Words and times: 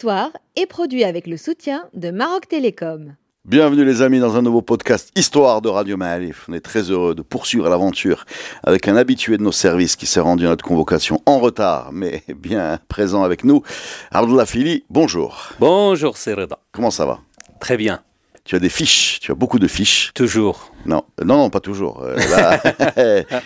Histoire 0.00 0.30
est 0.56 0.64
produit 0.64 1.04
avec 1.04 1.26
le 1.26 1.36
soutien 1.36 1.84
de 1.92 2.10
Maroc 2.10 2.48
Télécom. 2.48 3.16
Bienvenue 3.44 3.84
les 3.84 4.00
amis 4.00 4.18
dans 4.18 4.34
un 4.34 4.40
nouveau 4.40 4.62
podcast 4.62 5.10
Histoire 5.14 5.60
de 5.60 5.68
Radio 5.68 5.98
Maalif. 5.98 6.46
On 6.48 6.54
est 6.54 6.60
très 6.60 6.90
heureux 6.90 7.14
de 7.14 7.20
poursuivre 7.20 7.68
l'aventure 7.68 8.24
avec 8.64 8.88
un 8.88 8.96
habitué 8.96 9.36
de 9.36 9.42
nos 9.42 9.52
services 9.52 9.96
qui 9.96 10.06
s'est 10.06 10.20
rendu 10.20 10.46
à 10.46 10.48
notre 10.48 10.64
convocation 10.64 11.20
en 11.26 11.38
retard, 11.38 11.90
mais 11.92 12.22
bien 12.34 12.78
présent 12.88 13.24
avec 13.24 13.44
nous. 13.44 13.62
Abdullah 14.10 14.46
Fili, 14.46 14.84
bonjour. 14.88 15.50
Bonjour 15.58 16.16
Sereda. 16.16 16.58
Comment 16.72 16.90
ça 16.90 17.04
va? 17.04 17.20
Très 17.60 17.76
bien. 17.76 18.00
Tu 18.44 18.56
as 18.56 18.58
des 18.58 18.70
fiches, 18.70 19.20
tu 19.20 19.30
as 19.32 19.34
beaucoup 19.34 19.58
de 19.58 19.68
fiches. 19.68 20.12
Toujours. 20.14 20.72
Non, 20.86 21.02
non, 21.22 21.36
non, 21.36 21.50
pas 21.50 21.60
toujours. 21.60 22.02
Euh, 22.02 22.16
là, 22.16 22.58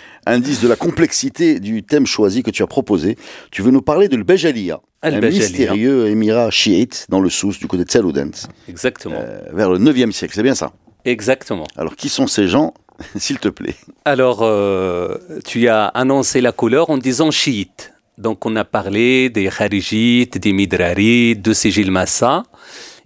indice 0.27 0.61
de 0.61 0.69
la 0.69 0.77
complexité 0.77 1.59
du 1.59 1.83
thème 1.83 2.07
choisi 2.07 2.45
que 2.45 2.53
tu 2.53 2.63
as 2.63 2.69
proposé. 2.69 3.19
Tu 3.51 3.63
veux 3.63 3.73
nous 3.73 3.83
parler 3.83 4.09
de 4.09 4.17
l'Bejalia, 4.17 4.81
un 5.05 5.15
Al-Bajalia. 5.15 5.39
mystérieux 5.49 6.07
émirat 6.09 6.51
chiite 6.51 7.07
dans 7.09 7.21
le 7.21 7.31
Sousse 7.31 7.59
du 7.59 7.67
côté 7.67 7.85
de 7.85 7.91
Saloudens, 7.91 8.49
Exactement. 8.69 9.17
euh, 9.19 9.41
vers 9.53 9.71
le 9.71 9.79
9e 9.79 10.13
siècle, 10.13 10.33
c'est 10.35 10.43
bien 10.43 10.55
ça? 10.55 10.73
Exactement. 11.05 11.67
Alors 11.77 11.97
qui 11.97 12.09
sont 12.09 12.27
ces 12.27 12.49
gens, 12.49 12.75
s'il 13.17 13.39
te 13.39 13.49
plaît? 13.49 13.75
Alors, 14.05 14.41
euh, 14.43 15.17
tu 15.47 15.69
as 15.69 15.87
annoncé 15.87 16.41
la 16.41 16.53
couleur 16.53 16.91
en 16.91 16.99
disant 16.99 17.31
chiite. 17.31 17.93
Donc, 18.17 18.47
on 18.47 18.55
a 18.57 18.65
parlé 18.65 19.29
des 19.31 19.49
kharijites, 19.49 20.39
des 20.39 20.53
midrarites, 20.53 21.43
de 21.43 21.53
Sigil 21.53 21.91
Massa. 21.91 22.45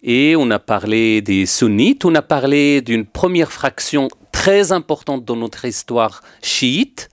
Et 0.03 0.37
on 0.37 0.51
a 0.51 0.59
parlé 0.59 1.23
des 1.23 1.47
sunnites. 1.47 2.05
On 2.05 2.15
a 2.15 2.21
parlé 2.23 2.83
d'une 2.83 3.07
première 3.07 3.51
fraction 3.51 4.09
très 4.33 4.71
importante 4.71 5.25
dans 5.25 5.35
notre 5.37 5.65
histoire 5.65 6.23
chiite, 6.43 7.09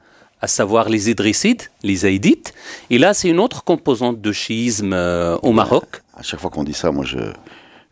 à 0.46 0.48
savoir 0.48 0.90
les 0.90 1.10
idrissides, 1.10 1.64
les 1.82 1.96
zaïdites. 2.04 2.54
Et 2.92 3.00
là, 3.00 3.16
c'est 3.16 3.30
une 3.30 3.40
autre 3.40 3.64
composante 3.64 4.22
de 4.22 4.32
chiisme 4.32 4.94
euh, 4.94 5.38
au 5.42 5.52
Maroc. 5.54 6.04
À 6.16 6.22
chaque 6.22 6.40
fois 6.40 6.52
qu'on 6.52 6.64
dit 6.64 6.74
ça, 6.74 6.92
moi, 6.92 7.04
je, 7.04 7.18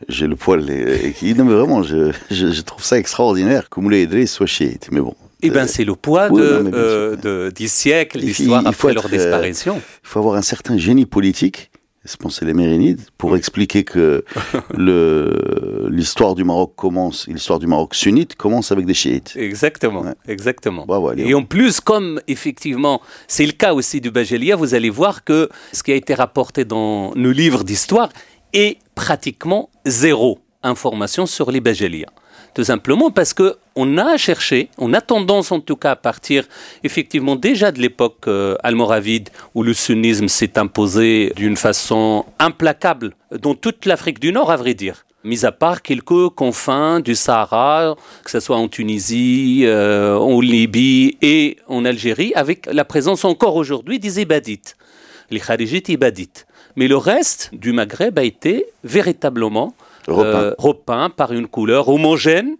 j'ai 0.07 0.27
le 0.27 0.35
poil 0.35 0.69
et 0.69 1.13
qui, 1.17 1.33
non, 1.33 1.45
mais 1.45 1.53
vraiment, 1.55 1.81
je, 1.81 2.11
je, 2.29 2.51
je 2.51 2.61
trouve 2.61 2.83
ça 2.83 2.99
extraordinaire 2.99 3.69
que 3.71 3.79
Moulay 3.79 4.03
Idriss 4.03 4.31
soit 4.33 4.45
chiite. 4.45 4.89
Mais 4.91 5.01
bon, 5.01 5.15
Eh 5.41 5.49
bien, 5.49 5.65
c'est 5.65 5.83
le 5.83 5.95
poids 5.95 6.27
oui, 6.29 6.41
de, 6.41 6.47
non, 6.51 6.63
mais 6.65 6.69
bien 6.71 6.79
euh, 6.79 7.15
de- 7.15 7.51
des 7.55 7.67
siècles 7.67 8.19
d'histoire 8.19 8.61
après 8.67 8.93
leur 8.93 9.07
euh, 9.07 9.09
disparition. 9.09 9.75
il 10.03 10.07
faut 10.07 10.19
avoir 10.19 10.35
un 10.35 10.43
certain 10.43 10.77
génie 10.77 11.07
politique. 11.07 11.71
Je 12.05 12.15
pense 12.17 12.39
c'est 12.39 12.45
les 12.45 12.53
Mérinides 12.53 13.01
pour 13.17 13.35
expliquer 13.37 13.83
que 13.85 14.25
l'histoire 15.89 16.35
du 16.35 16.43
Maroc 16.43 16.73
commence, 16.75 17.27
l'histoire 17.27 17.59
du 17.59 17.67
Maroc 17.67 17.95
sunnite 17.95 18.35
commence 18.35 18.71
avec 18.71 18.85
des 18.85 18.93
chiites. 18.93 19.33
Exactement, 19.35 20.01
Ouais. 20.01 20.13
exactement. 20.27 20.85
Allez, 21.09 21.23
Et 21.29 21.33
en 21.33 21.43
plus, 21.43 21.79
comme 21.79 22.19
effectivement, 22.27 23.01
c'est 23.27 23.45
le 23.45 23.51
cas 23.53 23.73
aussi 23.73 24.01
du 24.01 24.11
Bajelia, 24.11 24.55
vous 24.55 24.73
allez 24.75 24.89
voir 24.89 25.23
que 25.23 25.49
ce 25.71 25.83
qui 25.83 25.91
a 25.91 25.95
été 25.95 26.13
rapporté 26.13 26.65
dans 26.65 27.13
nos 27.15 27.31
livres 27.31 27.63
d'histoire 27.63 28.09
est 28.53 28.77
pratiquement 28.95 29.69
zéro 29.85 30.39
information 30.61 31.25
sur 31.25 31.51
les 31.51 31.61
Bajelia. 31.61 32.07
Tout 32.53 32.63
simplement 32.63 33.09
parce 33.09 33.33
que 33.33 33.55
on 33.75 33.97
a 33.97 34.15
cherché, 34.17 34.69
on 34.77 34.93
a 34.93 35.01
tendance 35.01 35.51
en 35.51 35.59
tout 35.59 35.75
cas 35.75 35.91
à 35.91 35.95
partir 35.95 36.45
effectivement 36.83 37.35
déjà 37.35 37.71
de 37.71 37.79
l'époque 37.79 38.27
euh, 38.27 38.55
almoravide 38.61 39.29
où 39.55 39.63
le 39.63 39.73
sunnisme 39.73 40.27
s'est 40.27 40.59
imposé 40.59 41.33
d'une 41.35 41.57
façon 41.57 42.25
implacable 42.37 43.15
dans 43.31 43.55
toute 43.55 43.87
l'Afrique 43.87 44.19
du 44.19 44.31
Nord, 44.31 44.51
à 44.51 44.57
vrai 44.57 44.75
dire. 44.75 45.05
Mis 45.23 45.45
à 45.45 45.51
part 45.51 45.81
quelques 45.81 46.29
confins 46.29 46.99
du 46.99 47.15
Sahara, 47.15 47.95
que 48.23 48.29
ce 48.29 48.39
soit 48.39 48.57
en 48.57 48.67
Tunisie, 48.67 49.63
euh, 49.63 50.17
en 50.17 50.39
Libye 50.39 51.17
et 51.23 51.57
en 51.67 51.85
Algérie, 51.85 52.33
avec 52.35 52.67
la 52.71 52.85
présence 52.85 53.25
encore 53.25 53.55
aujourd'hui 53.55 53.97
des 53.97 54.21
Ibadites, 54.21 54.75
les 55.31 55.39
Kharijites 55.39 55.89
Ibadites. 55.89 56.45
Mais 56.75 56.87
le 56.87 56.97
reste 56.97 57.49
du 57.53 57.71
Maghreb 57.71 58.19
a 58.19 58.23
été 58.23 58.65
véritablement 58.83 59.73
Repeint. 60.07 60.39
euh, 60.39 60.55
repeint 60.57 61.09
par 61.09 61.31
une 61.33 61.47
couleur 61.47 61.89
homogène, 61.89 62.55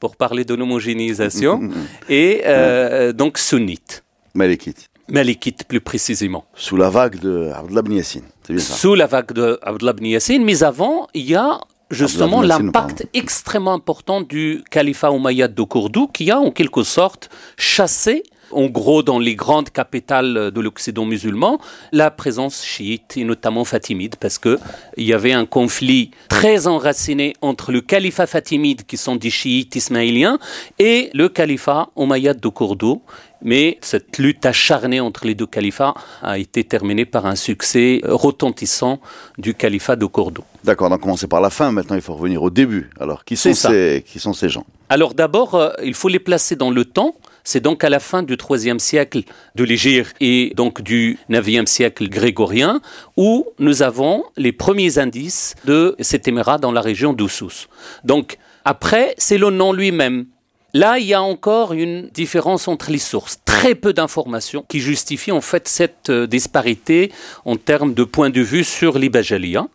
pour 0.00 0.16
parler 0.16 0.44
de 0.44 0.54
l'homogénéisation, 0.54 1.70
et 2.08 2.42
euh, 2.46 3.12
donc 3.12 3.38
sunnite, 3.38 4.02
Malékite. 4.34 4.90
malikite 5.08 5.64
plus 5.64 5.80
précisément. 5.80 6.44
Sous 6.54 6.76
la 6.76 6.90
vague 6.90 7.20
de 7.20 7.50
Abdullah 7.54 7.82
Yassine. 7.88 8.24
Sous 8.58 8.94
la 8.96 9.06
vague 9.06 9.32
de 9.32 9.60
Abdullah 9.62 9.94
Yassine, 10.00 10.44
mais 10.44 10.64
avant, 10.64 11.06
il 11.14 11.22
y 11.30 11.36
a 11.36 11.60
justement 11.90 12.42
l'impact 12.42 13.06
extrêmement 13.14 13.74
important 13.74 14.22
du 14.22 14.64
califat 14.70 15.12
omeyyade 15.12 15.54
de 15.54 15.62
Cordoue 15.62 16.08
qui 16.08 16.30
a 16.30 16.40
en 16.40 16.50
quelque 16.50 16.82
sorte 16.82 17.30
chassé 17.56 18.24
en 18.52 18.66
gros 18.66 19.02
dans 19.02 19.18
les 19.18 19.34
grandes 19.34 19.70
capitales 19.70 20.50
de 20.50 20.60
l'Occident 20.60 21.04
musulman, 21.04 21.60
la 21.92 22.10
présence 22.10 22.64
chiite 22.64 23.16
et 23.16 23.24
notamment 23.24 23.64
fatimide, 23.64 24.16
parce 24.16 24.38
que 24.38 24.58
il 24.96 25.04
y 25.04 25.12
avait 25.12 25.32
un 25.32 25.46
conflit 25.46 26.10
très 26.28 26.66
enraciné 26.66 27.34
entre 27.40 27.72
le 27.72 27.80
califat 27.80 28.26
fatimide, 28.26 28.84
qui 28.86 28.96
sont 28.96 29.16
des 29.16 29.30
chiites 29.30 29.76
ismaéliens, 29.76 30.38
et 30.78 31.10
le 31.14 31.28
califat 31.28 31.88
omeyyade 31.96 32.40
de 32.40 32.48
Cordoue. 32.48 33.02
Mais 33.44 33.78
cette 33.80 34.18
lutte 34.18 34.46
acharnée 34.46 35.00
entre 35.00 35.26
les 35.26 35.34
deux 35.34 35.46
califats 35.46 35.94
a 36.22 36.38
été 36.38 36.62
terminée 36.62 37.04
par 37.04 37.26
un 37.26 37.34
succès 37.34 38.00
retentissant 38.04 39.00
du 39.36 39.54
califat 39.54 39.96
de 39.96 40.06
Cordoue. 40.06 40.44
D'accord, 40.62 40.88
on 40.88 40.94
a 40.94 40.98
commencé 40.98 41.26
par 41.26 41.40
la 41.40 41.50
fin, 41.50 41.72
maintenant 41.72 41.96
il 41.96 42.02
faut 42.02 42.14
revenir 42.14 42.40
au 42.40 42.50
début. 42.50 42.90
Alors, 43.00 43.24
qui 43.24 43.36
sont, 43.36 43.52
ces, 43.52 44.04
qui 44.06 44.20
sont 44.20 44.32
ces 44.32 44.48
gens? 44.48 44.64
Alors 44.88 45.14
d'abord, 45.14 45.56
euh, 45.56 45.70
il 45.82 45.94
faut 45.94 46.08
les 46.08 46.20
placer 46.20 46.54
dans 46.54 46.70
le 46.70 46.84
temps. 46.84 47.16
C'est 47.44 47.60
donc 47.60 47.84
à 47.84 47.90
la 47.90 48.00
fin 48.00 48.22
du 48.22 48.36
IIIe 48.36 48.78
siècle 48.80 49.22
de 49.54 49.64
l'Égypte 49.64 50.14
et 50.20 50.52
donc 50.56 50.82
du 50.82 51.18
IXe 51.28 51.70
siècle 51.70 52.08
grégorien 52.08 52.80
où 53.16 53.46
nous 53.58 53.82
avons 53.82 54.24
les 54.36 54.52
premiers 54.52 54.98
indices 54.98 55.54
de 55.64 55.96
cet 56.00 56.28
émirat 56.28 56.58
dans 56.58 56.72
la 56.72 56.80
région 56.80 57.12
d'Oussous. 57.12 57.66
Donc 58.04 58.38
après, 58.64 59.14
c'est 59.18 59.38
le 59.38 59.50
nom 59.50 59.72
lui-même. 59.72 60.26
Là, 60.74 60.98
il 60.98 61.06
y 61.06 61.12
a 61.12 61.20
encore 61.20 61.74
une 61.74 62.08
différence 62.08 62.66
entre 62.66 62.90
les 62.90 62.98
sources. 62.98 63.40
Très 63.44 63.74
peu 63.74 63.92
d'informations 63.92 64.64
qui 64.66 64.80
justifient 64.80 65.32
en 65.32 65.42
fait 65.42 65.68
cette 65.68 66.08
euh, 66.08 66.26
disparité 66.26 67.12
en 67.44 67.56
termes 67.56 67.92
de 67.92 68.04
point 68.04 68.30
de 68.30 68.40
vue 68.40 68.64
sur 68.64 68.98
les 68.98 69.10
Bajalia. 69.10 69.66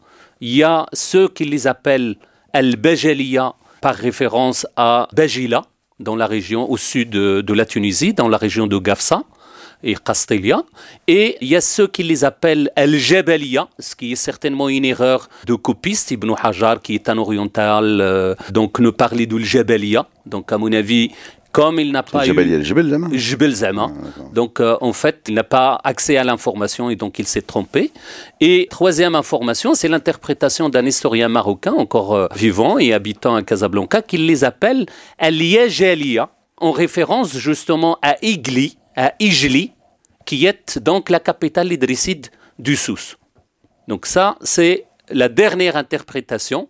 Il 0.41 0.55
y 0.55 0.63
a 0.63 0.87
ceux 0.93 1.27
qui 1.27 1.45
les 1.45 1.67
appellent 1.67 2.15
Al-Bajalia 2.53 3.53
par 3.79 3.93
référence 3.93 4.65
à 4.75 5.07
Bajila, 5.13 5.65
dans 5.99 6.15
la 6.15 6.27
région 6.27 6.69
au 6.69 6.77
sud 6.77 7.09
de, 7.09 7.53
la 7.53 7.65
Tunisie, 7.65 8.13
dans 8.13 8.27
la 8.27 8.37
région 8.37 8.67
de 8.67 8.77
Gafsa 8.77 9.23
et 9.83 9.95
Castelia. 9.95 10.63
Et 11.07 11.37
il 11.41 11.47
y 11.47 11.55
a 11.55 11.61
ceux 11.61 11.87
qui 11.87 12.03
les 12.03 12.23
appellent 12.23 12.71
Al-Jabalia, 12.75 13.67
ce 13.79 13.95
qui 13.95 14.11
est 14.11 14.15
certainement 14.15 14.69
une 14.69 14.85
erreur 14.85 15.29
de 15.45 15.53
copiste. 15.55 16.11
Ibn 16.11 16.33
Hajar, 16.41 16.81
qui 16.81 16.95
est 16.95 17.09
un 17.09 17.17
oriental, 17.17 17.99
euh, 18.01 18.35
donc 18.51 18.79
ne 18.79 18.89
parlait 18.89 19.25
d'Al-Jabalia. 19.25 20.07
Donc 20.25 20.51
à 20.51 20.57
mon 20.57 20.71
avis, 20.71 21.11
comme 21.57 21.79
il 21.79 21.91
n'a 21.91 22.03
pas 22.03 22.23
eu... 22.23 22.27
Jebel, 22.63 22.87
Zama 22.87 23.07
Jebel 23.11 23.55
Zama. 23.55 23.87
Ah. 23.89 24.21
Donc, 24.31 24.59
euh, 24.59 24.77
en 24.79 24.93
fait, 24.93 25.25
il 25.27 25.33
n'a 25.33 25.43
pas 25.43 25.81
accès 25.83 26.15
à 26.15 26.23
l'information 26.23 26.91
et 26.91 26.95
donc 26.95 27.17
il 27.17 27.25
s'est 27.25 27.41
trompé. 27.41 27.91
Et 28.39 28.67
troisième 28.69 29.15
information, 29.15 29.73
c'est 29.73 29.87
l'interprétation 29.87 30.69
d'un 30.69 30.85
historien 30.85 31.29
marocain 31.29 31.73
encore 31.73 32.13
euh, 32.13 32.27
vivant 32.35 32.77
et 32.77 32.93
habitant 32.93 33.33
à 33.33 33.41
Casablanca 33.41 34.03
qui 34.03 34.17
les 34.17 34.43
appelle 34.43 34.85
Al-Yajalia, 35.17 36.29
en 36.57 36.71
référence 36.71 37.35
justement 37.35 37.97
à 38.03 38.17
Igli, 38.21 38.77
à 38.95 39.13
Ijli, 39.19 39.71
qui 40.27 40.45
est 40.45 40.77
donc 40.77 41.09
la 41.09 41.19
capitale 41.19 41.71
idrisside 41.73 42.27
du 42.59 42.75
Sousse. 42.75 43.17
Donc 43.87 44.05
ça, 44.05 44.37
c'est 44.41 44.85
la 45.09 45.27
dernière 45.27 45.75
interprétation, 45.75 46.67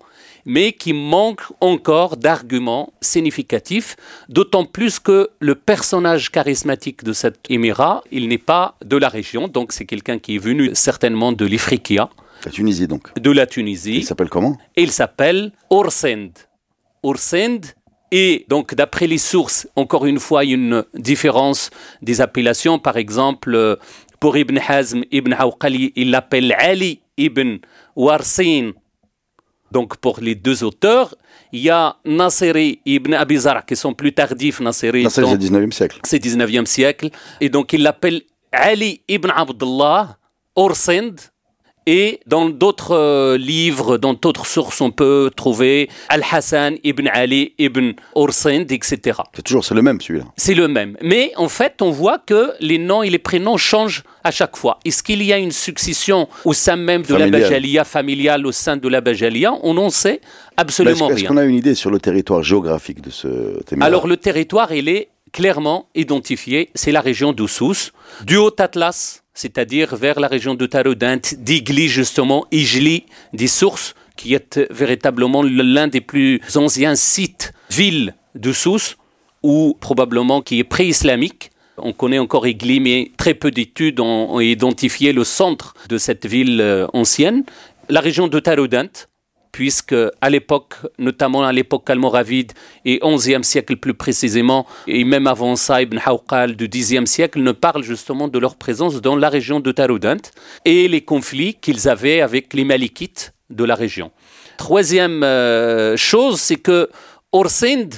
mais 0.47 0.71
qui 0.71 0.93
manque 0.93 1.43
encore 1.61 2.15
d'arguments 2.17 2.91
significatifs, 3.01 3.95
d'autant 4.29 4.65
plus 4.65 4.97
que 5.07 5.29
le 5.39 5.55
personnage 5.55 6.31
charismatique 6.31 7.03
de 7.03 7.13
cet 7.21 7.35
émirat, 7.49 8.01
il 8.11 8.27
n'est 8.29 8.45
pas 8.53 8.75
de 8.83 8.97
la 8.97 9.09
région, 9.09 9.47
donc 9.49 9.73
c'est 9.73 9.85
quelqu'un 9.85 10.17
qui 10.23 10.35
est 10.35 10.43
venu 10.49 10.71
certainement 10.73 11.31
de 11.33 11.45
l'Ifriqiya, 11.45 12.09
La 12.45 12.51
Tunisie 12.51 12.87
donc. 12.87 13.03
de 13.27 13.31
la 13.31 13.43
Il 13.43 13.47
Tunisie, 13.49 14.03
s'appelle 14.03 14.29
comment? 14.29 14.57
Il 14.77 14.91
s'appelle 14.91 15.51
Orsend. 15.69 16.31
Orsend, 17.03 17.61
et 18.11 18.45
donc 18.47 18.73
d'après 18.73 19.07
les 19.07 19.17
sources, 19.17 19.67
encore 19.75 20.05
une 20.05 20.19
fois, 20.19 20.45
il 20.45 20.49
y 20.49 20.53
a 20.53 20.55
une 20.55 20.83
différence 21.11 21.69
des 22.01 22.21
appellations. 22.21 22.79
Par 22.79 22.95
exemple, 22.95 23.53
euh, 23.53 23.75
pour 24.21 24.37
Ibn 24.37 24.57
Hazm, 24.65 25.01
Ibn 25.11 25.33
Hawqali, 25.33 25.91
il 25.95 26.11
l'appelle 26.11 26.55
Ali 26.57 27.01
ibn 27.17 27.57
Warsin. 27.97 28.71
Donc 29.71 29.97
pour 29.97 30.19
les 30.21 30.35
deux 30.35 30.63
auteurs, 30.63 31.15
il 31.51 31.61
y 31.61 31.69
a 31.69 31.95
Nasiri 32.05 32.79
ibn 32.85 33.13
Abizar 33.13 33.65
qui 33.65 33.75
sont 33.75 33.93
plus 33.93 34.13
tardifs. 34.13 34.59
Nasiri, 34.59 35.09
c'est 35.09 35.21
le 35.21 35.27
19e 35.27 35.71
siècle. 35.71 35.99
c'est 36.03 36.23
19e 36.23 36.65
siècle. 36.65 37.09
Et 37.41 37.49
donc 37.49 37.73
il 37.73 37.83
l'appelle 37.83 38.21
Ali 38.51 39.01
ibn 39.07 39.29
Abdullah 39.35 40.17
Orsind. 40.55 41.19
Et 41.89 42.19
dans 42.27 42.49
d'autres 42.49 42.91
euh, 42.91 43.37
livres, 43.37 43.97
dans 43.97 44.13
d'autres 44.13 44.45
sources, 44.45 44.81
on 44.81 44.91
peut 44.91 45.31
trouver 45.33 45.89
Al-Hassan 46.09 46.75
ibn 46.83 47.07
Ali 47.07 47.53
ibn 47.57 47.93
Orsind, 48.13 48.69
etc. 48.73 49.21
C'est 49.33 49.41
toujours 49.41 49.63
c'est 49.63 49.73
le 49.73 49.81
même 49.81 50.01
celui-là. 50.01 50.25
C'est 50.35 50.53
le 50.53 50.67
même. 50.67 50.97
Mais 51.01 51.31
en 51.37 51.47
fait, 51.47 51.81
on 51.81 51.89
voit 51.89 52.19
que 52.19 52.51
les 52.59 52.77
noms 52.77 53.03
et 53.03 53.09
les 53.09 53.19
prénoms 53.19 53.55
changent 53.55 54.03
à 54.25 54.31
chaque 54.31 54.57
fois. 54.57 54.79
Est-ce 54.83 55.01
qu'il 55.01 55.23
y 55.23 55.31
a 55.31 55.37
une 55.37 55.53
succession 55.53 56.27
au 56.43 56.51
sein 56.51 56.75
même 56.75 57.03
de 57.03 57.15
la. 57.15 57.27
Bajalia, 57.29 57.85
familiale 57.85 58.45
au 58.45 58.51
sein 58.51 58.75
de 58.75 58.87
la 58.89 58.99
Bajalia? 58.99 59.53
On 59.63 59.75
n'en 59.75 59.89
sait 59.89 60.15
Est-ce 60.15 60.21
absolument 60.57 61.09
est-ce 61.09 61.19
rien. 61.19 61.29
qu'on 61.29 61.37
a 61.37 61.45
une 61.45 61.55
idée 61.55 61.75
sur 61.75 61.89
le 61.89 61.99
territoire 61.99 62.43
géographique 62.43 63.01
de 63.01 63.11
ce 63.11 63.27
émirat 63.71 63.85
Alors 63.85 64.07
le 64.07 64.17
territoire, 64.17 64.73
il 64.73 64.89
est 64.89 65.07
clairement 65.31 65.87
identifié. 65.95 66.69
C'est 66.75 66.91
la 66.91 67.01
région 67.01 67.31
d'Oussous, 67.31 67.91
du 68.25 68.37
Haut-Atlas, 68.37 69.23
c'est-à-dire 69.37 69.95
vers 69.95 70.19
la 70.19 70.27
région 70.27 70.55
de 70.55 70.65
Taroudant, 70.65 71.21
d'Igli 71.37 71.87
justement, 71.87 72.47
Igli, 72.51 73.03
des 73.33 73.47
sources, 73.47 73.93
qui 74.15 74.33
est 74.33 74.59
véritablement 74.71 75.43
l'un 75.43 75.87
des 75.87 76.01
plus 76.01 76.41
anciens 76.55 76.95
sites, 76.95 77.53
villes 77.69 78.15
d'Oussous, 78.33 78.95
ou 79.43 79.77
probablement 79.79 80.41
qui 80.41 80.57
est 80.57 80.63
pré-islamique. 80.63 81.51
On 81.77 81.93
connaît 81.93 82.17
encore 82.17 82.47
Igli, 82.47 82.79
mais 82.79 83.11
très 83.15 83.35
peu 83.35 83.51
d'études 83.51 83.99
ont, 83.99 84.39
identifié 84.39 85.13
le 85.13 85.23
centre 85.23 85.75
de 85.87 85.99
cette 85.99 86.25
ville 86.25 86.59
euh, 86.59 86.87
ancienne. 86.93 87.43
La 87.89 88.01
région 88.01 88.27
de 88.27 88.39
Taroudant, 88.39 88.89
puisque 89.51 89.95
à 90.21 90.29
l'époque, 90.29 90.75
notamment 90.97 91.43
à 91.43 91.51
l'époque 91.51 91.89
almoravide 91.89 92.53
et 92.85 92.99
11e 92.99 93.43
siècle 93.43 93.77
plus 93.77 93.93
précisément, 93.93 94.65
et 94.87 95.03
même 95.03 95.27
avant 95.27 95.55
ça, 95.55 95.81
Ibn 95.81 95.99
Hawqal 96.05 96.55
du 96.55 96.67
10e 96.67 97.05
siècle 97.05 97.41
ne 97.41 97.51
parle 97.51 97.83
justement 97.83 98.27
de 98.27 98.39
leur 98.39 98.55
présence 98.55 99.01
dans 99.01 99.15
la 99.15 99.29
région 99.29 99.59
de 99.59 99.71
Taroudant 99.71 100.17
et 100.65 100.87
les 100.87 101.01
conflits 101.01 101.55
qu'ils 101.55 101.89
avaient 101.89 102.21
avec 102.21 102.53
les 102.53 102.63
Malikites 102.63 103.33
de 103.49 103.63
la 103.63 103.75
région. 103.75 104.11
Troisième 104.57 105.23
euh, 105.23 105.95
chose, 105.97 106.39
c'est 106.39 106.57
que 106.57 106.89
Orsind, 107.31 107.93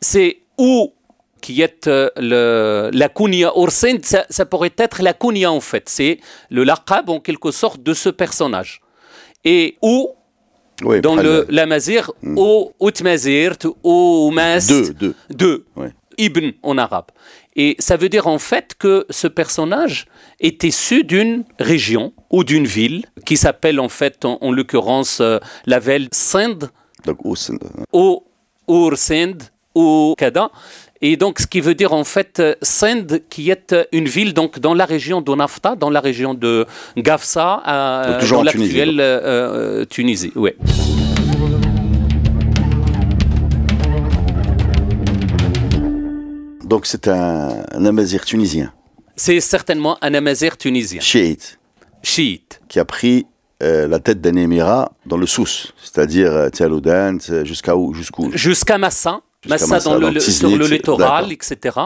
c'est 0.00 0.42
où 0.58 0.92
qui 1.40 1.62
est 1.62 1.86
euh, 1.86 2.10
le, 2.16 2.90
la 2.92 3.08
kunya 3.08 3.56
Orsind, 3.56 4.04
ça, 4.04 4.46
pourrait 4.46 4.74
être 4.78 5.02
la 5.02 5.12
kunya 5.12 5.52
en 5.52 5.60
fait, 5.60 5.88
c'est 5.88 6.18
le 6.50 6.64
laqab 6.64 7.08
en 7.08 7.20
quelque 7.20 7.52
sorte 7.52 7.82
de 7.82 7.94
ce 7.94 8.08
personnage. 8.08 8.80
Et 9.44 9.76
où 9.80 10.15
Oui, 10.82 11.00
dans 11.00 11.16
le, 11.16 11.46
la 11.48 11.66
Mazir, 11.66 12.12
au 12.36 12.72
Outmazirt, 12.80 13.66
au 13.82 14.30
Mas. 14.30 14.66
Deux, 14.66 14.92
deux. 14.92 15.14
Deux. 15.30 15.64
Ouais. 15.76 15.92
Ibn 16.18 16.50
en 16.62 16.78
arabe. 16.78 17.06
Et 17.56 17.76
ça 17.78 17.96
veut 17.96 18.08
dire 18.08 18.26
en 18.26 18.38
fait 18.38 18.74
que 18.78 19.06
ce 19.10 19.26
personnage 19.26 20.06
est 20.40 20.62
issu 20.64 21.04
d'une 21.04 21.44
région 21.58 22.12
ou 22.30 22.44
d'une 22.44 22.66
ville 22.66 23.04
qui 23.24 23.36
s'appelle 23.36 23.80
en 23.80 23.88
fait, 23.88 24.24
en, 24.24 24.38
en 24.40 24.52
l'occurrence, 24.52 25.20
euh, 25.20 25.38
la 25.66 25.78
ville 25.78 26.08
Sind 26.12 26.70
Donc, 27.04 27.18
ou 27.24 28.22
Ur 28.68 28.98
Sind 28.98 29.38
ou 29.74 30.14
Kada. 30.18 30.50
Et 31.08 31.16
donc, 31.16 31.38
ce 31.38 31.46
qui 31.46 31.60
veut 31.60 31.76
dire 31.76 31.92
en 31.92 32.02
fait 32.02 32.40
euh, 32.40 32.56
Sind, 32.62 33.20
qui 33.30 33.48
est 33.50 33.72
euh, 33.72 33.84
une 33.92 34.06
ville 34.08 34.34
donc 34.34 34.58
dans 34.58 34.74
la 34.74 34.84
région 34.84 35.20
de 35.20 35.32
Nafta, 35.36 35.76
dans 35.76 35.88
la 35.88 36.00
région 36.00 36.34
de 36.34 36.66
Gafsa, 36.96 37.62
euh, 37.64 38.18
toujours 38.18 38.38
dans 38.38 38.42
l'actuelle 38.42 38.98
euh, 38.98 39.84
Tunisie. 39.84 40.32
Ouais. 40.34 40.56
donc 46.64 46.86
c'est 46.86 47.06
un, 47.06 47.62
un 47.70 47.84
amazir 47.86 48.24
tunisien, 48.24 48.72
C'est 49.14 49.38
certainement 49.38 49.98
un 50.02 50.12
amazir 50.14 50.56
tunisien, 50.56 51.00
chiite, 51.00 51.60
chiite. 52.02 52.60
qui 52.66 52.80
a 52.80 52.84
pris 52.84 53.26
euh, 53.62 53.88
la 53.88 54.00
tête 54.00 54.20
d'un 54.20 54.36
émirat 54.36 54.92
dans 55.06 55.16
le 55.16 55.24
Souss, 55.24 55.72
c'est-à-dire 55.82 56.30
euh, 56.30 56.50
euh, 56.60 57.44
jusqu'à 57.46 57.74
où 57.74 57.94
Jusqu'où? 57.94 58.30
Jusqu'à 58.34 58.76
Massa, 58.76 59.22
Massa, 59.48 59.66
dans 59.84 59.98
le, 60.14 60.20
sur 60.20 60.48
le 60.58 60.64
littoral, 60.76 61.32
etc. 61.32 61.78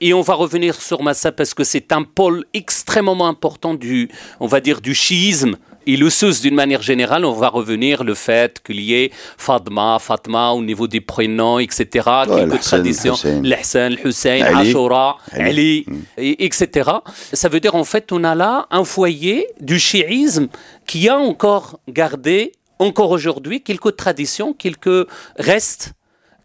Et 0.00 0.14
on 0.14 0.20
va 0.20 0.34
revenir 0.34 0.80
sur 0.80 1.02
Massa 1.02 1.32
parce 1.32 1.54
que 1.54 1.64
c'est 1.64 1.90
un 1.92 2.04
pôle 2.04 2.44
extrêmement 2.54 3.26
important 3.26 3.74
du, 3.74 4.08
on 4.38 4.46
va 4.46 4.60
dire, 4.60 4.80
du 4.80 4.94
chiisme. 4.94 5.56
Et 5.88 5.96
le 5.96 6.10
sous, 6.10 6.40
d'une 6.42 6.54
manière 6.54 6.82
générale, 6.82 7.24
on 7.24 7.32
va 7.32 7.48
revenir 7.48 8.04
le 8.04 8.14
fait 8.14 8.60
qu'il 8.64 8.78
y 8.78 8.92
ait 8.94 9.10
Fatma, 9.38 9.98
Fatma 9.98 10.50
au 10.50 10.62
niveau 10.62 10.86
des 10.86 11.00
prénoms, 11.00 11.58
etc. 11.58 11.86
Ouais, 12.28 12.36
quelques 12.40 12.60
traditions, 12.60 13.14
l'Hassan, 13.42 13.96
Hussein. 14.04 14.42
Ashura, 14.42 15.16
Ali. 15.32 15.48
Ali, 15.48 15.86
et- 16.18 16.44
etc. 16.44 16.90
Ça 17.32 17.48
veut 17.48 17.58
dire 17.58 17.74
en 17.74 17.84
fait 17.84 18.12
on 18.12 18.22
a 18.22 18.34
là 18.34 18.66
un 18.70 18.84
foyer 18.84 19.46
du 19.60 19.78
chiisme 19.80 20.48
qui 20.86 21.08
a 21.08 21.16
encore 21.18 21.80
gardé, 21.88 22.52
encore 22.78 23.10
aujourd'hui, 23.10 23.62
quelques 23.62 23.96
traditions, 23.96 24.52
quelques 24.52 25.08
restes, 25.38 25.92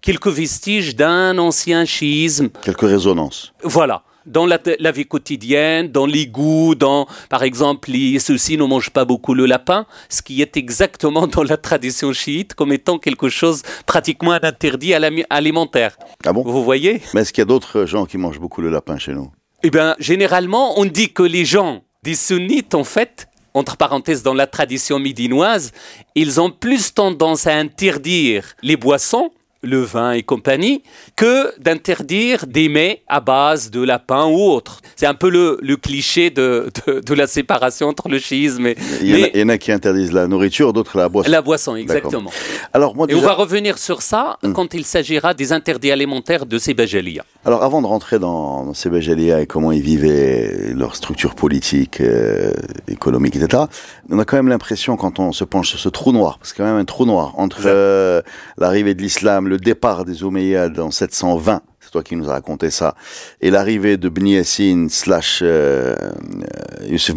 quelques 0.04 0.28
vestiges 0.28 0.96
d'un 0.96 1.38
ancien 1.40 1.86
chiisme. 1.86 2.50
Quelques 2.62 2.82
résonances. 2.82 3.54
Voilà. 3.64 4.04
Dans 4.26 4.46
la, 4.46 4.58
la 4.80 4.92
vie 4.92 5.06
quotidienne, 5.06 5.90
dans 5.90 6.06
les 6.06 6.28
goûts, 6.28 6.76
dans, 6.76 7.08
par 7.30 7.44
exemple, 7.44 7.92
ceux-ci 8.20 8.58
ne 8.58 8.64
mangent 8.64 8.92
pas 8.92 9.04
beaucoup 9.04 9.34
le 9.34 9.46
lapin, 9.46 9.86
ce 10.08 10.22
qui 10.22 10.42
est 10.42 10.56
exactement 10.56 11.28
dans 11.28 11.44
la 11.44 11.58
tradition 11.58 12.14
chiite 12.14 12.54
comme 12.54 12.72
étant 12.72 13.00
quelque 13.00 13.28
chose 13.28 13.64
pratiquement 13.86 14.32
un 14.32 14.40
interdit 14.44 14.94
à 14.94 15.02
alimentaire. 15.30 15.98
Ah 16.26 16.32
bon? 16.32 16.44
Vous 16.44 16.64
voyez? 16.64 17.02
Mais 17.14 17.22
est-ce 17.22 17.34
qu'il 17.34 17.42
y 17.42 17.44
a 17.44 17.46
d'autres 17.46 17.86
gens 17.86 18.06
qui 18.06 18.18
mangent 18.18 18.40
beaucoup 18.40 18.62
le 18.62 18.70
lapin 18.70 18.98
chez 18.98 19.14
nous? 19.14 19.30
Eh 19.62 19.70
bien, 19.70 19.96
généralement, 20.00 20.80
on 20.80 20.86
dit 20.86 21.12
que 21.12 21.24
les 21.24 21.44
gens 21.44 21.82
des 22.04 22.16
sunnites, 22.16 22.76
en 22.76 22.86
fait, 22.86 23.28
entre 23.54 23.76
parenthèses, 23.76 24.24
dans 24.24 24.34
la 24.34 24.48
tradition 24.48 25.00
médinoise, 25.00 25.72
ils 26.16 26.40
ont 26.40 26.50
plus 26.50 26.94
tendance 26.94 27.46
à 27.46 27.56
interdire 27.56 28.56
les 28.62 28.78
boissons, 28.78 29.32
le 29.64 29.82
vin 29.82 30.12
et 30.12 30.24
compagnie, 30.24 30.84
que 31.16 31.60
d'interdire 31.60 32.46
des 32.46 32.70
mets 32.70 33.02
à 33.08 33.20
base 33.22 33.72
de 33.72 33.82
lapin 33.82 34.26
ou 34.26 34.40
autre. 34.52 34.82
C'est 34.96 35.06
un 35.06 35.14
peu 35.14 35.30
le, 35.30 35.58
le 35.62 35.78
cliché 35.78 36.30
de, 36.30 36.70
de, 36.86 37.00
de 37.00 37.14
la 37.14 37.28
séparation 37.28 37.88
entre 37.88 38.10
le 38.10 38.20
chiisme 38.20 38.68
et, 38.68 38.76
il 39.02 39.10
y, 39.10 39.14
en 39.14 39.16
a, 39.16 39.20
mais 39.20 39.32
il 39.34 39.40
y 39.40 39.44
en 39.44 39.50
a 39.50 39.58
qui 39.58 39.72
interdisent 39.72 40.12
la 40.12 40.28
nourriture, 40.28 40.74
d'autres 40.74 40.98
la 40.98 41.10
boisson. 41.10 41.32
la 41.32 41.42
boisson, 41.42 41.76
exactement. 41.76 42.32
Alors, 42.74 42.96
moi, 42.96 43.08
Et 43.10 43.16
on 43.16 43.22
va 43.22 43.34
revenir 43.34 43.78
sur 43.78 44.02
ça 44.02 44.38
quand 44.54 44.74
il 44.74 44.86
s'agira 44.86 45.34
des 45.34 45.52
interdits 45.52 45.92
alimentaires 45.92 46.46
de 46.46 46.58
ces 46.58 46.74
bajalia. 46.74 47.26
Alors, 47.46 47.64
avant 47.64 47.82
de 47.82 47.88
rentrer 47.88 48.20
dans, 48.20 48.64
dans 48.64 48.74
et 48.74 49.46
comment 49.48 49.74
ils 49.74 49.82
vivaient, 49.82 50.72
leur 50.74 50.96
structure 50.96 51.36
politique, 51.36 52.00
euh, 52.00 52.54
économique, 52.88 53.36
etc., 53.36 53.64
on 54.10 54.18
a 54.18 54.24
quand 54.24 54.38
même 54.38 54.48
l'impression, 54.48 54.96
quand 54.96 55.20
on 55.20 55.34
se 55.34 55.44
penche 55.44 55.70
sur 55.70 55.80
ce 55.80 55.90
trou 55.90 56.14
noir, 56.14 56.38
parce 56.38 56.54
qu'il 56.54 56.64
y 56.64 56.66
a 56.66 56.70
quand 56.70 56.74
même 56.74 56.82
un 56.82 56.86
trou 56.86 57.06
noir 57.06 57.34
entre 57.38 57.64
euh, 57.66 58.22
l'arrivée 58.58 58.96
de 58.96 59.02
l'islam, 59.02 59.50
le 59.50 59.58
départ 59.58 60.06
des 60.06 60.24
Omeyyades 60.24 60.80
en 60.80 60.90
720, 60.90 61.62
c'est 61.82 61.92
toi 61.92 62.02
qui 62.02 62.16
nous 62.16 62.30
as 62.30 62.34
raconté 62.34 62.70
ça, 62.70 62.96
et 63.42 63.52
l'arrivée 63.52 63.98
de 63.98 64.08
Bni 64.08 64.36
Yassin 64.36 64.88
slash 64.90 65.42
euh, 65.44 65.96
euh, 65.96 66.88
Youssef 66.88 67.14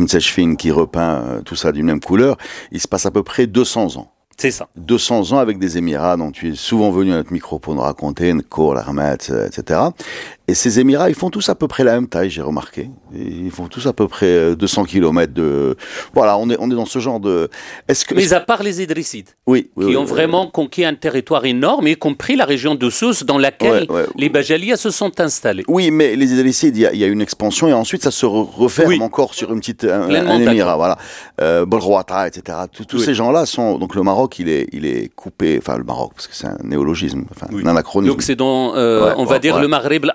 qui 0.59 0.73
repeint 0.73 1.23
euh, 1.23 1.43
tout 1.43 1.55
ça 1.55 1.71
d'une 1.71 1.87
même 1.87 2.01
couleur, 2.01 2.37
il 2.73 2.81
se 2.81 2.89
passe 2.89 3.07
à 3.07 3.13
peu 3.13 3.23
près 3.23 3.47
200 3.47 3.97
ans. 3.99 4.16
C'est 4.37 4.51
ça. 4.51 4.69
200 4.77 5.33
ans 5.33 5.39
avec 5.39 5.59
des 5.59 5.79
Émirats 5.79 6.17
dont 6.17 6.31
tu 6.31 6.51
es 6.51 6.55
souvent 6.55 6.91
venu 6.91 7.13
à 7.13 7.17
notre 7.17 7.33
micro 7.33 7.59
pour 7.59 7.75
nous 7.75 7.81
raconter, 7.81 8.33
Nkour, 8.35 8.75
l'Armat, 8.75 9.15
etc. 9.15 9.81
Et 10.49 10.55
ces 10.55 10.79
Émirats, 10.79 11.09
ils 11.09 11.17
font 11.17 11.29
tous 11.31 11.49
à 11.49 11.57
peu 11.57 11.67
près 11.67 11.83
la 11.83 11.95
même 11.95 12.07
taille, 12.07 12.31
j'ai 12.31 12.41
remarqué. 12.41 12.89
Ils 13.13 13.51
font 13.51 13.67
tous 13.67 13.87
à 13.87 13.93
peu 13.93 14.07
près 14.07 14.27
euh, 14.27 14.55
200 14.55 14.85
km 14.85 15.33
de... 15.33 15.77
Voilà, 16.15 16.39
on 16.39 16.49
est, 16.51 16.57
on 16.61 16.71
est 16.71 16.75
dans 16.75 16.87
ce 16.87 17.01
genre 17.01 17.19
de... 17.19 17.49
Est-ce 17.89 18.05
que... 18.05 18.15
Mais 18.15 18.33
à 18.33 18.39
part 18.39 18.63
les 18.63 18.81
Idrissides. 18.81 19.31
Oui, 19.49 19.71
oui, 19.75 19.85
qui 19.87 19.91
oui, 19.91 19.97
ont 19.97 20.05
vraiment 20.05 20.47
conquis 20.47 20.85
un 20.85 20.95
territoire 20.95 21.45
énorme, 21.47 21.89
y 21.89 21.97
compris 21.97 22.37
la 22.37 22.45
région 22.45 22.77
de 22.77 22.89
Sousse, 22.91 23.25
dans 23.25 23.39
laquelle 23.39 23.89
les 24.17 24.29
Bajalias 24.29 24.77
se 24.77 24.91
sont 24.91 25.19
installés. 25.21 25.65
Oui, 25.67 25.91
mais 25.91 26.15
les 26.15 26.33
Idrissides, 26.33 26.77
il 26.77 26.83
y, 26.83 26.87
a- 26.87 26.93
il 26.93 26.99
y 27.01 27.05
a 27.05 27.09
une 27.09 27.21
expansion 27.23 27.67
et 27.67 27.73
ensuite 27.73 28.03
ça 28.05 28.13
se 28.13 28.25
re- 28.25 28.49
referme 28.49 29.03
encore 29.03 29.35
sur 29.35 29.53
une 29.53 29.59
petite 29.59 29.83
un, 29.85 30.03
un 30.11 30.39
émirat, 30.41 30.77
voilà. 30.77 30.97
Euh, 31.41 31.67
Bolrouata, 31.67 32.29
etc. 32.29 32.57
Tous, 32.89 32.99
ces 33.01 33.15
gens-là 33.15 33.47
sont 33.47 33.79
donc 33.79 33.95
le 33.97 34.03
Maroc, 34.05 34.39
il 34.39 34.49
est 34.49 34.69
il 34.73 34.87
est 34.87 35.11
coupé, 35.15 35.59
enfin 35.61 35.77
le 35.77 35.85
Maroc 35.85 36.13
parce 36.15 36.29
que 36.29 36.35
c'est 36.37 36.47
un 36.47 36.57
néologisme, 36.63 37.25
enfin 37.33 37.49
un 37.53 37.67
anachronisme. 37.67 38.13
Donc 38.13 38.23
c'est 38.23 38.37
dans, 38.37 38.75
euh, 38.77 39.07
Ouais, 39.09 39.15
on 39.17 39.25
va 39.25 39.33
ouais, 39.33 39.41
dire, 39.41 39.57
ouais. 39.57 39.61
le 39.63 39.69
Maghreb. 39.69 40.07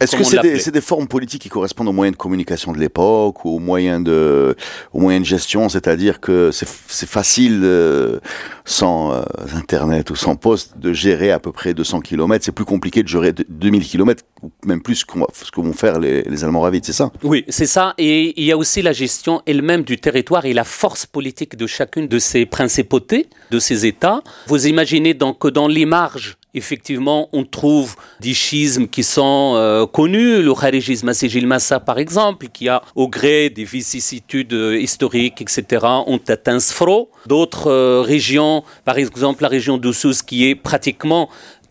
Est-ce 0.00 0.16
que 0.16 0.24
c'est 0.24 0.40
des, 0.40 0.70
des, 0.70 0.80
formes 0.80 1.08
politiques 1.08 1.42
qui 1.42 1.48
correspondent 1.48 1.88
aux 1.88 1.92
moyens 1.92 2.16
de 2.16 2.18
communication 2.18 2.72
de 2.72 2.78
l'époque 2.78 3.44
ou 3.44 3.56
aux 3.56 3.58
moyens 3.58 4.02
de, 4.02 4.56
aux 4.92 5.00
moyens 5.00 5.24
de 5.24 5.28
gestion 5.28 5.68
C'est-à-dire 5.68 6.20
que 6.20 6.50
c'est 6.52 7.08
facile, 7.08 7.60
euh, 7.64 8.18
sans 8.64 9.12
euh, 9.12 9.22
Internet 9.54 10.10
ou 10.10 10.16
sans 10.16 10.36
poste, 10.36 10.78
de 10.78 10.92
gérer 10.92 11.30
à 11.30 11.38
peu 11.38 11.52
près 11.52 11.74
200 11.74 12.00
km. 12.00 12.44
C'est 12.44 12.52
plus 12.52 12.64
compliqué 12.64 13.02
de 13.02 13.08
gérer 13.08 13.32
2000 13.32 13.86
km, 13.86 14.24
ou 14.42 14.50
même 14.64 14.82
plus 14.82 15.04
que 15.04 15.18
ce 15.32 15.50
que 15.50 15.60
vont 15.60 15.72
faire 15.72 15.98
les, 15.98 16.22
les 16.22 16.44
Almoravides, 16.44 16.84
c'est 16.84 16.92
ça? 16.92 17.10
Oui, 17.22 17.44
c'est 17.48 17.66
ça. 17.66 17.94
Et 17.98 18.40
il 18.40 18.44
y 18.46 18.52
a 18.52 18.56
aussi 18.56 18.82
la 18.82 18.92
gestion 18.92 19.42
elle-même 19.46 19.82
du 19.82 19.98
territoire 19.98 20.44
et 20.44 20.52
la 20.52 20.64
force 20.64 21.06
politique 21.06 21.56
de 21.56 21.66
chacune 21.66 22.08
de 22.08 22.18
ces 22.18 22.46
principautés, 22.46 23.28
de 23.50 23.58
ces 23.58 23.86
États. 23.86 24.22
Vous 24.46 24.66
imaginez 24.66 25.14
donc 25.14 25.38
que 25.38 25.48
dans 25.48 25.68
les 25.68 25.86
marges 25.86 26.37
effectivement, 26.54 27.28
on 27.32 27.44
trouve 27.44 27.96
des 28.20 28.34
schismes 28.34 28.86
qui 28.88 29.02
sont 29.02 29.54
euh, 29.56 29.86
connus, 29.86 30.42
le 30.42 30.54
kharijisme 30.54 31.08
Assigil 31.08 31.46
Massa 31.46 31.80
par 31.80 31.98
exemple, 31.98 32.48
qui 32.48 32.68
a, 32.68 32.82
au 32.94 33.08
gré 33.08 33.50
des 33.50 33.64
vicissitudes 33.64 34.52
euh, 34.52 34.80
historiques, 34.80 35.40
etc., 35.40 35.86
ont 36.06 36.20
atteint 36.28 36.60
Sfro. 36.60 37.10
D'autres 37.26 37.70
euh, 37.70 38.00
régions, 38.00 38.64
par 38.84 38.98
exemple 38.98 39.42
la 39.42 39.48
région 39.48 39.78
d'Oussous, 39.78 40.24
qui 40.26 40.48
est 40.48 40.54
pratiquement 40.54 41.28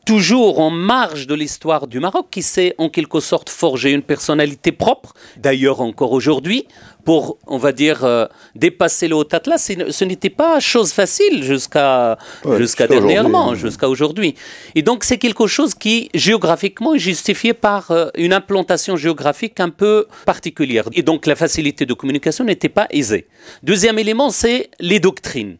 toujours 0.07 0.59
en 0.61 0.69
marge 0.69 1.27
de 1.27 1.35
l'histoire 1.35 1.85
du 1.85 1.99
Maroc, 1.99 2.27
qui 2.31 2.41
s'est 2.41 2.73
en 2.77 2.87
quelque 2.87 3.19
sorte 3.19 3.49
forgé 3.49 3.91
une 3.91 4.01
personnalité 4.01 4.71
propre, 4.71 5.13
d'ailleurs 5.35 5.81
encore 5.81 6.13
aujourd'hui, 6.13 6.65
pour, 7.07 7.37
on 7.47 7.57
va 7.57 7.71
dire, 7.71 8.03
euh, 8.03 8.25
dépasser 8.53 9.07
le 9.07 9.15
Haut-Atlas. 9.15 9.71
Ce 9.91 10.03
n'était 10.03 10.29
pas 10.29 10.59
chose 10.59 10.91
facile 10.91 11.41
jusqu'à 11.41 12.17
jusqu'à 12.57 12.85
dernièrement, 12.85 13.55
jusqu'à 13.55 13.87
aujourd'hui. 13.87 14.35
Et 14.75 14.81
donc 14.81 15.05
c'est 15.05 15.17
quelque 15.17 15.47
chose 15.47 15.73
qui, 15.73 16.09
géographiquement, 16.13 16.95
est 16.95 16.99
justifié 16.99 17.53
par 17.53 17.91
euh, 17.91 18.09
une 18.15 18.33
implantation 18.33 18.97
géographique 18.97 19.61
un 19.61 19.69
peu 19.69 20.07
particulière. 20.25 20.83
Et 20.91 21.01
donc 21.01 21.27
la 21.27 21.37
facilité 21.37 21.85
de 21.85 21.93
communication 21.93 22.43
n'était 22.43 22.67
pas 22.67 22.87
aisée. 22.89 23.27
Deuxième 23.63 23.97
élément, 23.99 24.29
c'est 24.29 24.69
les 24.81 24.99
doctrines 24.99 25.55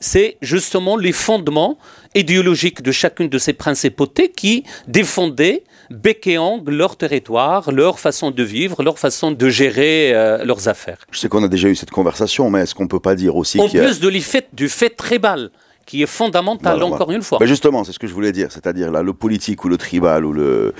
c'est 0.00 0.36
justement 0.42 0.96
les 0.96 1.12
fondements 1.12 1.78
idéologiques 2.14 2.82
de 2.82 2.92
chacune 2.92 3.28
de 3.28 3.38
ces 3.38 3.52
principautés 3.52 4.30
qui 4.30 4.64
défendaient 4.88 5.64
bec 5.90 6.26
et 6.26 6.38
ongle 6.38 6.74
leur 6.74 6.96
territoire, 6.96 7.70
leur 7.70 8.00
façon 8.00 8.30
de 8.30 8.42
vivre, 8.42 8.82
leur 8.82 8.98
façon 8.98 9.30
de 9.30 9.48
gérer 9.48 10.12
euh, 10.14 10.44
leurs 10.44 10.68
affaires. 10.68 10.98
Je 11.10 11.18
sais 11.18 11.28
qu'on 11.28 11.42
a 11.44 11.48
déjà 11.48 11.68
eu 11.68 11.76
cette 11.76 11.90
conversation, 11.90 12.50
mais 12.50 12.62
est-ce 12.62 12.74
qu'on 12.74 12.84
ne 12.84 12.88
peut 12.88 13.00
pas 13.00 13.14
dire 13.14 13.36
aussi 13.36 13.60
En 13.60 13.68
plus 13.68 14.00
de 14.00 14.10
fait, 14.20 14.48
du 14.52 14.68
fait 14.68 14.90
tribal, 14.90 15.50
qui 15.86 16.02
est 16.02 16.06
fondamental, 16.06 16.82
encore 16.82 17.12
une 17.12 17.22
fois. 17.22 17.38
Mais 17.40 17.46
justement, 17.46 17.84
c'est 17.84 17.92
ce 17.92 17.98
que 17.98 18.08
je 18.08 18.12
voulais 18.12 18.32
dire, 18.32 18.50
c'est-à-dire 18.50 18.90
là, 18.90 19.02
le 19.02 19.12
politique 19.12 19.64
ou 19.64 19.68
le 19.68 19.78
tribal 19.78 20.24
ou 20.24 20.32
le 20.32 20.74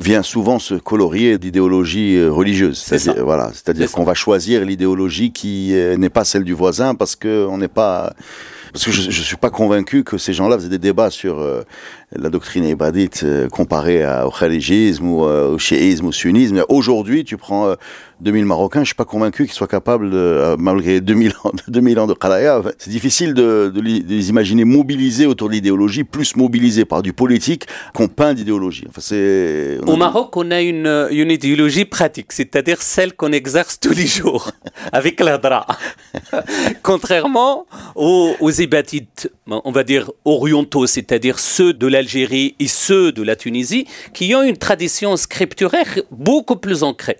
vient 0.00 0.22
souvent 0.22 0.58
se 0.58 0.74
colorier 0.74 1.38
d'idéologie 1.38 2.16
euh, 2.16 2.32
religieuse. 2.32 2.78
C'est-à-dire, 2.78 3.24
voilà, 3.24 3.50
c'est-à-dire 3.52 3.92
qu'on 3.92 4.04
va 4.04 4.14
choisir 4.14 4.64
l'idéologie 4.64 5.32
qui 5.32 5.74
euh, 5.74 5.96
n'est 5.96 6.08
pas 6.08 6.24
celle 6.24 6.44
du 6.44 6.54
voisin 6.54 6.94
parce 6.94 7.14
qu'on 7.14 7.58
n'est 7.58 7.68
pas 7.68 8.14
parce 8.72 8.84
que 8.84 8.92
je 8.92 9.06
ne 9.06 9.10
suis 9.10 9.36
pas 9.36 9.50
convaincu 9.50 10.04
que 10.04 10.18
ces 10.18 10.32
gens-là 10.32 10.56
faisaient 10.56 10.68
des 10.68 10.78
débats 10.78 11.10
sur 11.10 11.38
euh, 11.38 11.62
la 12.12 12.30
doctrine 12.30 12.64
ibadite 12.64 13.22
euh, 13.24 13.48
comparée 13.48 14.04
au 14.24 14.30
khalijisme 14.30 15.06
ou 15.06 15.24
euh, 15.24 15.54
au 15.54 15.58
chiisme 15.58 16.06
ou 16.06 16.08
au 16.08 16.12
sunnisme. 16.12 16.64
Aujourd'hui, 16.68 17.24
tu 17.24 17.36
prends 17.36 17.74
2000 18.20 18.46
Marocains, 18.46 18.80
je 18.80 18.86
suis 18.86 18.94
pas 18.94 19.04
convaincu 19.04 19.44
qu'ils 19.44 19.54
soient 19.54 19.68
capables, 19.68 20.10
de, 20.10 20.56
malgré 20.58 21.00
2000 21.00 21.32
ans, 21.44 21.52
2000 21.68 22.00
ans 22.00 22.06
de 22.06 22.14
Khalaya, 22.14 22.62
c'est 22.78 22.90
difficile 22.90 23.34
de, 23.34 23.70
de, 23.72 23.80
les 23.80 24.28
imaginer 24.28 24.64
mobilisés 24.64 25.26
autour 25.26 25.48
de 25.48 25.54
l'idéologie, 25.54 26.04
plus 26.04 26.34
mobilisés 26.36 26.84
par 26.84 27.02
du 27.02 27.12
politique 27.12 27.66
qu'on 27.94 28.08
peint 28.08 28.34
d'idéologie. 28.34 28.86
Enfin, 28.88 29.00
c'est... 29.00 29.78
Au 29.86 29.96
Maroc, 29.96 30.36
on 30.36 30.50
a 30.50 30.60
une, 30.60 31.08
une 31.10 31.30
idéologie 31.30 31.84
pratique, 31.84 32.32
c'est-à-dire 32.32 32.82
celle 32.82 33.12
qu'on 33.12 33.32
exerce 33.32 33.78
tous 33.78 33.94
les 33.94 34.06
jours, 34.06 34.50
avec 34.92 35.20
l'adra. 35.20 35.66
Contrairement 36.82 37.66
aux, 37.94 38.34
aux 38.40 38.50
on 39.50 39.72
va 39.72 39.84
dire 39.84 40.10
orientaux, 40.24 40.86
c'est-à-dire 40.86 41.38
ceux 41.38 41.72
de 41.72 41.86
l'Algérie 41.86 42.54
et 42.58 42.68
ceux 42.68 43.12
de 43.12 43.22
la 43.22 43.36
Tunisie, 43.36 43.86
qui 44.12 44.34
ont 44.34 44.42
une 44.42 44.56
tradition 44.56 45.16
scripturaire 45.16 45.98
beaucoup 46.10 46.56
plus 46.56 46.82
ancrée. 46.82 47.18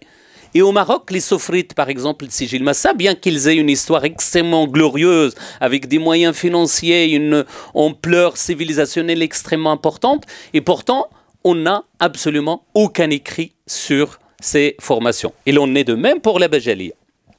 Et 0.54 0.62
au 0.62 0.72
Maroc, 0.72 1.10
les 1.10 1.20
sophrites, 1.20 1.74
par 1.74 1.90
exemple, 1.90 2.24
Sigil 2.30 2.62
Massa, 2.62 2.94
bien 2.94 3.14
qu'ils 3.14 3.48
aient 3.48 3.56
une 3.56 3.68
histoire 3.68 4.04
extrêmement 4.04 4.66
glorieuse, 4.66 5.34
avec 5.60 5.88
des 5.88 5.98
moyens 5.98 6.34
financiers, 6.34 7.12
une 7.12 7.44
ampleur 7.74 8.36
civilisationnelle 8.36 9.22
extrêmement 9.22 9.72
importante, 9.72 10.24
et 10.54 10.60
pourtant, 10.60 11.08
on 11.44 11.54
n'a 11.54 11.84
absolument 11.98 12.64
aucun 12.74 13.10
écrit 13.10 13.52
sur 13.66 14.18
ces 14.40 14.76
formations. 14.80 15.32
Il 15.46 15.58
en 15.58 15.74
est 15.74 15.84
de 15.84 15.94
même 15.94 16.20
pour 16.20 16.38
la 16.38 16.48
Bajalia. 16.48 16.94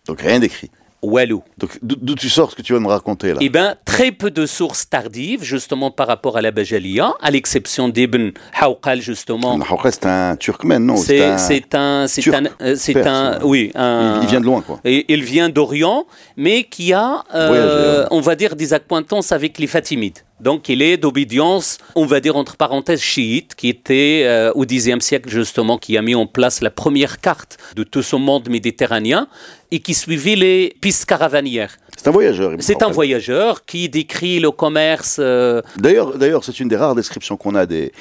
Donc 0.05 0.21
rien 0.21 0.39
d'écrit. 0.39 0.69
Walou. 1.01 1.43
Donc 1.57 1.77
d'où 1.81 2.15
tu 2.15 2.29
sors 2.29 2.51
ce 2.51 2.55
que 2.55 2.61
tu 2.61 2.73
vas 2.73 2.79
me 2.79 2.87
raconter 2.87 3.33
là? 3.33 3.37
Eh 3.41 3.49
bien, 3.49 3.75
très 3.85 4.11
peu 4.11 4.31
de 4.31 4.45
sources 4.45 4.89
tardives, 4.89 5.43
justement 5.43 5.91
par 5.91 6.07
rapport 6.07 6.37
à 6.37 6.41
la 6.41 6.51
Bajalia, 6.51 7.13
à 7.21 7.31
l'exception 7.31 7.89
d'Ibn 7.89 8.31
Hawqal, 8.59 9.01
justement. 9.01 9.55
Ibn 9.55 9.63
Hawqal, 9.69 9.91
c'est 9.91 10.05
un 10.05 10.35
turkmène, 10.35 10.85
non? 10.85 10.97
C'est 10.97 11.23
un, 11.23 11.37
c'est 11.37 11.75
un, 11.75 12.07
c'est 12.07 13.07
un, 13.07 13.39
oui, 13.43 13.71
un, 13.75 14.19
il, 14.21 14.27
vient 14.27 14.39
de 14.41 14.45
loin, 14.45 14.61
quoi. 14.61 14.79
Et, 14.83 15.05
il 15.11 15.23
vient 15.23 15.49
d'Orient, 15.49 16.05
mais 16.37 16.63
qui 16.63 16.93
a, 16.93 17.23
euh, 17.33 18.05
on 18.11 18.21
va 18.21 18.35
dire, 18.35 18.55
des 18.55 18.73
acquaintances 18.73 19.31
avec 19.31 19.57
les 19.57 19.67
Fatimides. 19.67 20.19
Donc 20.39 20.69
il 20.69 20.81
est 20.81 20.97
d'obédience, 20.97 21.77
on 21.95 22.05
va 22.05 22.19
dire 22.19 22.35
entre 22.35 22.55
parenthèses, 22.55 23.01
chiite, 23.01 23.55
qui 23.55 23.69
était 23.69 24.23
euh, 24.25 24.51
au 24.55 24.65
Xe 24.65 24.99
siècle 24.99 25.29
justement, 25.29 25.77
qui 25.77 25.97
a 25.97 26.01
mis 26.01 26.15
en 26.15 26.25
place 26.25 26.61
la 26.61 26.69
première 26.69 27.19
carte 27.19 27.57
de 27.75 27.83
tout 27.83 28.03
ce 28.03 28.15
monde 28.15 28.49
méditerranéen 28.49 29.27
et 29.71 29.79
qui 29.79 29.93
suivait 29.93 30.35
les 30.35 30.75
pistes 30.81 31.05
caravanières. 31.05 31.77
C'est 31.97 32.07
un 32.07 32.11
voyageur. 32.11 32.53
C'est 32.59 32.81
un 32.81 32.89
voyageur 32.89 33.65
qui 33.65 33.89
décrit 33.89 34.39
le 34.39 34.51
commerce. 34.51 35.17
Euh, 35.19 35.61
d'ailleurs, 35.77 36.17
d'ailleurs, 36.17 36.45
c'est 36.45 36.59
une 36.61 36.69
des 36.69 36.77
rares 36.77 36.95
descriptions 36.95 37.35
qu'on 37.35 37.55
a 37.55 37.65
des 37.65 37.91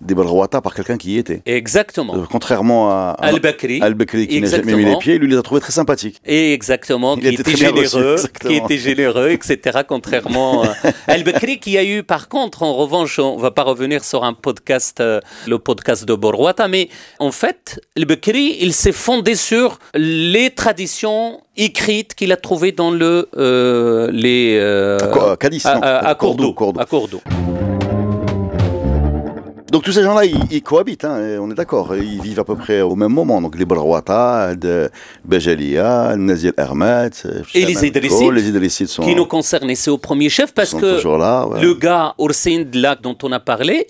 des 0.00 0.14
Balrouata 0.14 0.62
par 0.62 0.74
quelqu'un 0.74 0.96
qui 0.96 1.12
y 1.12 1.18
était. 1.18 1.42
Exactement. 1.44 2.16
Euh, 2.16 2.22
contrairement 2.30 2.90
à, 2.90 3.16
Al-Bakri, 3.20 3.80
Al-Bakri 3.82 4.28
qui 4.28 4.40
n'a 4.40 4.48
jamais 4.48 4.74
mis 4.74 4.86
les 4.86 4.96
pieds, 4.96 5.18
lui 5.18 5.26
il 5.26 5.32
les 5.32 5.36
a 5.36 5.42
trouvés 5.42 5.60
très 5.60 5.72
sympathiques. 5.72 6.20
Et 6.24 6.54
exactement, 6.54 7.16
qui 7.16 7.28
était, 7.28 7.54
généreux, 7.54 8.16
qui 8.40 8.54
était 8.54 8.78
généreux, 8.78 9.30
etc. 9.30 9.80
Contrairement 9.86 10.64
à 10.64 10.74
Al-Bakri 11.06 11.58
qui 11.58 11.73
a 11.78 11.84
eu, 11.84 12.02
par 12.02 12.28
contre, 12.28 12.62
en 12.62 12.74
revanche, 12.74 13.18
on 13.18 13.36
va 13.36 13.50
pas 13.50 13.62
revenir 13.62 14.04
sur 14.04 14.24
un 14.24 14.34
podcast, 14.34 15.00
euh, 15.00 15.20
le 15.46 15.58
podcast 15.58 16.04
de 16.04 16.14
Borwata, 16.14 16.68
mais 16.68 16.88
en 17.18 17.32
fait, 17.32 17.80
Al-Bakri, 17.96 18.56
il 18.60 18.72
s'est 18.72 18.92
fondé 18.92 19.34
sur 19.34 19.78
les 19.94 20.50
traditions 20.50 21.40
écrites 21.56 22.14
qu'il 22.14 22.32
a 22.32 22.36
trouvées 22.36 22.72
dans 22.72 22.90
le 22.90 23.28
euh, 23.36 24.10
les 24.12 24.56
euh, 24.58 24.98
à, 24.98 25.36
Cadiz, 25.36 25.64
à, 25.66 26.14
Cordoue. 26.18 26.54
À 26.78 26.84
Donc 29.74 29.82
tous 29.82 29.90
ces 29.90 30.04
gens-là, 30.04 30.24
ils, 30.24 30.62
cohabitent, 30.62 31.04
hein, 31.04 31.36
on 31.40 31.50
est 31.50 31.54
d'accord. 31.54 31.96
Ils 31.96 32.22
vivent 32.22 32.38
à 32.38 32.44
peu 32.44 32.54
près 32.54 32.80
au 32.80 32.94
même 32.94 33.10
moment. 33.10 33.42
Donc 33.42 33.58
les 33.58 33.64
Balrouata, 33.64 34.52
Bejalia, 35.24 36.14
Nazir 36.16 36.52
Hermet, 36.56 37.10
et 37.54 37.66
les 37.66 37.84
Idrissides, 37.84 38.54
les 38.54 38.68
sont, 38.86 39.02
qui 39.02 39.16
nous 39.16 39.26
concernent. 39.26 39.68
Et 39.68 39.74
c'est 39.74 39.90
au 39.90 39.98
premier 39.98 40.28
chef 40.28 40.54
parce 40.54 40.74
que 40.74 41.02
le 41.60 41.74
gars 41.74 42.14
Oursind, 42.18 42.72
là 42.76 42.94
dont 42.94 43.18
on 43.24 43.32
a 43.32 43.40
parlé, 43.40 43.88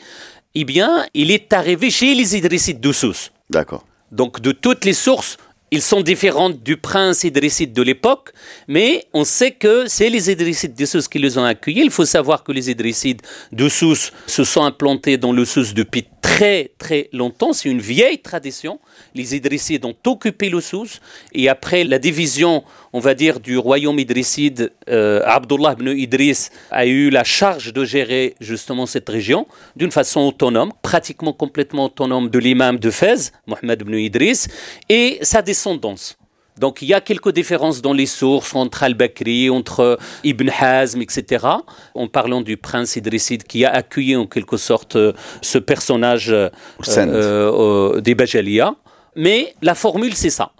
eh 0.55 0.65
bien, 0.65 1.05
il 1.13 1.31
est 1.31 1.53
arrivé 1.53 1.91
chez 1.91 2.15
les 2.15 2.35
Idrissides 2.35 2.81
d'Oussous. 2.81 3.29
D'accord. 3.51 3.85
Donc 4.11 4.41
de 4.41 4.53
toutes 4.53 4.87
les 4.87 4.95
sources, 4.95 5.37
ils 5.75 5.83
sont 5.83 6.03
différents 6.03 6.51
du 6.51 6.77
prince 6.77 7.25
idrisside 7.25 7.73
de 7.73 7.83
l'époque, 7.83 8.33
mais 8.69 9.07
on 9.13 9.25
sait 9.25 9.51
que 9.51 9.89
c'est 9.89 10.09
les 10.09 10.31
idrissides 10.31 10.77
de 10.77 10.87
Sousse 10.87 11.09
qui 11.09 11.19
les 11.19 11.37
ont 11.37 11.45
accueillis. 11.45 11.83
Il 11.83 11.91
faut 11.91 12.05
savoir 12.05 12.45
que 12.45 12.53
les 12.53 12.71
idrissides 12.71 13.23
de 13.51 13.69
Sousse 13.69 14.13
se 14.29 14.45
sont 14.45 14.63
implantés 14.63 15.17
dans 15.17 15.33
le 15.33 15.45
Sousse 15.45 15.75
depuis 15.75 16.05
très 16.25 16.71
très 16.79 17.11
longtemps. 17.13 17.53
C'est 17.53 17.69
une 17.69 17.83
vieille 17.83 18.19
tradition. 18.19 18.81
Les 19.15 19.37
Idrissides 19.37 19.85
ont 19.85 19.95
occupé 20.07 20.49
le 20.49 20.63
Sousse 20.63 21.01
et 21.35 21.51
après 21.51 21.85
la 21.85 21.99
division, 21.99 22.65
on 22.95 22.99
va 22.99 23.15
dire, 23.15 23.41
du 23.41 23.59
royaume 23.59 23.99
idrisside, 23.99 24.73
euh, 24.89 25.21
Abdullah 25.27 25.75
ibn 25.79 25.89
Idriss 25.89 26.51
a 26.71 26.87
eu 26.87 27.11
la 27.11 27.25
charge 27.25 27.75
de 27.75 27.85
gérer 27.85 28.35
justement 28.41 28.87
cette 28.87 29.09
région 29.11 29.47
d'une 29.77 29.91
façon 29.91 30.21
autonome, 30.23 30.73
pratiquement 30.81 31.35
complètement 31.35 31.85
autonome 31.85 32.31
de 32.31 32.39
l'imam 32.39 32.79
de 32.79 32.91
Fès, 32.91 33.33
Mohamed 33.47 33.83
ibn 33.83 33.95
Idriss, 33.95 34.49
et 34.89 35.19
sa 35.21 35.43
descendance. 35.43 36.17
Donc 36.59 36.83
il 36.83 36.89
y 36.89 36.95
a 36.95 37.01
quelques 37.01 37.33
différences 37.33 37.83
dans 37.83 37.93
les 37.93 38.07
sources 38.07 38.55
entre 38.55 38.85
Al-Bakri, 38.85 39.51
entre 39.51 39.99
Ibn 40.23 40.51
Hazm, 40.61 41.03
etc. 41.03 41.47
En 41.95 42.07
parlant 42.07 42.43
du 42.43 42.57
prince 42.57 42.97
Idrisside 42.97 43.43
qui 43.43 43.65
a 43.65 43.71
accueilli 43.71 44.15
en 44.15 44.27
quelque 44.27 44.57
sorte 44.57 44.95
euh, 44.97 45.13
ce 45.43 45.59
personnage 45.59 46.31
euh, 46.31 46.51
euh, 46.89 48.01
des 48.01 48.15
Bajalia. 48.15 48.77
Mais 49.17 49.55
la 49.63 49.75
formule, 49.75 50.15
c'est 50.15 50.31
ça. 50.31 50.53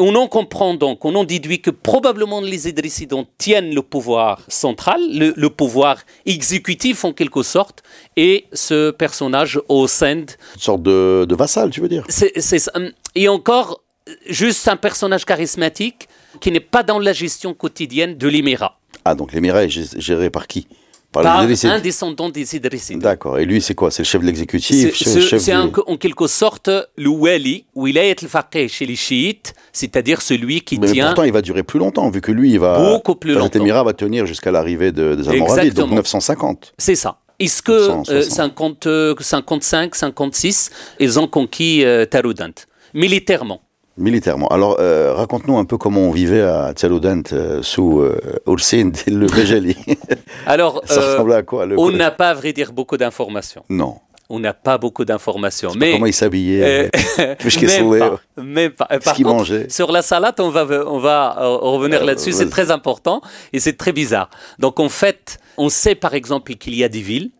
on 0.00 0.14
en 0.16 0.26
comprend 0.26 0.74
donc, 0.74 1.04
on 1.04 1.14
en 1.14 1.24
déduit 1.24 1.60
que 1.60 1.70
probablement 1.70 2.40
les 2.40 2.68
Idrissides 2.68 3.14
tiennent 3.38 3.72
le 3.74 3.82
pouvoir 3.82 4.42
central, 4.48 5.00
le, 5.10 5.48
pouvoir 5.48 5.98
exécutif 6.26 7.04
en 7.04 7.12
quelque 7.12 7.42
sorte, 7.42 7.82
et 8.16 8.46
ce 8.52 8.90
personnage 8.90 9.60
au 9.68 9.86
sein. 9.86 10.18
Une 10.18 10.26
sorte 10.56 10.82
de, 10.82 11.34
vassal, 11.34 11.70
tu 11.70 11.80
veux 11.80 11.88
dire? 11.88 12.04
C'est 12.08 12.70
Et 13.14 13.28
encore, 13.28 13.82
juste 14.28 14.68
un 14.68 14.76
personnage 14.76 15.24
charismatique 15.24 16.08
qui 16.40 16.50
n'est 16.50 16.60
pas 16.60 16.82
dans 16.82 16.98
la 16.98 17.12
gestion 17.12 17.54
quotidienne 17.54 18.16
de 18.16 18.28
l'émirat. 18.28 18.78
Ah, 19.04 19.14
donc 19.14 19.32
l'émirat 19.32 19.64
est 19.64 20.00
géré 20.00 20.30
par 20.30 20.46
qui? 20.46 20.66
Par, 21.10 21.24
un 21.26 21.80
descendant 21.80 22.28
des 22.28 22.54
Idrissides. 22.54 22.98
D'accord. 22.98 23.38
Et 23.38 23.46
lui, 23.46 23.62
c'est 23.62 23.74
quoi? 23.74 23.90
C'est 23.90 24.02
le 24.02 24.06
chef 24.06 24.20
de 24.20 24.26
l'exécutif 24.26 24.94
C'est 24.94 25.54
en 25.56 25.96
quelque 25.96 26.26
sorte 26.26 26.68
le 26.98 27.08
wali, 27.08 27.64
wilayat 27.74 28.16
al-faqih 28.22 28.68
chez 28.68 28.84
les 28.84 28.94
chiites, 28.94 29.54
c'est-à-dire 29.72 30.20
celui 30.20 30.60
qui 30.60 30.78
mais 30.78 30.92
tient... 30.92 31.04
Mais 31.04 31.08
pourtant, 31.08 31.22
il 31.22 31.32
va 31.32 31.40
durer 31.40 31.62
plus 31.62 31.78
longtemps, 31.78 32.10
vu 32.10 32.20
que 32.20 32.30
lui, 32.30 32.52
il 32.52 32.60
va... 32.60 32.92
Beaucoup 32.92 33.14
plus 33.14 33.32
longtemps. 33.32 33.58
L'émirat 33.58 33.84
va 33.84 33.94
tenir 33.94 34.26
jusqu'à 34.26 34.50
l'arrivée 34.50 34.92
de, 34.92 35.14
des 35.14 35.30
Almoravides, 35.30 35.72
donc 35.72 35.92
950. 35.92 36.74
C'est 36.76 36.94
ça. 36.94 37.20
Est-ce 37.38 37.62
que 37.62 38.22
50, 38.22 38.86
55, 39.18 39.94
56, 39.94 40.70
ils 41.00 41.18
ont 41.18 41.26
conquis 41.26 41.84
euh, 41.86 42.04
Taroudant 42.04 42.52
Militairement? 42.92 43.62
Militairement. 43.98 44.46
Alors, 44.48 44.76
euh, 44.78 45.12
raconte-nous 45.12 45.58
un 45.58 45.64
peu 45.64 45.76
comment 45.76 46.02
on 46.02 46.12
vivait 46.12 46.42
à 46.42 46.72
Tsaludent 46.72 47.22
euh, 47.32 47.62
sous 47.62 48.00
euh, 48.00 48.20
et 48.46 49.10
le 49.10 49.26
Bejali. 49.26 49.76
Alors, 50.46 50.82
ça 50.84 51.00
euh, 51.00 51.12
ressemblait 51.12 51.34
à 51.34 51.42
quoi 51.42 51.66
On 51.76 51.90
n'a 51.90 52.12
pas, 52.12 52.30
à 52.30 52.34
vrai 52.34 52.52
dire, 52.52 52.72
beaucoup 52.72 52.96
d'informations. 52.96 53.64
Non. 53.68 53.98
On 54.30 54.38
n'a 54.38 54.54
pas 54.54 54.78
beaucoup 54.78 55.04
d'informations. 55.04 55.72
Mais 55.76 55.92
comment 55.92 56.06
il 56.06 56.12
s'habillait 56.12 56.90
Même. 57.62 58.18
Même 58.36 58.70
pas. 58.70 58.86
Par 58.86 59.16
contre, 59.16 59.28
mangeait. 59.28 59.68
sur 59.68 59.90
la 59.90 60.02
salade, 60.02 60.38
on 60.38 60.50
va, 60.50 60.64
on 60.86 60.98
va 60.98 61.34
revenir 61.40 62.04
là-dessus. 62.04 62.32
C'est 62.32 62.50
très 62.50 62.70
important 62.70 63.20
et 63.52 63.58
c'est 63.58 63.76
très 63.76 63.92
bizarre. 63.92 64.30
Donc, 64.60 64.78
en 64.78 64.90
fait, 64.90 65.38
on 65.56 65.70
sait 65.70 65.94
par 65.96 66.14
exemple 66.14 66.54
qu'il 66.54 66.74
y 66.74 66.84
a 66.84 66.88
des 66.88 67.00
villes 67.00 67.30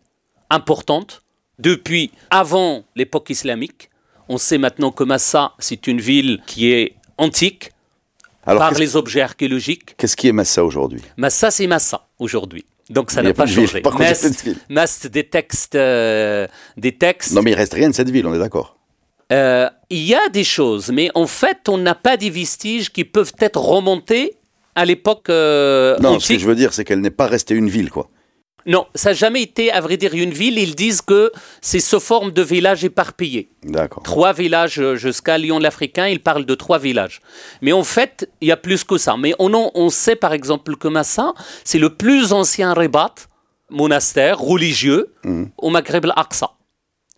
importantes 0.49 1.21
depuis 1.59 2.11
avant 2.31 2.83
l'époque 2.95 3.29
islamique 3.29 3.88
on 4.29 4.37
sait 4.37 4.59
maintenant 4.59 4.91
que 4.91 5.03
Massa, 5.03 5.53
c'est 5.59 5.87
une 5.87 5.99
ville 5.99 6.39
qui 6.45 6.71
est 6.71 6.93
antique 7.17 7.71
par 8.45 8.73
les 8.73 8.95
objets 8.95 9.21
archéologiques. 9.21 9.95
Qu'est-ce 9.97 10.15
qui 10.15 10.27
est 10.27 10.31
Massa 10.31 10.63
aujourd'hui? 10.63 11.01
Massa, 11.17 11.51
c'est 11.51 11.67
Massa 11.67 12.07
aujourd'hui. 12.19 12.65
Donc 12.89 13.11
ça 13.11 13.21
n'a 13.21 13.33
pas, 13.33 13.45
changé. 13.45 13.83
Mast, 14.69 15.07
des 15.07 15.23
textes, 15.25 15.75
euh, 15.75 16.47
des 16.77 16.93
textes. 16.93 17.33
Non, 17.33 17.41
mais 17.41 17.51
il 17.51 17.55
reste 17.55 17.73
rien 17.73 17.89
de 17.89 17.95
cette 17.95 18.09
ville, 18.09 18.25
on 18.25 18.33
est 18.33 18.39
d'accord. 18.39 18.77
Euh, 19.31 19.69
il 19.91 20.01
y 20.01 20.15
a 20.15 20.29
des 20.29 20.43
choses, 20.43 20.89
mais 20.91 21.11
en 21.13 21.27
fait, 21.27 21.69
on 21.69 21.77
n'a 21.77 21.93
pas 21.93 22.17
des 22.17 22.31
vestiges 22.31 22.91
qui 22.91 23.05
peuvent 23.05 23.33
être 23.39 23.59
remontés 23.59 24.37
à 24.73 24.85
l'époque 24.85 25.29
euh, 25.29 25.97
non, 25.99 26.19
ce 26.19 26.33
que 26.33 26.39
je 26.39 26.47
veux 26.47 26.55
dire, 26.55 26.73
c'est 26.73 26.83
qu'elle 26.83 27.01
n'est 27.01 27.11
pas 27.11 27.27
restée 27.27 27.53
une 27.53 27.69
ville, 27.69 27.91
quoi. 27.91 28.09
Non, 28.65 28.85
ça 28.95 29.09
n'a 29.09 29.13
jamais 29.13 29.41
été, 29.41 29.71
à 29.71 29.81
vrai 29.81 29.97
dire, 29.97 30.13
une 30.13 30.31
ville. 30.31 30.57
Ils 30.57 30.75
disent 30.75 31.01
que 31.01 31.31
c'est 31.61 31.79
sous 31.79 31.99
forme 31.99 32.31
de 32.31 32.41
villages 32.41 32.83
éparpillés. 32.83 33.49
D'accord. 33.63 34.03
Trois 34.03 34.33
villages 34.33 34.79
euh, 34.79 34.95
jusqu'à 34.95 35.37
Lyon 35.37 35.59
l'Africain, 35.59 36.07
ils 36.07 36.21
parlent 36.21 36.45
de 36.45 36.55
trois 36.55 36.79
villages. 36.79 37.21
Mais 37.61 37.71
en 37.71 37.83
fait, 37.83 38.29
il 38.41 38.47
y 38.47 38.51
a 38.51 38.57
plus 38.57 38.83
que 38.83 38.97
ça. 38.97 39.17
Mais 39.17 39.33
on, 39.39 39.71
on 39.73 39.89
sait 39.89 40.15
par 40.15 40.33
exemple 40.33 40.75
que 40.75 40.87
Massa, 40.87 41.33
c'est 41.63 41.79
le 41.79 41.89
plus 41.95 42.33
ancien 42.33 42.73
rebat, 42.73 43.15
monastère 43.69 44.39
religieux, 44.39 45.13
mmh. 45.23 45.45
au 45.57 45.69
Maghreb 45.69 46.05
al-Aqsa. 46.05 46.51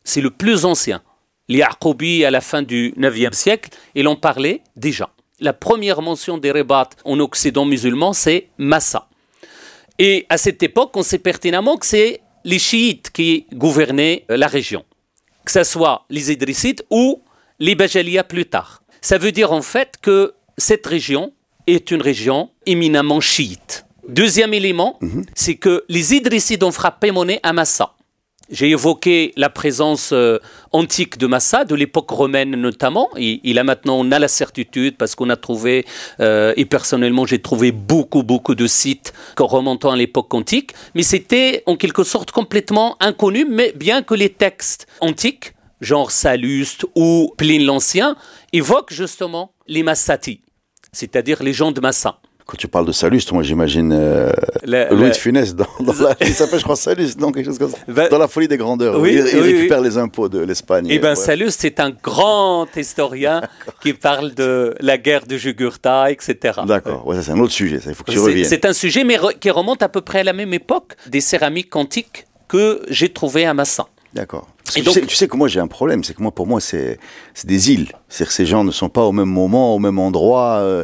C'est 0.03 0.21
le 0.21 0.31
plus 0.31 0.65
ancien. 0.65 1.01
Les 1.47 1.59
Yaqoubi, 1.59 2.23
à 2.23 2.31
la 2.31 2.41
fin 2.41 2.61
du 2.61 2.93
9e 2.97 3.33
siècle, 3.33 3.69
ils 3.95 4.07
en 4.07 4.15
parlaient 4.15 4.61
déjà. 4.75 5.09
La 5.39 5.53
première 5.53 6.01
mention 6.01 6.37
des 6.37 6.51
rebats 6.51 6.89
en 7.03 7.19
Occident 7.19 7.65
musulman, 7.65 8.13
c'est 8.13 8.49
Massa. 8.57 9.07
Et 10.03 10.25
à 10.29 10.39
cette 10.39 10.63
époque, 10.63 10.97
on 10.97 11.03
sait 11.03 11.19
pertinemment 11.19 11.77
que 11.77 11.85
c'est 11.85 12.21
les 12.43 12.57
chiites 12.57 13.11
qui 13.11 13.45
gouvernaient 13.53 14.25
euh, 14.31 14.35
la 14.35 14.47
région, 14.47 14.83
que 15.45 15.51
ce 15.51 15.63
soit 15.63 16.05
les 16.09 16.31
Idrissides 16.31 16.83
ou 16.89 17.21
les 17.59 17.75
Bajalia 17.75 18.23
plus 18.23 18.47
tard. 18.47 18.81
Ça 19.01 19.19
veut 19.19 19.31
dire 19.31 19.51
en 19.51 19.61
fait 19.61 19.97
que 20.01 20.33
cette 20.57 20.87
région 20.87 21.33
est 21.67 21.91
une 21.91 22.01
région 22.01 22.49
éminemment 22.65 23.19
chiite. 23.19 23.85
Deuxième 24.07 24.55
élément, 24.55 24.97
mhm. 25.01 25.23
c'est 25.35 25.57
que 25.57 25.83
les 25.87 26.15
Idrissides 26.15 26.63
ont 26.63 26.71
frappé 26.71 27.11
monnaie 27.11 27.39
à 27.43 27.53
Massa. 27.53 27.93
J'ai 28.51 28.69
évoqué 28.69 29.31
la 29.37 29.49
présence 29.49 30.11
euh, 30.11 30.37
antique 30.73 31.17
de 31.17 31.25
Massa, 31.25 31.63
de 31.63 31.73
l'époque 31.73 32.09
romaine 32.09 32.51
notamment. 32.51 33.09
Et, 33.15 33.39
il 33.45 33.57
a 33.57 33.63
maintenant, 33.63 33.95
on 33.97 34.11
a 34.11 34.19
la 34.19 34.27
certitude 34.27 34.97
parce 34.97 35.15
qu'on 35.15 35.29
a 35.29 35.37
trouvé, 35.37 35.85
euh, 36.19 36.53
et 36.57 36.65
personnellement 36.65 37.25
j'ai 37.25 37.39
trouvé 37.39 37.71
beaucoup, 37.71 38.23
beaucoup 38.23 38.53
de 38.53 38.67
sites 38.67 39.13
remontant 39.39 39.91
à 39.91 39.95
l'époque 39.95 40.33
antique. 40.33 40.73
Mais 40.95 41.03
c'était 41.03 41.63
en 41.65 41.77
quelque 41.77 42.03
sorte 42.03 42.31
complètement 42.31 42.97
inconnu, 42.99 43.45
mais 43.49 43.71
bien 43.73 44.03
que 44.03 44.13
les 44.13 44.29
textes 44.29 44.85
antiques, 44.99 45.53
genre 45.79 46.11
Salluste 46.11 46.85
ou 46.95 47.33
Pline 47.37 47.63
l'Ancien, 47.63 48.17
évoquent 48.51 48.93
justement 48.93 49.53
les 49.67 49.81
Massati, 49.81 50.41
c'est-à-dire 50.91 51.41
les 51.41 51.53
gens 51.53 51.71
de 51.71 51.79
Massa. 51.79 52.19
Quand 52.51 52.57
tu 52.57 52.67
parles 52.67 52.85
de 52.85 52.91
Saluste, 52.91 53.31
moi 53.31 53.43
j'imagine 53.43 53.93
euh, 53.93 54.29
Louis 54.65 55.07
de 55.07 55.15
Funès 55.15 55.55
dans, 55.55 55.65
la, 55.79 56.17
il 56.27 56.33
s'appelle 56.33 56.59
je 56.59 56.65
crois 56.65 56.75
Saluste, 56.75 57.17
non 57.17 57.31
quelque 57.31 57.45
chose 57.45 57.57
comme 57.57 57.71
ça. 57.71 57.77
Ben, 57.87 58.09
dans 58.09 58.17
la 58.17 58.27
folie 58.27 58.49
des 58.49 58.57
grandeurs. 58.57 58.99
Oui, 58.99 59.13
il, 59.13 59.39
récupère 59.39 59.79
les 59.79 59.97
impôts 59.97 60.27
de 60.27 60.39
l'Espagne. 60.39 60.85
Eh 60.89 60.99
bien 60.99 61.15
Saluste 61.15 61.61
c'est 61.61 61.79
un 61.79 61.91
grand 61.91 62.67
historien 62.75 63.41
qui 63.81 63.93
parle 63.93 64.33
de 64.33 64.75
la 64.81 64.97
guerre 64.97 65.25
de 65.25 65.37
Jugurtha, 65.37 66.11
etc. 66.11 66.59
D'accord, 66.67 67.07
ouais, 67.07 67.21
c'est 67.21 67.31
un 67.31 67.39
autre 67.39 67.53
sujet, 67.53 67.79
il 67.87 67.93
faut 67.93 68.03
que 68.03 68.11
tu 68.11 68.19
reviennes. 68.19 68.43
C'est 68.43 68.65
un 68.65 68.73
sujet 68.73 69.05
mais 69.05 69.17
qui 69.39 69.49
remonte 69.49 69.81
à 69.81 69.87
peu 69.87 70.01
près 70.01 70.19
à 70.19 70.25
la 70.25 70.33
même 70.33 70.53
époque 70.53 70.97
des 71.07 71.21
céramiques 71.21 71.73
antiques 71.77 72.27
que 72.49 72.81
j'ai 72.89 73.07
trouvées 73.07 73.45
à 73.45 73.53
Massin. 73.53 73.85
D'accord. 74.13 74.49
Tu, 74.65 74.83
sais, 74.83 75.01
tu, 75.01 75.15
sais, 75.15 75.27
que 75.27 75.37
moi 75.37 75.47
j'ai 75.47 75.59
un 75.59 75.67
problème, 75.67 76.03
c'est 76.03 76.13
que 76.13 76.21
moi 76.21 76.31
pour 76.31 76.47
moi 76.47 76.59
c'est 76.59 76.99
des 77.45 77.71
îles. 77.71 77.91
C'est-à-dire 78.09 78.27
que 78.27 78.33
ces 78.33 78.45
gens 78.45 78.63
ne 78.63 78.71
sont 78.71 78.89
pas 78.89 79.03
au 79.03 79.11
même 79.11 79.29
moment, 79.29 79.73
au 79.75 79.79
même 79.79 79.99
endroit. 79.99 80.59
Euh, 80.59 80.83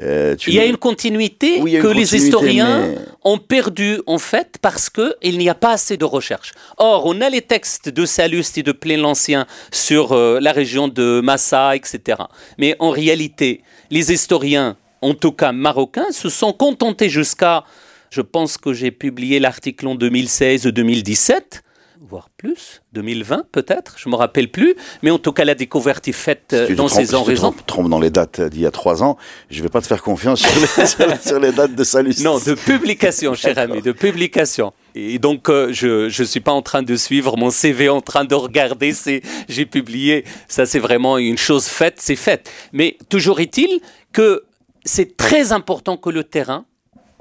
euh, 0.00 0.36
il 0.46 0.54
y 0.54 0.58
a 0.58 0.64
une 0.64 0.78
continuité 0.78 1.60
que 1.60 1.86
les 1.88 2.16
historiens 2.16 2.94
ont 3.24 3.36
perdue 3.36 4.00
en 4.06 4.18
fait 4.18 4.56
parce 4.62 4.88
qu'il 4.88 5.38
n'y 5.38 5.50
a 5.50 5.54
pas 5.54 5.72
assez 5.72 5.98
de 5.98 6.06
recherches. 6.06 6.52
Or, 6.78 7.04
on 7.04 7.20
a 7.20 7.28
les 7.28 7.42
textes 7.42 7.90
de 7.90 8.06
Salluste 8.06 8.56
et 8.56 8.62
de 8.62 8.72
Plain 8.72 8.96
l'Ancien 8.96 9.46
sur 9.70 10.12
euh, 10.12 10.38
la 10.40 10.52
région 10.52 10.88
de 10.88 11.20
Massa, 11.22 11.76
etc. 11.76 12.22
Mais 12.56 12.74
en 12.78 12.88
réalité, 12.88 13.62
les 13.90 14.12
historiens, 14.12 14.78
en 15.02 15.12
tout 15.12 15.32
cas 15.32 15.52
marocains, 15.52 16.10
se 16.10 16.30
sont 16.30 16.54
contentés 16.54 17.10
jusqu'à, 17.10 17.64
je 18.10 18.22
pense 18.22 18.56
que 18.56 18.72
j'ai 18.72 18.92
publié 18.92 19.40
l'article 19.40 19.88
en 19.88 19.96
2016-2017, 19.96 21.60
voire 22.08 22.30
plus, 22.36 22.82
2020 22.94 23.46
peut-être, 23.52 23.96
je 23.98 24.08
ne 24.08 24.12
me 24.12 24.16
rappelle 24.16 24.50
plus, 24.50 24.74
mais 25.02 25.10
en 25.10 25.18
tout 25.18 25.32
cas 25.32 25.44
la 25.44 25.54
découverte 25.54 26.08
est 26.08 26.12
faite 26.12 26.52
euh, 26.52 26.74
dans 26.74 26.88
ces 26.88 27.14
horizons. 27.14 27.50
Si 27.52 27.58
tu 27.58 27.62
te 27.62 27.66
trompes 27.66 27.88
dans 27.88 28.00
les 28.00 28.10
dates 28.10 28.40
d'il 28.40 28.62
y 28.62 28.66
a 28.66 28.70
trois 28.70 29.02
ans, 29.02 29.16
je 29.50 29.58
ne 29.58 29.62
vais 29.62 29.68
pas 29.68 29.80
te 29.80 29.86
faire 29.86 30.02
confiance 30.02 30.42
sur 30.86 31.38
les, 31.38 31.52
dates 31.52 31.74
de 31.74 31.84
salut. 31.84 32.14
Non, 32.22 32.38
de 32.38 32.54
publication, 32.54 33.34
cher 33.34 33.56
ami, 33.58 33.82
de 33.82 33.92
publication. 33.92 34.72
Et 34.94 35.18
donc, 35.18 35.48
euh, 35.48 35.72
je 35.72 36.06
ne 36.06 36.26
suis 36.26 36.40
pas 36.40 36.52
en 36.52 36.62
train 36.62 36.82
de 36.82 36.96
suivre 36.96 37.36
mon 37.36 37.50
CV, 37.50 37.88
en 37.88 38.00
train 38.00 38.24
de 38.24 38.34
regarder, 38.34 38.92
c'est 38.92 39.22
j'ai 39.48 39.66
publié, 39.66 40.24
ça 40.48 40.66
c'est 40.66 40.80
vraiment 40.80 41.18
une 41.18 41.38
chose 41.38 41.66
faite, 41.66 41.96
c'est 41.98 42.16
faite. 42.16 42.50
Mais 42.72 42.98
toujours 43.08 43.40
est-il 43.40 43.80
que 44.12 44.44
c'est 44.84 45.16
très 45.16 45.52
important 45.52 45.96
que 45.96 46.10
le 46.10 46.24
terrain 46.24 46.66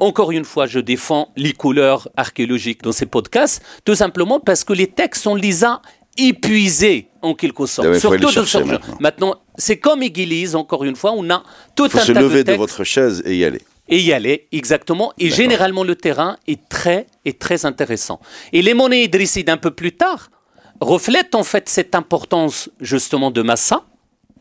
encore 0.02 0.32
une 0.32 0.46
fois, 0.46 0.66
je 0.66 0.80
défends 0.80 1.32
les 1.38 1.54
couleurs 1.54 2.10
archéologiques 2.18 2.82
dans 2.82 2.92
ces 2.92 3.06
podcasts, 3.06 3.64
tout 3.86 3.94
simplement 3.94 4.40
parce 4.40 4.64
que 4.64 4.74
les 4.74 4.88
textes, 4.88 5.28
on 5.28 5.36
les 5.36 5.64
a 5.64 5.82
épuisés 6.18 7.08
en 7.22 7.36
quelque 7.36 7.68
sorte. 7.68 7.94
Surtout 8.00 8.32
de 8.32 8.66
maintenant. 8.66 8.98
maintenant 9.00 9.36
c'est 9.58 9.78
comme 9.78 10.02
Église, 10.02 10.56
encore 10.56 10.84
une 10.84 10.96
fois, 10.96 11.14
on 11.16 11.30
a 11.30 11.44
tout 11.76 11.84
un 11.84 11.90
tas 11.90 12.00
se 12.00 12.12
lever 12.12 12.44
de, 12.44 12.54
votre 12.54 12.84
chaise 12.84 13.22
et 13.26 13.36
y 13.38 13.46
aller. 13.46 13.62
Et 13.90 14.00
y 14.00 14.12
aller, 14.12 14.48
exactement. 14.52 15.14
Et 15.20 15.30
généralement, 15.30 15.84
le 15.84 15.96
terrain 15.96 16.38
est 16.48 16.68
très, 16.68 17.06
est 17.26 17.40
très 17.40 17.66
intéressant. 17.66 18.20
Et 18.54 18.64
les 18.64 18.74
monnaies 18.74 19.04
idrissides, 19.04 19.52
un 19.52 19.58
peu 19.58 19.72
plus 19.72 19.92
tard, 19.92 20.32
reflètent 20.80 21.36
en 21.36 21.44
fait 21.44 21.70
cette 21.70 21.94
importance 21.94 22.70
justement 22.80 23.30
de 23.30 23.44
Massa, 23.44 23.86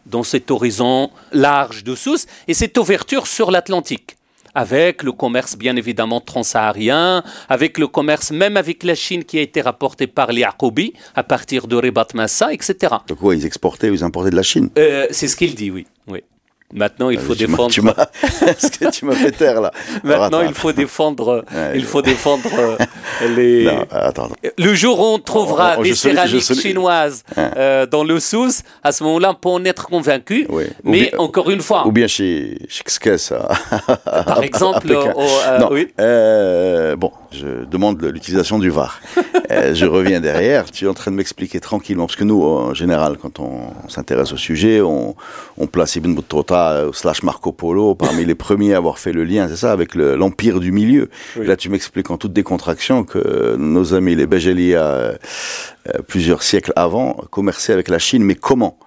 dans 0.07 0.23
cet 0.23 0.51
horizon 0.51 1.11
large 1.33 1.85
de 1.85 1.95
Sousse, 1.95 2.27
et 2.49 2.55
cette 2.55 2.79
ouverture 2.79 3.27
sur 3.27 3.51
l'Atlantique 3.51 4.17
avec 4.55 5.03
le 5.03 5.13
commerce 5.13 5.57
bien 5.57 5.77
évidemment 5.77 6.21
transsaharien, 6.21 7.23
avec 7.49 7.79
le 7.79 7.87
commerce 7.87 8.31
même 8.31 8.57
avec 8.57 8.83
la 8.83 8.95
Chine 8.95 9.25
qui 9.25 9.39
a 9.39 9.43
été 9.43 9.61
rapporté 9.61 10.07
par 10.07 10.33
les 10.33 10.41
Yaqoubi 10.43 10.95
à 11.15 11.23
partir 11.23 11.67
de 11.67 11.77
Rebat 11.77 12.09
Massa, 12.15 12.53
etc. 12.53 12.95
Donc 13.07 13.19
quoi, 13.19 13.35
ils 13.35 13.47
exportaient 13.47 13.91
ou 13.91 13.95
ils 13.95 14.05
importaient 14.05 14.31
de 14.31 14.37
la 14.37 14.43
Chine? 14.43 14.71
Euh, 14.79 15.07
C'est 15.11 15.29
ce 15.29 15.37
qu'il 15.37 15.55
dit, 15.55 15.71
oui. 15.71 15.87
Maintenant, 16.73 17.11
il 17.11 17.19
Ah, 17.19 17.23
faut 17.27 17.35
tu 17.35 17.47
défendre. 17.47 17.71
Tu 17.71 17.81
Est-ce 18.47 18.71
que 18.79 18.91
tu 18.91 19.05
m'as 19.05 19.15
fait 19.15 19.33
taire 19.33 19.61
là. 19.61 19.73
Maintenant, 20.05 20.23
attends, 20.39 20.43
il 20.43 20.55
faut 20.55 20.73
défendre. 20.73 21.45
Ouais, 21.53 21.73
il 21.75 21.85
faut 21.85 22.01
défendre 22.03 22.45
euh, 22.59 22.77
les. 23.37 23.65
Non, 23.65 23.87
attends. 23.91 24.29
Le 24.57 24.75
jour 24.75 25.01
où 25.01 25.05
on 25.15 25.19
trouvera 25.19 25.75
Oh, 25.77 25.81
oh, 25.81 25.83
des 25.83 25.95
céramiques 25.95 26.55
chinoises 26.61 27.23
Hein. 27.37 27.51
euh, 27.57 27.87
dans 27.87 28.05
le 28.05 28.21
sous, 28.21 28.51
à 28.85 28.93
ce 28.93 29.03
moment-là, 29.05 29.31
on 29.31 29.35
peut 29.35 29.49
en 29.49 29.65
être 29.65 29.87
convaincu. 29.89 30.47
Oui. 30.49 30.65
Ou 30.85 30.91
Mais 30.91 31.01
bien- 31.11 31.19
encore 31.19 31.51
une 31.51 31.61
fois, 31.61 31.87
Ou 31.87 31.93
bien 31.93 32.07
chez, 32.07 32.59
chez 32.69 32.85
Xkes, 32.85 33.33
à- 33.33 33.97
par 34.25 34.39
à 34.39 34.45
exemple, 34.45 34.91
au- 34.93 35.21
euh, 35.47 35.59
Non, 35.59 35.69
oui. 35.71 35.89
euh, 36.01 36.95
bon, 36.97 37.11
je 37.33 37.65
demande 37.71 38.01
l'utilisation 38.03 38.59
du 38.59 38.71
VAR. 38.71 39.01
Euh, 39.51 39.75
je 39.75 39.87
reviens 39.87 40.21
derrière. 40.21 40.71
Tu 40.71 40.85
es 40.85 40.89
en 40.89 40.95
train 40.95 41.11
de 41.11 41.17
m'expliquer 41.17 41.59
tranquillement, 41.61 42.07
parce 42.07 42.17
que 42.17 42.25
nous, 42.25 42.43
en 42.45 42.75
général, 42.75 43.17
quand 43.21 43.41
on 43.41 43.71
s'intéresse 43.89 44.33
au 44.33 44.37
sujet, 44.37 44.81
on, 44.81 45.15
on 45.59 45.67
place 45.67 45.97
Ibn 45.97 46.15
Battuta 46.15 46.60
euh, 46.69 46.93
slash 46.93 47.23
Marco 47.23 47.53
Polo 47.53 47.95
parmi 47.95 48.25
les 48.25 48.35
premiers 48.35 48.75
à 48.75 48.77
avoir 48.77 48.99
fait 48.99 49.13
le 49.13 49.25
lien, 49.25 49.49
c'est 49.49 49.57
ça, 49.57 49.73
avec 49.73 49.95
le- 49.95 50.15
l'empire 50.17 50.61
du 50.61 50.71
milieu. 50.73 51.09
Oui. 51.37 51.47
Là, 51.47 51.57
tu 51.57 51.69
m'expliques 51.71 52.11
en 52.11 52.19
toute 52.19 52.33
décontraction 52.33 53.05
que 53.05 53.57
nos 53.57 53.95
amis 53.95 54.15
les 54.15 54.27
Béjalia, 54.27 54.83
euh, 54.85 55.17
euh, 55.89 56.03
plusieurs 56.07 56.43
siècles 56.43 56.73
avant, 56.77 57.15
commerçaient 57.31 57.73
avec 57.73 57.89
la 57.89 57.99
Chine, 57.99 58.23
mais 58.23 58.35
comment? 58.35 58.79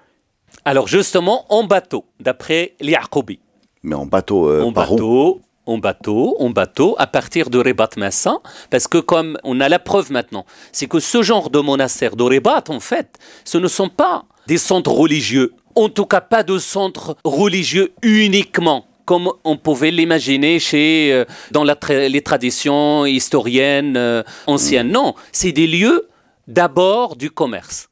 Alors 0.66 0.88
justement, 0.88 1.46
en 1.50 1.64
bateau, 1.66 2.06
d'après 2.20 2.76
l'Yaqoubi. 2.80 3.40
Mais 3.84 3.96
en 3.96 4.06
bateau, 4.06 4.48
euh, 4.50 4.62
en 4.64 4.72
par 4.72 4.92
où? 4.92 4.96
bateau, 4.96 5.42
en 5.66 5.78
bateau, 5.78 6.36
en 6.40 6.50
bateau, 6.50 6.96
à 7.00 7.08
partir 7.08 7.50
de 7.50 7.58
Rebat 7.58 7.90
Massin, 7.98 8.40
parce 8.70 8.88
que 8.88 8.98
comme 8.98 9.38
on 9.44 9.60
a 9.60 9.68
la 9.70 9.80
preuve 9.80 10.12
maintenant, 10.12 10.46
c'est 10.72 10.88
que 10.88 11.00
ce 11.00 11.22
genre 11.22 11.50
de 11.50 11.60
monastère 11.60 12.16
de 12.16 12.24
Rebat, 12.24 12.64
en 12.70 12.80
fait, 12.80 13.18
ce 13.44 13.58
ne 13.58 13.68
sont 13.68 13.90
pas 13.90 14.26
des 14.48 14.58
centres 14.58 14.92
religieux, 14.92 15.54
en 15.76 15.90
tout 15.90 16.06
cas 16.06 16.22
pas 16.22 16.44
de 16.44 16.58
centres 16.58 17.16
religieux 17.24 17.94
uniquement 18.02 18.86
comme 19.06 19.30
on 19.44 19.58
pouvait 19.58 19.92
l'imaginer 19.92 20.60
chez 20.60 21.12
euh, 21.12 21.26
dans 21.52 21.66
la 21.66 21.76
tra- 21.76 22.08
les 22.08 22.22
traditions 22.22 23.06
historiennes 23.06 23.98
euh, 23.98 24.24
anciennes. 24.48 24.92
Non, 24.92 25.14
c'est 25.34 25.52
des 25.52 25.68
lieux 25.68 26.08
d'abord 26.48 27.16
du 27.18 27.30
commerce 27.30 27.90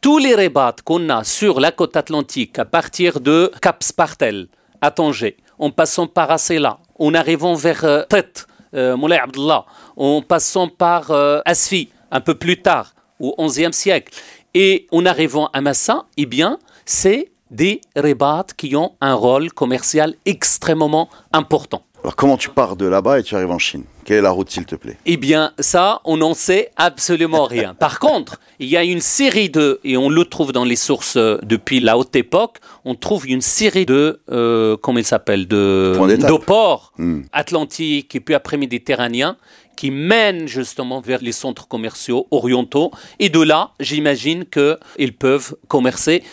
tous 0.00 0.18
les 0.18 0.34
rébats 0.34 0.74
qu'on 0.84 1.08
a 1.10 1.24
sur 1.24 1.58
la 1.58 1.72
côte 1.72 1.96
atlantique, 1.96 2.58
à 2.60 2.64
partir 2.64 3.20
de 3.20 3.50
Cap 3.60 3.82
Spartel, 3.82 4.46
à 4.80 4.92
Tanger, 4.92 5.36
en 5.58 5.70
passant 5.70 6.06
par 6.06 6.30
Asela, 6.30 6.78
en 7.00 7.14
arrivant 7.14 7.54
vers 7.54 7.84
euh, 7.84 8.02
Tet, 8.08 8.44
euh, 8.74 8.96
Moulay 8.96 9.18
Abdullah, 9.18 9.64
en 9.96 10.22
passant 10.22 10.68
par 10.68 11.10
euh, 11.10 11.40
Asfi, 11.44 11.88
un 12.12 12.20
peu 12.20 12.36
plus 12.36 12.62
tard, 12.62 12.94
au 13.18 13.34
XIe 13.44 13.72
siècle, 13.72 14.12
et 14.54 14.86
en 14.92 15.04
arrivant 15.04 15.50
à 15.52 15.60
Massa, 15.60 16.06
eh 16.16 16.26
bien, 16.26 16.60
c'est 16.88 17.30
des 17.50 17.82
rébats 17.96 18.46
qui 18.56 18.74
ont 18.76 18.92
un 19.02 19.14
rôle 19.14 19.52
commercial 19.52 20.14
extrêmement 20.24 21.08
important. 21.32 21.82
Alors 22.02 22.16
comment 22.16 22.36
tu 22.36 22.48
pars 22.48 22.76
de 22.76 22.86
là-bas 22.86 23.18
et 23.18 23.22
tu 23.22 23.34
arrives 23.34 23.50
en 23.50 23.58
Chine? 23.58 23.84
Quelle 24.04 24.18
est 24.18 24.22
la 24.22 24.30
route, 24.30 24.48
s'il 24.50 24.64
te 24.64 24.74
plaît? 24.74 24.96
Eh 25.04 25.18
bien, 25.18 25.52
ça, 25.58 26.00
on 26.06 26.16
n'en 26.16 26.32
sait 26.32 26.70
absolument 26.76 27.44
rien. 27.44 27.74
Par 27.74 27.98
contre, 28.06 28.40
il 28.58 28.68
y 28.68 28.76
a 28.76 28.84
une 28.84 29.00
série 29.00 29.50
de, 29.50 29.80
et 29.84 29.96
on 29.98 30.08
le 30.08 30.24
trouve 30.24 30.52
dans 30.52 30.64
les 30.64 30.76
sources 30.76 31.16
euh, 31.16 31.38
depuis 31.42 31.80
la 31.80 31.98
haute 31.98 32.14
époque, 32.16 32.58
on 32.86 32.94
trouve 32.94 33.28
une 33.28 33.42
série 33.42 33.84
de, 33.84 34.20
euh, 34.30 34.76
comment 34.80 34.98
il 34.98 35.04
s'appelle, 35.04 35.46
de 35.46 36.36
ports 36.38 36.92
Hmm. 36.96 37.22
atlantiques 37.32 38.14
et 38.16 38.20
puis 38.20 38.34
après 38.34 38.56
méditerranéens 38.56 39.36
qui 39.76 39.92
mènent 39.92 40.48
justement 40.48 41.00
vers 41.00 41.20
les 41.22 41.30
centres 41.30 41.68
commerciaux 41.68 42.26
orientaux. 42.32 42.90
Et 43.20 43.28
de 43.28 43.40
là, 43.40 43.70
j'imagine 43.78 44.44
qu'ils 44.44 45.12
peuvent 45.16 45.54
commercer. 45.68 46.24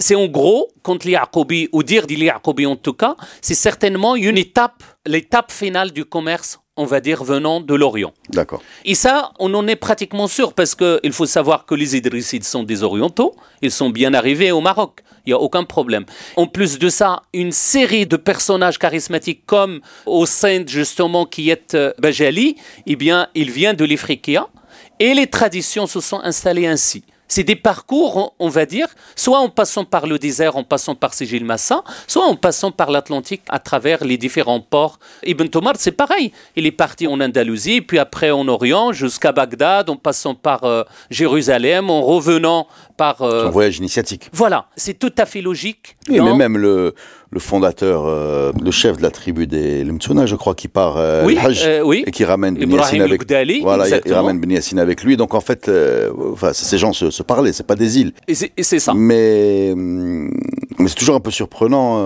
C'est 0.00 0.14
en 0.14 0.26
gros, 0.26 0.68
quand 0.82 1.04
l'Iaqoubi, 1.04 1.68
ou 1.72 1.82
dire 1.82 2.06
d'Iaqoubi 2.06 2.64
en 2.64 2.76
tout 2.76 2.94
cas, 2.94 3.16
c'est 3.42 3.54
certainement 3.54 4.16
une 4.16 4.38
étape, 4.38 4.82
l'étape 5.06 5.52
finale 5.52 5.92
du 5.92 6.06
commerce, 6.06 6.58
on 6.78 6.86
va 6.86 7.00
dire, 7.00 7.22
venant 7.22 7.60
de 7.60 7.74
l'Orient. 7.74 8.14
D'accord. 8.30 8.62
Et 8.86 8.94
ça, 8.94 9.32
on 9.38 9.52
en 9.52 9.68
est 9.68 9.76
pratiquement 9.76 10.26
sûr 10.26 10.54
parce 10.54 10.74
qu'il 10.74 11.12
faut 11.12 11.26
savoir 11.26 11.66
que 11.66 11.74
les 11.74 11.96
Idrissides 11.96 12.44
sont 12.44 12.62
des 12.62 12.82
Orientaux. 12.82 13.36
Ils 13.60 13.70
sont 13.70 13.90
bien 13.90 14.14
arrivés 14.14 14.52
au 14.52 14.62
Maroc. 14.62 15.02
Il 15.26 15.30
n'y 15.30 15.34
a 15.34 15.38
aucun 15.38 15.64
problème. 15.64 16.06
En 16.36 16.46
plus 16.46 16.78
de 16.78 16.88
ça, 16.88 17.20
une 17.34 17.52
série 17.52 18.06
de 18.06 18.16
personnages 18.16 18.78
charismatiques 18.78 19.44
comme 19.44 19.82
au 20.06 20.24
sein 20.24 20.64
justement 20.66 21.26
qui 21.26 21.50
est 21.50 21.74
euh, 21.74 21.92
Bajali, 21.98 22.56
eh 22.86 22.96
bien, 22.96 23.28
il 23.34 23.50
vient 23.50 23.74
de 23.74 23.84
l'Ifriqiya 23.84 24.48
et 24.98 25.12
les 25.12 25.26
traditions 25.26 25.86
se 25.86 26.00
sont 26.00 26.20
installées 26.20 26.66
ainsi. 26.66 27.04
C'est 27.30 27.44
des 27.44 27.54
parcours, 27.54 28.34
on- 28.40 28.48
va 28.48 28.66
dire, 28.66 28.88
soit 29.14 29.38
en 29.38 29.48
passant 29.48 29.84
par 29.84 30.08
le 30.08 30.18
désert, 30.18 30.56
en 30.56 30.64
passant 30.64 30.96
par 30.96 31.14
Sigil 31.14 31.44
Massa, 31.44 31.84
soit 32.08 32.24
en 32.26 32.34
passant 32.34 32.72
par 32.72 32.90
l'Atlantique 32.90 33.42
à 33.48 33.60
travers 33.60 34.02
les 34.04 34.18
différents 34.18 34.58
ports. 34.60 34.98
Ibn 35.24 35.46
Tomar, 35.46 35.74
c'est 35.78 35.92
pareil. 35.92 36.32
Il 36.56 36.66
est 36.66 36.72
parti 36.72 37.06
en 37.06 37.20
Andalousie, 37.20 37.82
puis 37.82 38.00
après 38.00 38.32
en 38.32 38.48
Orient, 38.48 38.92
jusqu'à 38.92 39.30
Bagdad, 39.30 39.88
en 39.88 39.94
passant 39.96 40.34
par 40.34 40.64
euh, 40.64 40.82
Jérusalem, 41.10 41.88
en 41.88 42.02
revenant 42.02 42.66
par... 43.00 43.22
euh, 43.22 43.46
Un 43.46 43.50
voyage 43.50 43.78
initiatique. 43.78 44.28
voilà, 44.34 44.66
c'est 44.76 44.98
tout 44.98 45.12
à 45.16 45.24
fait 45.24 45.40
logique. 45.40 45.96
Oui, 46.10 46.18
dans- 46.18 46.26
mais 46.26 46.34
même 46.34 46.58
le, 46.58 46.94
le 47.30 47.40
fondateur, 47.40 48.04
euh, 48.06 48.52
le 48.62 48.70
chef 48.70 48.98
de 48.98 49.02
la 49.02 49.10
tribu 49.10 49.46
des 49.46 49.84
Lemtsuna, 49.84 50.26
je 50.26 50.36
crois, 50.36 50.54
qui 50.54 50.68
part 50.68 50.96
euh, 50.98 51.24
Oui, 51.24 51.38
Hajj 51.42 51.66
oui. 51.82 52.04
et 52.06 52.10
qui 52.10 52.26
ramène 52.26 52.56
Ben 52.58 52.70
Yassine 52.70 53.00
avec 53.00 53.22
al-Ghdali, 53.22 53.60
Voilà, 53.62 53.84
il- 53.88 54.12
ramène 54.12 54.38
Ben 54.38 54.50
Yassine 54.52 54.78
avec 54.78 55.02
lui. 55.02 55.16
Donc 55.16 55.32
en 55.32 55.40
fait, 55.40 55.70
enfin, 56.32 56.52
ces 56.52 56.76
gens 56.76 56.92
se, 56.92 57.10
se 57.10 57.22
parlaient, 57.22 57.54
c'est 57.54 57.66
pas 57.66 57.74
des 57.74 58.00
îles. 58.00 58.12
Et 58.28 58.34
c'est 58.62 58.78
ça. 58.78 58.92
Mais, 58.94 59.72
mais 59.74 60.88
c'est 60.88 60.94
toujours 60.96 61.16
un 61.16 61.20
peu 61.20 61.30
surprenant 61.30 61.98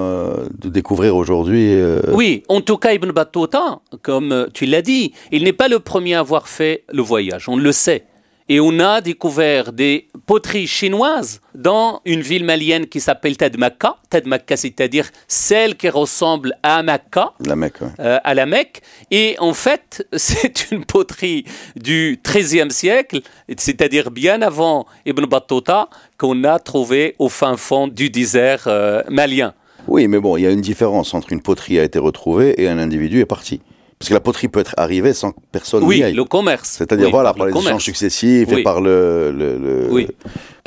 de 0.65 0.69
découvrir 0.69 1.17
aujourd'hui. 1.17 1.75
Oui, 2.13 2.45
en 2.49 2.61
tout 2.61 2.77
cas, 2.77 2.93
Ibn 2.93 3.11
Battuta, 3.11 3.81
comme 4.03 4.47
tu 4.55 4.65
l'as 4.67 4.83
dit, 4.83 5.13
il 5.33 5.43
n'est 5.43 5.53
pas 5.53 5.67
le 5.69 5.81
premier 5.81 6.15
à 6.15 6.21
avoir 6.21 6.47
fait 6.49 6.85
le 6.93 7.03
voyage, 7.03 7.49
on 7.49 7.57
le 7.57 7.73
sait. 7.73 8.05
Et 8.51 8.61
on 8.61 8.79
a 8.79 9.01
découvert 9.01 9.73
des 9.73 10.09
poteries 10.27 10.67
chinoises 10.67 11.41
dans 11.55 12.03
une 12.05 12.21
ville 12.21 12.45
malienne 12.45 12.87
qui 12.87 13.01
s'appelle 13.01 13.39
Tadmaka. 13.39 13.97
Tadmaka, 14.11 14.57
c'est-à-dire 14.59 15.09
celle 15.29 15.77
qui 15.77 15.89
ressemble 15.89 16.55
à 16.63 16.83
Mecca, 16.83 17.33
La 17.41 17.57
Mecque. 17.57 17.81
ouais. 17.81 17.89
euh, 18.01 18.19
à 18.23 18.35
la 18.35 18.45
Mecque. 18.45 18.83
Et 19.11 19.37
en 19.39 19.55
fait, 19.55 20.07
c'est 20.13 20.71
une 20.73 20.85
poterie 20.85 21.45
du 21.77 22.21
XIIIe 22.23 22.71
siècle, 22.71 23.23
c'est-à-dire 23.57 24.11
bien 24.11 24.43
avant 24.43 24.85
Ibn 25.07 25.25
Battuta, 25.25 25.89
qu'on 26.19 26.45
a 26.45 26.59
trouvée 26.59 27.15
au 27.19 27.31
fin 27.31 27.57
fond 27.57 27.89
du 27.89 28.11
désert 28.11 28.65
euh, 28.67 29.03
malien. 29.09 29.55
Oui, 29.89 30.07
mais 30.07 30.19
bon, 30.21 30.37
il 30.37 30.43
y 30.43 30.47
a 30.47 30.51
une 30.51 30.61
différence 30.63 31.15
entre 31.15 31.33
une 31.33 31.41
poterie 31.43 31.79
a 31.79 31.83
été 31.83 31.99
retrouvée 31.99 32.61
et 32.63 32.69
un 32.69 32.79
individu 32.79 33.21
est 33.21 33.27
parti. 33.27 33.61
Parce 34.05 34.11
que 34.11 34.15
la 34.15 34.21
poterie 34.21 34.49
peut 34.49 34.61
être 34.61 34.75
arrivée 34.77 35.15
sans 35.15 35.33
que 35.33 35.39
personne 35.51 35.83
Oui, 35.83 36.03
aille. 36.03 36.13
le 36.13 36.25
commerce. 36.25 36.75
C'est-à-dire, 36.77 37.07
Oui, 37.07 37.11
voilà, 37.11 37.31
par 37.31 37.37
par 37.39 37.47
le 37.47 37.53
les 37.55 37.59
échanges 37.69 37.85
successifs 37.85 38.53
et 38.53 38.55
Oui. 38.57 38.63
par 38.63 38.83
le. 38.83 39.33
le- 39.35 39.57
le- 39.57 39.89
Oui. 39.91 40.09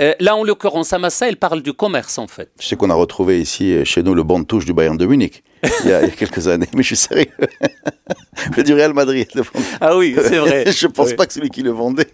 Euh, 0.02 0.14
là, 0.20 0.36
en 0.36 0.44
l'occurrence, 0.44 0.92
à 0.92 0.98
Massa, 0.98 1.28
elle 1.30 1.38
parle 1.38 1.62
du 1.62 1.72
commerce, 1.74 2.18
en 2.18 2.26
fait. 2.26 2.50
Je 2.60 2.66
sais 2.66 2.76
qu'on 2.76 2.90
a 2.90 2.96
retrouvé 2.96 3.40
ici, 3.40 3.74
euh, 3.74 3.86
chez 3.86 4.02
nous, 4.02 4.16
le 4.16 4.24
banc 4.24 4.40
de 4.40 4.46
touche 4.46 4.66
du 4.66 4.74
Bayern 4.74 4.98
de 4.98 5.06
Munich, 5.06 5.44
il 5.84 5.92
y 5.92 5.94
a, 5.94 6.02
il 6.02 6.08
y 6.10 6.12
a 6.12 6.16
quelques 6.16 6.48
années, 6.48 6.68
mais 6.74 6.82
je 6.82 6.88
suis 6.88 6.96
sérieux. 6.98 7.28
Le 8.58 8.64
du 8.64 8.74
Real 8.74 8.94
Madrid. 8.94 9.28
le 9.36 9.44
Ah 9.82 9.96
oui, 9.98 10.16
c'est 10.16 10.38
vrai. 10.38 10.72
je 10.72 10.88
pense 10.88 11.10
Oui. 11.10 11.16
pas 11.16 11.26
que 11.28 11.34
celui 11.34 11.50
qui 11.52 11.62
le 11.62 11.72
vendait, 11.72 12.08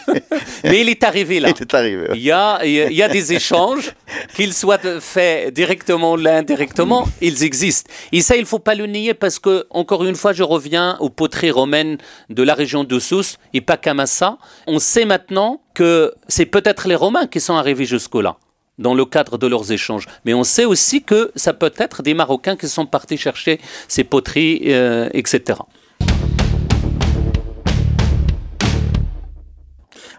Mais 0.64 0.80
il 0.80 0.88
est 0.88 1.02
arrivé 1.04 1.40
là. 1.40 1.48
il 1.48 1.60
est 1.60 1.74
arrivé. 1.74 2.08
ouais. 2.08 2.14
Il 2.14 2.22
y 2.22 2.30
a, 2.30 2.64
il 2.64 2.92
y 2.92 3.08
des 3.08 3.32
échanges, 3.32 3.94
qu'ils 4.34 4.52
soient 4.52 4.78
faits 5.00 5.52
directement 5.52 6.12
ou 6.12 6.26
indirectement, 6.26 7.08
ils 7.20 7.42
existent. 7.42 7.90
Et 8.12 8.20
ça, 8.20 8.36
il 8.36 8.42
ne 8.42 8.46
faut 8.46 8.58
pas 8.58 8.74
le 8.74 8.86
nier 8.86 9.14
parce 9.14 9.38
que, 9.38 9.66
encore 9.70 10.04
une 10.04 10.14
fois, 10.14 10.32
je 10.32 10.42
reviens 10.42 10.96
aux 11.00 11.10
poteries 11.10 11.50
romaines 11.50 11.98
de 12.30 12.42
la 12.42 12.54
région 12.54 12.84
de 12.84 12.98
Sousse 12.98 13.38
et 13.52 13.60
pas 13.60 13.76
qu'à 13.76 13.94
Massa. 13.94 14.38
On 14.66 14.78
sait 14.78 15.04
maintenant 15.04 15.60
que 15.74 16.12
c'est 16.28 16.46
peut-être 16.46 16.88
les 16.88 16.94
Romains 16.94 17.26
qui 17.26 17.40
sont 17.40 17.54
arrivés 17.54 17.84
jusque-là 17.84 18.36
dans 18.78 18.94
le 18.94 19.04
cadre 19.04 19.38
de 19.38 19.46
leurs 19.46 19.70
échanges. 19.70 20.06
Mais 20.24 20.34
on 20.34 20.44
sait 20.44 20.64
aussi 20.64 21.02
que 21.02 21.30
ça 21.36 21.52
peut 21.52 21.72
être 21.76 22.02
des 22.02 22.14
Marocains 22.14 22.56
qui 22.56 22.68
sont 22.68 22.86
partis 22.86 23.16
chercher 23.16 23.60
ces 23.88 24.04
poteries, 24.04 24.62
euh, 24.66 25.08
etc. 25.12 25.60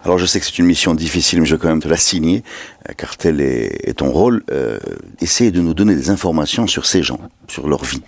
Alors 0.03 0.17
je 0.17 0.25
sais 0.25 0.39
que 0.39 0.45
c'est 0.45 0.59
une 0.59 0.65
mission 0.65 0.93
difficile, 0.93 1.39
mais 1.39 1.45
je 1.45 1.55
vais 1.55 1.61
quand 1.61 1.69
même 1.69 1.81
te 1.81 1.87
la 1.87 1.97
signer, 1.97 2.43
euh, 2.89 2.93
car 2.97 3.15
tel 3.15 3.39
est, 3.39 3.87
est 3.87 3.99
ton 3.99 4.11
rôle. 4.11 4.43
Euh, 4.51 4.77
essaye 5.21 5.51
de 5.51 5.61
nous 5.61 5.73
donner 5.73 5.95
des 5.95 6.09
informations 6.09 6.67
sur 6.67 6.85
ces 6.85 7.03
gens, 7.03 7.19
sur 7.47 7.67
leur 7.67 7.83
vie. 7.83 8.01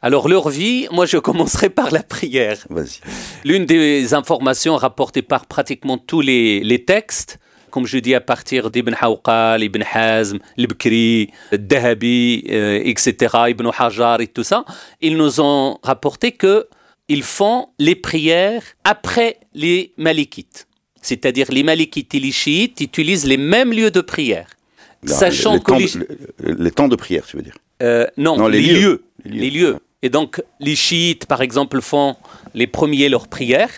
Alors 0.00 0.28
leur 0.28 0.48
vie, 0.48 0.86
moi 0.90 1.06
je 1.06 1.18
commencerai 1.18 1.68
par 1.70 1.90
la 1.90 2.02
prière. 2.02 2.58
Vas-y. 2.70 3.00
L'une 3.44 3.66
des 3.66 4.14
informations 4.14 4.76
rapportées 4.76 5.22
par 5.22 5.46
pratiquement 5.46 5.98
tous 5.98 6.22
les, 6.22 6.60
les 6.60 6.84
textes, 6.84 7.38
comme 7.70 7.86
je 7.86 7.98
dis 7.98 8.14
à 8.14 8.20
partir 8.20 8.70
d'Ibn 8.70 8.94
Hawqal, 8.98 9.62
Ibn 9.64 9.82
Hazm, 9.92 10.38
l'Ibkri, 10.56 11.30
Dahabi, 11.52 12.44
euh, 12.48 12.80
etc., 12.84 13.36
Ibn 13.48 13.68
Hajar 13.76 14.20
et 14.20 14.28
tout 14.28 14.44
ça, 14.44 14.64
ils 15.00 15.16
nous 15.16 15.40
ont 15.40 15.78
rapporté 15.82 16.32
que 16.32 16.68
ils 17.08 17.22
font 17.22 17.68
les 17.78 17.96
prières 17.96 18.62
après 18.84 19.40
les 19.54 19.92
Malikites. 19.98 20.66
C'est-à-dire 21.08 21.46
les 21.50 21.62
Malikites 21.62 22.14
et 22.14 22.20
les 22.26 22.32
Chiites 22.32 22.80
utilisent 22.80 23.26
les 23.26 23.36
mêmes 23.36 23.72
lieux 23.78 23.90
de 23.90 24.00
prière. 24.00 24.48
Non, 25.06 25.14
Sachant 25.22 25.54
les, 25.54 25.60
que 25.60 25.70
temps 25.72 25.78
les- 26.64 26.70
temps 26.78 26.88
de 26.88 26.96
prière, 26.96 27.24
tu 27.28 27.36
veux 27.36 27.42
dire? 27.42 27.58
Euh, 27.82 28.06
non, 28.16 28.34
Non, 28.38 28.48
les 28.48 28.62
lieux. 28.62 28.80
lieux. 28.80 29.04
Les 29.26 29.50
lieux. 29.50 29.76
Et 30.02 30.08
donc, 30.08 30.42
les 30.60 30.76
chiites, 30.76 31.26
par 31.26 31.40
exemple, 31.42 31.80
font 31.82 32.16
les 32.54 32.66
premiers 32.66 33.08
leurs 33.10 33.28
prières. 33.28 33.74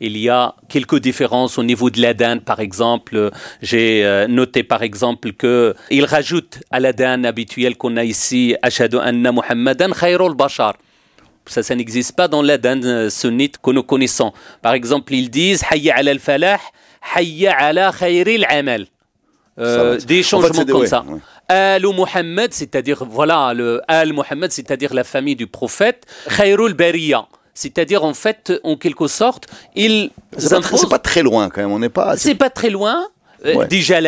Il 0.00 0.14
y 0.18 0.28
a 0.28 0.54
quelques 0.68 0.98
différences 1.08 1.56
au 1.56 1.62
niveau 1.62 1.88
de 1.88 1.98
l'adhan, 2.02 2.38
par 2.50 2.60
exemple. 2.60 3.30
J'ai 3.62 4.04
euh, 4.04 4.26
noté, 4.26 4.62
par 4.62 4.82
exemple, 4.82 5.32
que 5.32 5.74
il 5.90 6.04
rajoute 6.04 6.58
à 6.70 6.78
l'adhan 6.80 7.24
habituel 7.24 7.76
qu'on 7.78 7.96
a 7.96 8.04
ici, 8.04 8.54
Ashadu 8.60 8.98
anna 8.98 9.32
Muhammadan 9.32 9.92
khayrul 9.98 10.34
bashar. 10.34 10.74
Ça, 11.46 11.62
ça 11.62 11.74
n'existe 11.74 12.14
pas 12.16 12.28
dans 12.28 12.42
l'adhan 12.42 12.80
euh, 12.84 13.08
sunnite 13.10 13.56
que 13.62 13.70
nous 13.70 13.82
connaissons. 13.82 14.32
Par 14.62 14.74
exemple, 14.74 15.14
ils 15.14 15.30
disent 15.30 15.62
Hayya 15.70 15.96
ala 15.96 16.10
al-falah, 16.12 16.58
Hayya 17.14 17.56
ala 17.56 17.92
khayril 17.92 18.44
amal. 18.48 18.86
Euh, 19.58 19.96
des 19.98 20.16
En 20.16 20.18
fait, 20.18 20.22
changements 20.22 20.48
c'est 20.54 20.64
des- 20.64 20.72
comme 20.72 20.80
ouais, 20.82 20.86
ça. 20.86 21.04
ouais. 21.06 21.18
Al 21.48 21.82
Muhammad, 21.82 22.52
c'est-à-dire, 22.52 23.04
voilà, 23.08 23.54
le 23.54 23.80
Al 23.88 24.12
Muhammad, 24.12 24.50
c'est-à-dire 24.50 24.92
la 24.92 25.04
famille 25.04 25.36
du 25.36 25.46
prophète. 25.46 26.04
Khayrul 26.36 26.74
Bariya, 26.74 27.26
c'est-à-dire, 27.54 28.04
en 28.04 28.12
fait, 28.14 28.52
en 28.64 28.76
quelque 28.76 29.06
sorte, 29.06 29.46
ils 29.74 30.10
C'est 30.36 30.50
pas, 30.50 30.56
imposent- 30.58 30.88
pas 30.88 30.98
très 30.98 31.22
loin 31.22 31.48
quand 31.48 31.60
même. 31.62 31.70
On 31.70 31.78
n'est 31.78 31.88
pas. 31.88 32.16
c'est 32.16 32.34
pas 32.34 32.50
très 32.50 32.68
loin. 32.70 33.06
Euh, 33.46 33.54
Ouais. 33.56 33.66
Déjà, 33.68 33.98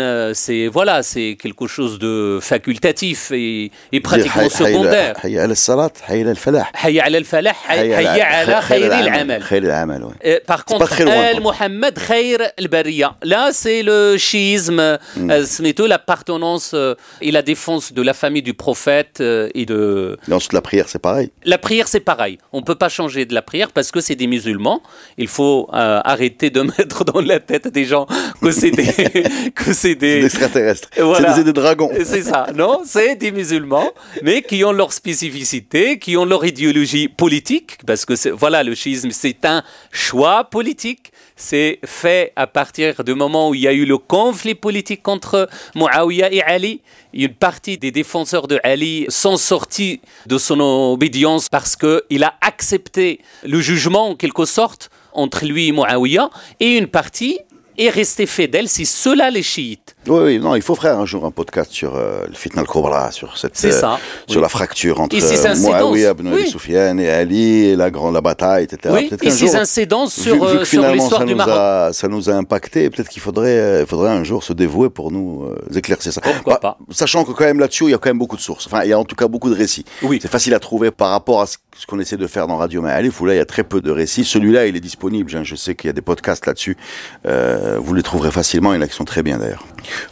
euh, 0.00 0.32
c'est 0.34 0.68
voilà, 0.68 1.02
c'est 1.02 1.36
quelque 1.40 1.66
chose 1.66 1.98
de 1.98 2.38
facultatif 2.40 3.30
et, 3.32 3.70
et 3.92 4.00
pratiquement 4.00 4.48
secondaire. 4.48 5.14
Hayya 5.22 5.42
ala 5.44 5.54
salat, 5.54 5.90
hayya 6.08 6.20
ala 6.22 6.30
al-falah. 6.30 6.66
Hayya 6.74 7.04
ala 7.04 7.18
al-falah, 7.18 7.52
hayya 7.68 8.26
ala 8.40 8.60
khayri 8.62 8.84
al-amal. 8.90 9.42
Khayr 9.48 10.40
par 10.46 10.64
contre, 10.64 10.80
pas 10.88 10.94
très 10.94 11.04
loin, 11.04 11.14
Al 11.14 11.40
quoi. 11.42 11.52
Muhammad 11.52 11.94
Khair 11.94 12.38
al-Bariya. 12.58 13.16
Là, 13.22 13.50
c'est 13.52 13.82
le 13.82 14.16
chiisme, 14.16 14.98
Hmm. 15.16 15.30
euh, 15.30 15.44
c'est 15.44 15.62
l'appartenance 15.86 16.74
et 17.20 17.30
la 17.30 17.42
défense 17.42 17.92
de 17.92 18.02
la 18.02 18.14
famille 18.14 18.42
du 18.42 18.54
prophète 18.54 19.20
et 19.20 19.66
de. 19.66 20.16
Et 20.28 20.32
ensuite, 20.32 20.52
la 20.52 20.60
prière, 20.62 20.88
c'est 20.88 20.98
pareil. 21.00 21.30
La 21.44 21.58
prière, 21.58 21.88
c'est 21.88 22.00
pareil. 22.00 22.38
On 22.52 22.62
peut 22.62 22.74
pas 22.74 22.88
changer 22.88 23.24
de 23.24 23.34
la 23.34 23.42
prière 23.42 23.70
parce 23.72 23.90
que 23.90 24.00
c'est 24.00 24.14
des 24.14 24.26
musulmans. 24.26 24.82
Il 25.18 25.28
faut 25.28 25.68
euh, 25.72 26.00
arrêter 26.04 26.50
de 26.50 26.60
mettre 26.78 27.04
dans 27.04 27.20
la 27.20 27.40
tête 27.40 27.68
des 27.68 27.84
gens 27.84 28.06
que 28.42 28.50
c'est 28.50 28.70
des, 28.76 29.50
que 29.54 29.72
c'est 29.72 29.94
des, 29.94 30.20
des 30.20 30.26
extraterrestres. 30.26 30.88
Voilà. 30.98 31.30
C'est 31.34 31.40
des, 31.40 31.52
des 31.52 31.52
dragons. 31.52 31.90
c'est 32.04 32.22
ça, 32.22 32.46
non 32.54 32.82
C'est 32.84 33.16
des 33.16 33.32
musulmans, 33.32 33.90
mais 34.22 34.42
qui 34.42 34.64
ont 34.64 34.72
leur 34.72 34.92
spécificité, 34.92 35.98
qui 35.98 36.16
ont 36.16 36.24
leur 36.24 36.44
idéologie 36.44 37.08
politique, 37.08 37.78
parce 37.86 38.04
que 38.04 38.14
voilà, 38.30 38.62
le 38.62 38.74
schisme, 38.74 39.10
c'est 39.10 39.44
un 39.44 39.62
choix 39.90 40.44
politique. 40.44 41.12
C'est 41.38 41.80
fait 41.84 42.32
à 42.34 42.46
partir 42.46 43.04
du 43.04 43.14
moment 43.14 43.50
où 43.50 43.54
il 43.54 43.60
y 43.60 43.68
a 43.68 43.72
eu 43.72 43.84
le 43.84 43.98
conflit 43.98 44.54
politique 44.54 45.06
entre 45.06 45.50
Muawiyah 45.74 46.32
et 46.32 46.42
Ali. 46.42 46.80
Une 47.12 47.34
partie 47.34 47.76
des 47.76 47.90
défenseurs 47.90 48.48
de 48.48 48.58
Ali 48.62 49.04
sont 49.10 49.36
sortis 49.36 50.00
de 50.26 50.38
son 50.38 50.60
obédience 50.60 51.50
parce 51.50 51.76
qu'il 51.76 52.24
a 52.24 52.34
accepté 52.40 53.20
le 53.44 53.60
jugement, 53.60 54.08
en 54.10 54.14
quelque 54.14 54.46
sorte, 54.46 54.88
entre 55.12 55.44
lui 55.44 55.68
et 55.68 55.72
Muawiyah, 55.72 56.30
et 56.60 56.76
une 56.78 56.86
partie 56.86 57.38
est 57.78 57.90
restée 57.90 58.26
fidèle. 58.26 58.68
C'est 58.68 58.84
cela 58.84 59.30
les 59.30 59.42
chiites. 59.42 59.95
Oui, 60.08 60.20
oui, 60.24 60.38
non, 60.38 60.54
il 60.54 60.62
faut 60.62 60.74
faire 60.74 60.98
un 60.98 61.06
jour 61.06 61.24
un 61.24 61.30
podcast 61.30 61.70
sur 61.72 61.96
euh, 61.96 62.20
le 62.28 62.34
fitna 62.34 62.62
al-Kubra, 62.62 63.10
sur 63.10 63.36
cette, 63.38 63.62
euh, 63.64 63.70
ça, 63.70 63.98
sur 64.26 64.36
oui. 64.38 64.42
la 64.42 64.48
fracture 64.48 65.00
entre 65.00 65.14
euh, 65.16 65.18
ibn 66.12 66.26
Abi 66.28 66.36
oui. 66.42 66.48
Sufyan 66.48 66.98
et 66.98 67.08
Ali, 67.10 67.64
et 67.66 67.76
la 67.76 67.90
grande 67.90 68.14
la 68.14 68.20
bataille, 68.20 68.64
etc. 68.64 68.94
Oui, 68.94 69.10
et 69.22 69.30
ces 69.30 69.46
jour, 69.48 69.56
incidences 69.56 70.16
vu- 70.18 70.22
sur, 70.24 70.34
vu 70.34 70.40
que 70.40 70.60
euh, 70.62 70.64
sur 70.64 70.82
l'histoire 70.92 71.20
ça 71.20 71.26
du 71.26 71.32
nous 71.32 71.36
Maroc. 71.38 71.54
a, 71.56 71.90
ça 71.92 72.08
nous 72.08 72.30
a 72.30 72.34
impacté, 72.34 72.88
peut-être 72.90 73.08
qu'il 73.08 73.22
faudrait, 73.22 73.58
euh, 73.58 73.80
il 73.82 73.86
faudrait 73.86 74.10
un 74.10 74.24
jour 74.24 74.42
se 74.44 74.52
dévouer 74.52 74.90
pour 74.90 75.10
nous 75.10 75.46
éclaircir 75.74 76.12
ça. 76.12 76.20
Pourquoi 76.20 76.60
pas? 76.60 76.78
Sachant 76.90 77.24
que 77.24 77.32
quand 77.32 77.44
même 77.44 77.58
là-dessus, 77.60 77.84
il 77.84 77.90
y 77.90 77.94
a 77.94 77.98
quand 77.98 78.10
même 78.10 78.18
beaucoup 78.18 78.36
de 78.36 78.40
sources. 78.42 78.66
Enfin, 78.66 78.82
il 78.84 78.90
y 78.90 78.92
a 78.92 78.98
en 78.98 79.04
tout 79.04 79.16
cas 79.16 79.28
beaucoup 79.28 79.50
de 79.50 79.54
récits. 79.56 79.84
Oui. 80.02 80.18
C'est 80.22 80.30
facile 80.30 80.54
à 80.54 80.60
trouver 80.60 80.90
par 80.90 81.10
rapport 81.10 81.40
à 81.40 81.46
ce 81.46 81.56
ce 81.78 81.84
qu'on 81.84 81.98
essaie 82.00 82.16
de 82.16 82.26
faire 82.26 82.46
dans 82.46 82.56
Radio 82.56 82.80
Maalif, 82.80 83.20
où 83.20 83.26
là, 83.26 83.34
il 83.34 83.36
y 83.36 83.40
a 83.40 83.44
très 83.44 83.62
peu 83.62 83.82
de 83.82 83.90
récits. 83.90 84.24
Celui-là, 84.24 84.64
il 84.66 84.76
est 84.76 84.80
disponible. 84.80 85.30
hein. 85.36 85.42
Je 85.44 85.54
sais 85.56 85.74
qu'il 85.74 85.88
y 85.88 85.90
a 85.90 85.92
des 85.92 86.00
podcasts 86.00 86.46
là-dessus. 86.46 86.74
Euh, 87.26 87.76
vous 87.78 87.92
les 87.92 88.02
trouverez 88.02 88.30
facilement. 88.30 88.72
Il 88.72 88.76
y 88.76 88.78
en 88.78 88.80
a 88.80 88.88
qui 88.88 88.96
sont 88.96 89.04
très 89.04 89.22
bien, 89.22 89.36
d'ailleurs. 89.36 89.62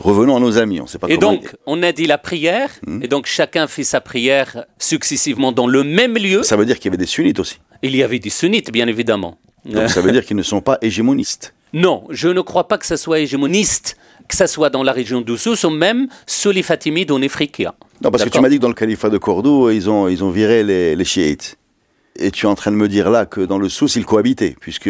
Revenons 0.00 0.36
à 0.36 0.40
nos 0.40 0.58
amis. 0.58 0.80
On 0.80 0.86
sait 0.86 0.98
pas 0.98 1.08
Et 1.08 1.18
comment... 1.18 1.32
donc, 1.34 1.54
on 1.66 1.82
a 1.82 1.92
dit 1.92 2.06
la 2.06 2.18
prière, 2.18 2.70
Hmm. 2.86 3.02
et 3.02 3.08
donc 3.08 3.26
chacun 3.26 3.66
fait 3.66 3.84
sa 3.84 4.00
prière 4.00 4.64
successivement 4.78 5.52
dans 5.52 5.66
le 5.66 5.84
même 5.84 6.14
lieu. 6.16 6.42
Ça 6.42 6.56
veut 6.56 6.66
dire 6.66 6.76
qu'il 6.76 6.86
y 6.86 6.88
avait 6.88 6.96
des 6.98 7.06
sunnites 7.06 7.38
aussi. 7.38 7.58
Il 7.82 7.94
y 7.96 8.02
avait 8.02 8.18
des 8.18 8.30
sunnites, 8.30 8.70
bien 8.72 8.86
évidemment. 8.88 9.38
Donc 9.64 9.88
ça 9.88 10.00
veut 10.00 10.12
dire 10.12 10.24
qu'ils 10.24 10.36
ne 10.36 10.42
sont 10.42 10.60
pas 10.60 10.78
hégémonistes. 10.82 11.54
Non, 11.76 12.04
je 12.08 12.28
ne 12.28 12.40
crois 12.40 12.68
pas 12.68 12.78
que 12.78 12.86
ça 12.86 12.96
soit 12.96 13.18
hégémoniste, 13.18 13.96
que 14.28 14.36
ça 14.36 14.46
soit 14.46 14.70
dans 14.70 14.84
la 14.84 14.92
région 14.92 15.22
d'Oussous 15.22 15.66
ou 15.66 15.70
même 15.70 16.06
sous 16.24 16.52
les 16.52 16.62
Fatimides 16.62 17.10
en 17.10 17.20
Afrika. 17.20 17.74
Non, 18.00 18.12
parce 18.12 18.22
que 18.22 18.28
tu 18.28 18.38
m'as 18.40 18.48
dit 18.48 18.58
que 18.58 18.62
dans 18.62 18.68
le 18.68 18.74
califat 18.74 19.10
de 19.10 19.18
Cordoue, 19.18 19.70
ils 19.70 19.90
ont, 19.90 20.06
ils 20.06 20.22
ont 20.22 20.30
viré 20.30 20.62
les, 20.62 20.94
les 20.94 21.04
chiites. 21.04 21.58
Et 22.16 22.30
tu 22.30 22.46
es 22.46 22.48
en 22.48 22.54
train 22.54 22.70
de 22.70 22.76
me 22.76 22.86
dire 22.86 23.10
là 23.10 23.26
que 23.26 23.40
dans 23.40 23.58
le 23.58 23.68
Sous, 23.68 23.88
ils 23.98 24.06
cohabitaient, 24.06 24.54
puisque. 24.60 24.88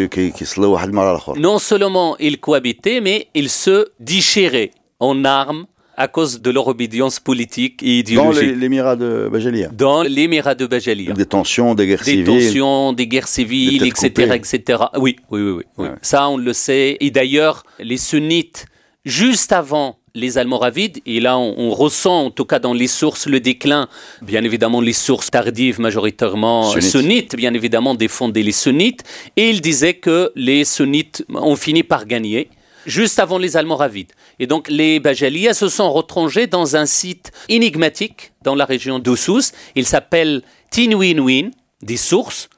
Non 1.38 1.58
seulement 1.58 2.16
ils 2.18 2.38
cohabitaient, 2.38 3.00
mais 3.00 3.28
ils 3.32 3.48
se 3.48 3.86
déchiraient 3.98 4.70
en 5.00 5.24
armes 5.24 5.66
à 5.96 6.08
cause 6.08 6.42
de 6.42 6.50
leur 6.50 6.66
obédience 6.66 7.20
politique 7.20 7.80
et 7.82 8.02
dans 8.02 8.10
idéologique. 8.32 8.42
les- 8.48 8.54
l'émirat 8.56 8.96
de 8.96 9.28
Bajalia. 9.30 9.68
Dans 9.68 10.02
l'émirat 10.02 10.56
de 10.56 10.66
Bajalia. 10.66 11.12
Des 11.12 11.24
tensions, 11.26 11.74
des 11.76 11.86
guerres 11.86 11.98
des 12.04 12.04
civiles. 12.10 12.24
tensions, 12.24 12.92
des 12.92 13.06
guerres 13.06 13.28
civiles, 13.28 13.78
Des 13.80 13.86
etc., 13.88 14.08
coupées. 14.10 14.34
etc. 14.34 14.82
Oui, 14.96 15.16
oui, 15.30 15.40
oui, 15.42 15.50
oui. 15.52 15.62
oui. 15.78 15.86
Ouais. 15.86 15.94
Ça, 16.02 16.28
on 16.28 16.36
le 16.36 16.52
sait. 16.52 16.96
Et 17.00 17.10
d'ailleurs, 17.12 17.62
les 17.78 17.96
sunnites, 17.96 18.66
juste 19.04 19.52
avant 19.52 19.98
les 20.16 20.36
Almoravides, 20.38 20.98
et 21.06 21.18
là, 21.20 21.38
on, 21.38 21.54
on 21.58 21.70
ressent, 21.70 22.26
en 22.26 22.30
tout 22.30 22.44
cas 22.44 22.58
dans 22.60 22.72
les 22.72 22.86
sources, 22.86 23.26
le 23.26 23.38
déclin. 23.40 23.88
Bien 24.22 24.42
évidemment, 24.44 24.80
les 24.80 24.92
sources 24.92 25.30
tardives, 25.30 25.80
majoritairement 25.80 26.70
Sunnites. 26.70 26.90
sunnites, 26.90 27.36
bien 27.36 27.52
évidemment, 27.54 27.94
défendaient 27.96 28.42
les 28.42 28.52
sunnites. 28.52 29.02
Et 29.36 29.50
ils 29.50 29.60
disaient 29.60 29.94
que 29.94 30.30
les 30.36 30.64
sunnites 30.64 31.24
ont 31.32 31.56
fini 31.56 31.82
par 31.82 32.06
gagner 32.06 32.48
juste 32.86 33.18
avant 33.18 33.38
les 33.38 33.56
Almoravides. 33.56 34.12
Et 34.38 34.46
donc 34.46 34.68
les 34.68 35.00
Bajaliyas 35.00 35.54
se 35.54 35.68
sont 35.68 35.92
retranchés 35.92 36.46
dans 36.46 36.76
un 36.76 36.86
site 36.86 37.32
énigmatique 37.48 38.32
dans 38.42 38.54
la 38.54 38.64
région 38.64 38.98
d'Oussous. 38.98 39.52
Il 39.74 39.86
s'appelle 39.86 40.42
Tinwinwin, 40.70 41.50
des 41.82 41.96
sources, 41.96 42.48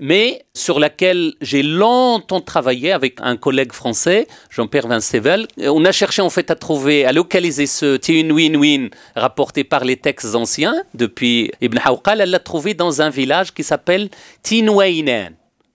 mais 0.00 0.44
sur 0.54 0.80
laquelle 0.80 1.34
j'ai 1.40 1.62
longtemps 1.62 2.40
travaillé 2.40 2.92
avec 2.92 3.18
un 3.20 3.36
collègue 3.36 3.72
français, 3.72 4.26
Jean-Pierre 4.50 4.88
Vincevel. 4.88 5.46
On 5.58 5.84
a 5.84 5.92
cherché 5.92 6.22
en 6.22 6.30
fait 6.30 6.50
à 6.50 6.54
trouver, 6.54 7.04
à 7.04 7.12
localiser 7.12 7.66
ce 7.66 7.96
Tinwinwin 7.96 8.90
rapporté 9.14 9.64
par 9.64 9.84
les 9.84 9.96
textes 9.96 10.34
anciens 10.34 10.74
depuis 10.94 11.52
Ibn 11.60 11.78
Hawqal. 11.84 12.20
Elle 12.20 12.30
l'a 12.30 12.40
trouvé 12.40 12.74
dans 12.74 13.02
un 13.02 13.10
village 13.10 13.52
qui 13.54 13.62
s'appelle 13.62 14.08
Tinwainan, 14.42 15.30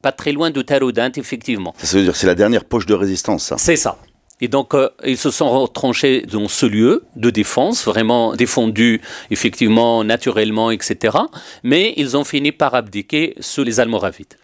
pas 0.08 0.14
très 0.14 0.32
loin 0.32 0.52
de 0.52 0.62
Taroudant, 0.62 1.12
effectivement. 1.18 1.74
Ça 1.84 1.98
veut 1.98 2.04
dire 2.04 2.16
c'est 2.16 2.28
la 2.28 2.36
dernière 2.44 2.64
poche 2.64 2.86
de 2.86 2.94
résistance, 2.94 3.44
ça. 3.44 3.58
C'est 3.58 3.76
ça. 3.76 3.98
Et 4.40 4.48
donc, 4.48 4.74
euh, 4.74 4.90
ils 5.04 5.18
se 5.18 5.32
sont 5.32 5.50
retranchés 5.50 6.22
dans 6.22 6.48
ce 6.48 6.66
lieu 6.66 7.04
de 7.18 7.30
défense, 7.30 7.84
vraiment 7.84 8.34
défendu, 8.34 9.02
effectivement, 9.32 10.06
naturellement, 10.06 10.72
etc. 10.72 11.18
Mais 11.64 11.94
ils 11.98 12.16
ont 12.16 12.24
fini 12.24 12.54
par 12.54 12.74
abdiquer 12.74 13.36
sous 13.42 13.66
les 13.66 13.82
Almoravides. 13.82 14.36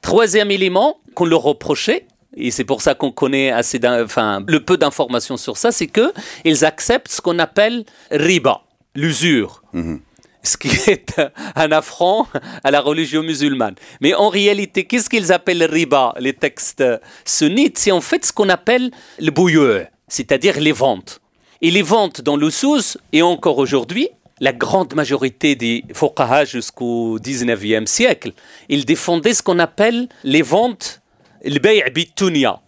Troisième 0.00 0.52
élément 0.52 0.98
qu'on 1.16 1.24
leur 1.24 1.42
reprochait, 1.42 2.06
et 2.36 2.52
c'est 2.52 2.64
pour 2.64 2.80
ça 2.80 2.94
qu'on 2.94 3.10
connaît 3.10 3.50
assez, 3.50 3.80
enfin, 3.84 4.44
le 4.46 4.60
peu 4.60 4.76
d'informations 4.76 5.38
sur 5.38 5.56
ça, 5.56 5.72
c'est 5.72 5.88
que 5.88 6.12
ils 6.44 6.64
acceptent 6.64 7.10
ce 7.10 7.20
qu'on 7.20 7.40
appelle 7.40 7.84
riba, 8.12 8.60
l'usure 8.94 9.62
ce 10.44 10.56
qui 10.56 10.68
est 10.90 11.20
un 11.56 11.72
affront 11.72 12.26
à 12.62 12.70
la 12.70 12.80
religion 12.80 13.22
musulmane. 13.22 13.74
Mais 14.00 14.14
en 14.14 14.28
réalité, 14.28 14.84
qu'est-ce 14.84 15.10
qu'ils 15.10 15.32
appellent 15.32 15.64
riba, 15.64 16.14
les 16.20 16.32
textes 16.32 16.84
sunnites? 17.24 17.78
C'est 17.78 17.92
en 17.92 18.00
fait 18.00 18.24
ce 18.24 18.32
qu'on 18.32 18.48
appelle 18.48 18.90
le 19.18 19.30
bouilleur, 19.30 19.86
c'est-à-dire 20.08 20.60
les 20.60 20.72
ventes. 20.72 21.20
Et 21.62 21.70
les 21.70 21.82
ventes 21.82 22.20
dans 22.20 22.36
le 22.36 22.50
sous, 22.50 22.98
et 23.12 23.22
encore 23.22 23.58
aujourd'hui, 23.58 24.08
la 24.40 24.52
grande 24.52 24.94
majorité 24.94 25.54
des 25.54 25.84
fuqaha 25.94 26.44
jusqu'au 26.44 27.18
19e 27.18 27.86
siècle, 27.86 28.32
ils 28.68 28.84
défendaient 28.84 29.34
ce 29.34 29.42
qu'on 29.42 29.58
appelle 29.58 30.08
les 30.24 30.42
ventes, 30.42 31.00
le 31.44 31.58
bay' 31.58 31.82
bitunia. 31.94 32.60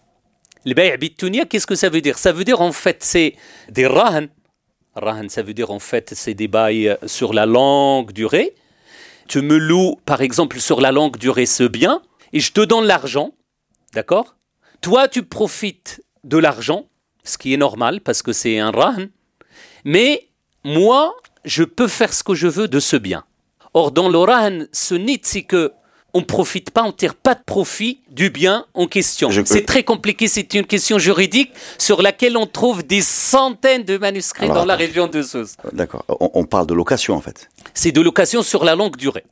Le 0.65 0.73
bay' 0.73 0.97
bitunia, 0.97 1.45
qu'est-ce 1.45 1.67
que 1.67 1.75
ça 1.75 1.89
veut 1.89 2.01
dire? 2.01 2.17
Ça 2.17 2.31
veut 2.31 2.43
dire 2.43 2.61
en 2.61 2.71
fait, 2.71 2.97
c'est 3.01 3.35
des 3.69 3.85
rahn, 3.85 4.29
Rahan, 4.99 5.29
ça 5.29 5.43
veut 5.43 5.53
dire 5.53 5.71
en 5.71 5.79
fait, 5.79 6.13
c'est 6.15 6.33
des 6.33 6.47
bails 6.47 6.97
sur 7.05 7.33
la 7.33 7.45
longue 7.45 8.11
durée. 8.11 8.55
Tu 9.27 9.41
me 9.41 9.57
loues, 9.57 9.99
par 10.05 10.21
exemple, 10.21 10.59
sur 10.59 10.81
la 10.81 10.91
longue 10.91 11.17
durée 11.17 11.45
ce 11.45 11.63
bien, 11.63 12.01
et 12.33 12.39
je 12.39 12.51
te 12.51 12.61
donne 12.61 12.85
l'argent, 12.85 13.33
d'accord? 13.93 14.35
Toi, 14.81 15.07
tu 15.07 15.23
profites 15.23 16.03
de 16.23 16.37
l'argent, 16.37 16.87
ce 17.23 17.37
qui 17.37 17.53
est 17.53 17.57
normal 17.57 18.01
parce 18.01 18.21
que 18.21 18.33
c'est 18.33 18.59
un 18.59 18.71
rahan, 18.71 19.07
mais 19.83 20.29
moi, 20.63 21.15
je 21.45 21.63
peux 21.63 21.87
faire 21.87 22.13
ce 22.13 22.23
que 22.23 22.33
je 22.35 22.47
veux 22.47 22.67
de 22.67 22.79
ce 22.79 22.95
bien. 22.95 23.23
Or, 23.73 23.91
dans 23.91 24.09
le 24.09 24.17
rahan 24.17 24.65
sunnite, 24.71 25.25
c'est 25.25 25.43
que 25.43 25.73
on 26.17 26.21
ne 26.21 26.25
profite 26.25 26.71
pas, 26.71 26.81
on 26.83 26.87
ne 26.87 26.91
tire 26.91 27.13
pas 27.13 27.35
de 27.35 27.43
profit 27.45 28.01
du 28.09 28.29
bien 28.31 28.65
en 28.73 28.87
question. 28.87 29.29
Je- 29.29 29.43
C'est 29.45 29.65
très 29.65 29.83
compliqué, 29.83 30.27
c'est 30.27 30.51
une 30.55 30.65
question 30.65 30.97
juridique 30.97 31.51
sur 31.77 32.01
laquelle 32.01 32.37
on 32.37 32.47
trouve 32.47 32.81
des 32.83 33.01
centaines 33.01 33.83
de 33.83 33.97
manuscrits 33.99 34.45
Alors, 34.45 34.57
dans 34.57 34.65
la 34.65 34.75
région 34.75 35.07
de 35.07 35.21
Sousse. 35.21 35.55
D'accord. 35.73 36.03
On, 36.07 36.31
on 36.33 36.45
parle 36.45 36.65
de 36.65 36.73
location 36.73 37.13
en 37.15 37.21
fait. 37.21 37.49
C'est 37.75 37.91
de 37.91 38.01
location 38.01 38.41
sur 38.41 38.65
la 38.65 38.75
longue 38.75 38.95
durée. 38.97 39.25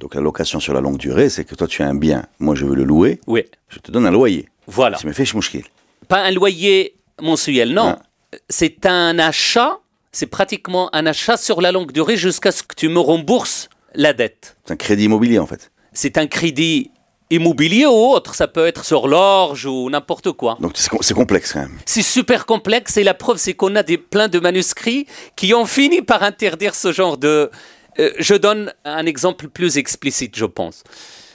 Donc 0.00 0.14
la 0.14 0.22
location 0.22 0.60
sur 0.60 0.72
la 0.72 0.80
longue 0.80 0.96
durée, 0.96 1.28
c'est 1.28 1.44
que 1.44 1.54
toi 1.54 1.66
tu 1.66 1.82
as 1.82 1.86
un 1.86 1.94
bien, 1.94 2.24
moi 2.38 2.54
je 2.54 2.64
veux 2.64 2.74
le 2.74 2.84
louer, 2.84 3.20
Oui, 3.26 3.44
je 3.68 3.78
te 3.80 3.90
donne 3.90 4.06
un 4.06 4.10
loyer. 4.10 4.48
voilà. 4.66 4.96
Tu 4.96 5.06
me 5.06 5.12
fais 5.12 5.24
mouchkil. 5.34 5.64
Pas 6.08 6.22
un 6.22 6.30
loyer 6.30 6.94
mensuel, 7.20 7.74
non. 7.74 7.96
Ah. 7.98 8.02
C'est 8.48 8.86
un 8.86 9.18
achat, 9.18 9.78
c'est 10.12 10.26
pratiquement 10.26 10.88
un 10.94 11.04
achat 11.04 11.36
sur 11.36 11.60
la 11.60 11.70
longue 11.70 11.92
durée 11.92 12.16
jusqu'à 12.16 12.50
ce 12.50 12.62
que 12.62 12.74
tu 12.74 12.88
me 12.88 12.98
rembourses 12.98 13.68
la 13.94 14.12
dette. 14.12 14.56
C'est 14.64 14.72
un 14.72 14.76
crédit 14.76 15.04
immobilier 15.04 15.38
en 15.40 15.46
fait. 15.46 15.70
C'est 15.92 16.18
un 16.18 16.26
crédit 16.26 16.90
immobilier 17.30 17.86
ou 17.86 17.90
autre, 17.90 18.34
ça 18.34 18.48
peut 18.48 18.66
être 18.66 18.84
sur 18.84 19.06
l'orge 19.06 19.64
ou 19.66 19.88
n'importe 19.88 20.32
quoi. 20.32 20.56
Donc 20.60 20.72
c'est 20.76 21.14
complexe 21.14 21.52
quand 21.52 21.60
même. 21.60 21.78
C'est 21.86 22.02
super 22.02 22.44
complexe 22.44 22.96
et 22.96 23.04
la 23.04 23.14
preuve 23.14 23.36
c'est 23.36 23.54
qu'on 23.54 23.76
a 23.76 23.82
des, 23.82 23.98
plein 23.98 24.28
de 24.28 24.40
manuscrits 24.40 25.06
qui 25.36 25.54
ont 25.54 25.66
fini 25.66 26.02
par 26.02 26.22
interdire 26.22 26.74
ce 26.74 26.92
genre 26.92 27.18
de... 27.18 27.50
Euh, 27.98 28.12
je 28.18 28.34
donne 28.34 28.72
un 28.84 29.06
exemple 29.06 29.48
plus 29.48 29.78
explicite, 29.78 30.36
je 30.36 30.44
pense. 30.44 30.82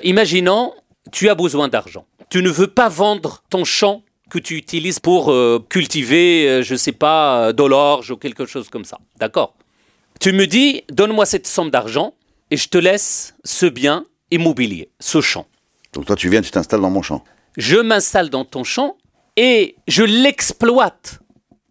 Imaginons, 0.04 0.74
tu 1.12 1.30
as 1.30 1.36
besoin 1.36 1.68
d'argent. 1.68 2.06
Tu 2.30 2.42
ne 2.42 2.50
veux 2.50 2.68
pas 2.68 2.90
vendre 2.90 3.44
ton 3.50 3.64
champ 3.64 4.04
que 4.30 4.40
tu 4.40 4.56
utilises 4.56 5.00
pour 5.00 5.32
euh, 5.32 5.64
cultiver, 5.70 6.48
euh, 6.48 6.62
je 6.64 6.76
sais 6.76 6.92
pas, 6.92 7.48
euh, 7.48 7.54
de 7.54 7.64
l'orge 7.64 8.12
ou 8.12 8.18
quelque 8.18 8.46
chose 8.46 8.70
comme 8.70 8.86
ça. 8.86 8.98
D'accord? 9.18 9.56
Tu 10.20 10.32
me 10.32 10.48
dis, 10.48 10.84
donne-moi 10.92 11.26
cette 11.26 11.48
somme 11.48 11.70
d'argent 11.70 12.14
et 12.52 12.58
je 12.58 12.70
te 12.70 12.78
laisse 12.78 13.36
ce 13.44 13.66
bien 13.66 14.06
immobilier, 14.32 14.90
ce 15.00 15.22
champ. 15.22 15.46
Donc 15.94 16.06
toi 16.06 16.16
tu 16.16 16.30
viens, 16.30 16.42
tu 16.42 16.52
t'installes 16.52 16.82
dans 16.82 16.90
mon 16.90 17.02
champ. 17.02 17.24
Je 17.58 17.78
m'installe 17.78 18.30
dans 18.30 18.46
ton 18.46 18.64
champ 18.64 18.98
et 19.38 19.76
je 19.88 20.04
l'exploite. 20.04 21.20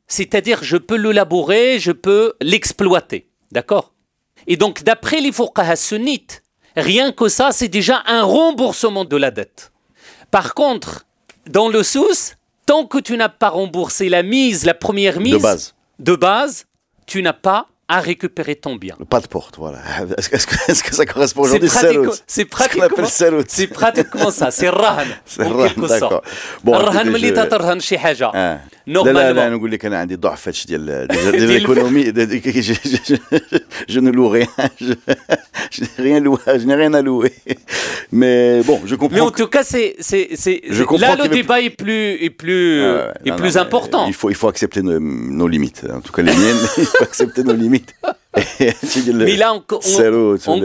C'est-à-dire, 0.07 0.62
je 0.62 0.77
peux 0.77 0.97
le 0.97 1.12
labourer, 1.12 1.79
je 1.79 1.93
peux 1.93 2.35
l'exploiter. 2.40 3.29
D'accord? 3.53 3.95
Et 4.47 4.57
donc, 4.57 4.83
d'après 4.83 5.21
les 5.21 5.33
fuqaha 5.33 5.77
sunnites, 5.77 6.43
rien 6.77 7.11
que 7.12 7.29
ça, 7.29 7.53
c'est 7.53 7.69
déjà 7.69 8.03
un 8.07 8.23
remboursement 8.23 9.05
de 9.05 9.17
la 9.17 9.31
dette. 9.31 9.73
Par 10.31 10.55
contre, 10.55 11.07
dans 11.49 11.69
le 11.69 11.83
sous, 11.83 12.35
tant 12.67 12.87
que 12.87 12.99
tu 12.99 13.17
n'as 13.17 13.29
pas 13.31 13.49
remboursé 13.49 14.09
la 14.09 14.23
mise, 14.23 14.64
la 14.64 14.75
première 14.75 15.21
mise 15.21 15.33
De 15.35 15.38
base. 15.38 15.75
de 15.99 16.17
base, 16.17 16.67
tu 17.07 17.23
n'as 17.23 17.33
pas 17.33 17.69
à 17.91 18.00
récupérer 18.02 18.56
ton 18.65 18.76
bien. 18.76 18.95
Le 19.00 19.06
pas 19.13 19.19
de 19.19 19.26
porte, 19.36 19.56
voilà. 19.58 19.80
Est-ce 20.17 20.30
que, 20.30 20.36
est-ce 20.36 20.45
que- 20.48 20.72
est-ce 20.72 20.84
que 20.88 20.93
ça 21.00 21.06
correspond 21.13 21.43
C'est 21.45 21.58
aujourd'hui 21.63 21.69
pratiquement, 21.69 22.12
Salut. 22.12 22.24
c'est 22.28 22.41
Ce 22.41 22.45
qu'on 22.48 22.56
pratiquement, 22.58 22.86
appelle 22.86 23.06
salut. 23.08 23.43
c'est 23.48 23.67
pratiquement 23.67 24.30
ça, 24.39 24.48
c'est 24.52 24.69
rahan, 24.69 25.06
C'est 25.26 25.43
en 25.43 25.50
rahan, 25.50 25.67
quelque 25.67 25.88
d'accord. 25.93 26.10
sorte. 26.12 26.24
Bon, 26.63 26.74
الرهن 26.76 27.08
écoutez, 27.08 27.10
ملي 27.13 27.30
je- 27.30 27.34
تترهن 27.36 27.80
شي 27.80 27.98
حاجة 27.98 28.32
آه. 28.36 28.60
لا 28.88 29.00
لا 29.04 29.12
لا 29.12 29.34
normalement 29.34 29.54
نقول 29.58 29.72
لك 29.72 29.86
انا 29.86 29.98
عندي 29.98 30.15
ضعف 30.15 30.41
فاتش 30.41 30.65
ديال 30.65 30.86
ديال 30.86 31.08
ديال 31.08 31.32
ديال 31.32 31.52
الف- 31.52 31.67
l'économie 31.67 32.12
de- 32.12 32.26
de- 32.26 32.62
je, 32.62 32.74
je, 32.93 32.98
je, 33.10 33.58
je 33.93 34.00
ne 34.00 34.10
loue 34.17 34.30
rien 34.30 34.48
je, 34.82 34.93
je 35.76 35.82
n'ai 35.84 35.89
rien 36.08 36.19
loué 36.19 36.39
je 36.62 36.65
n'ai 36.69 36.76
rien 36.84 36.93
à 36.93 37.02
louer 37.10 37.34
mais 38.19 38.62
bon 38.63 38.78
je 38.86 38.91
Mais 38.93 38.98
comprends 38.98 39.28
en 39.28 39.32
tout 39.32 39.48
cas, 39.56 39.63
c'est, 39.63 39.95
c'est, 40.00 40.26
c'est, 40.43 40.62
Je 40.67 40.74
c'est- 40.76 40.84
comprends 40.86 41.08
là, 41.08 41.15
qu'il 41.15 41.24
le 41.26 41.30
veut- 41.30 41.36
débat 41.41 41.60
est 41.62 41.69
plus, 41.84 42.06
est 42.26 42.30
plus, 42.43 42.84
Ah 42.84 42.93
ouais, 42.93 43.13
est 43.26 43.30
non, 43.30 43.36
plus 43.41 43.54
non, 43.56 43.62
mais 43.62 43.65
important. 43.67 44.04
il 44.08 44.13
faut 44.19 44.30
il 44.34 44.38
faut 44.41 44.48
accepter 44.54 44.82
nos, 44.82 45.00
nos 45.41 45.48
limites 45.56 45.82
en 45.98 46.02
tout 46.06 46.12
cas 46.15 46.24
les 46.30 46.36
miennes 46.41 46.63
il 46.78 46.86
faut 46.86 47.04
accepter 47.12 47.41
nos 47.50 47.54
limites 47.63 47.73
limite. 47.75 47.95
Mais 49.15 49.37
là, 49.37 49.55
on, 49.55 49.63
on, 49.71 50.39
on, 50.47 50.59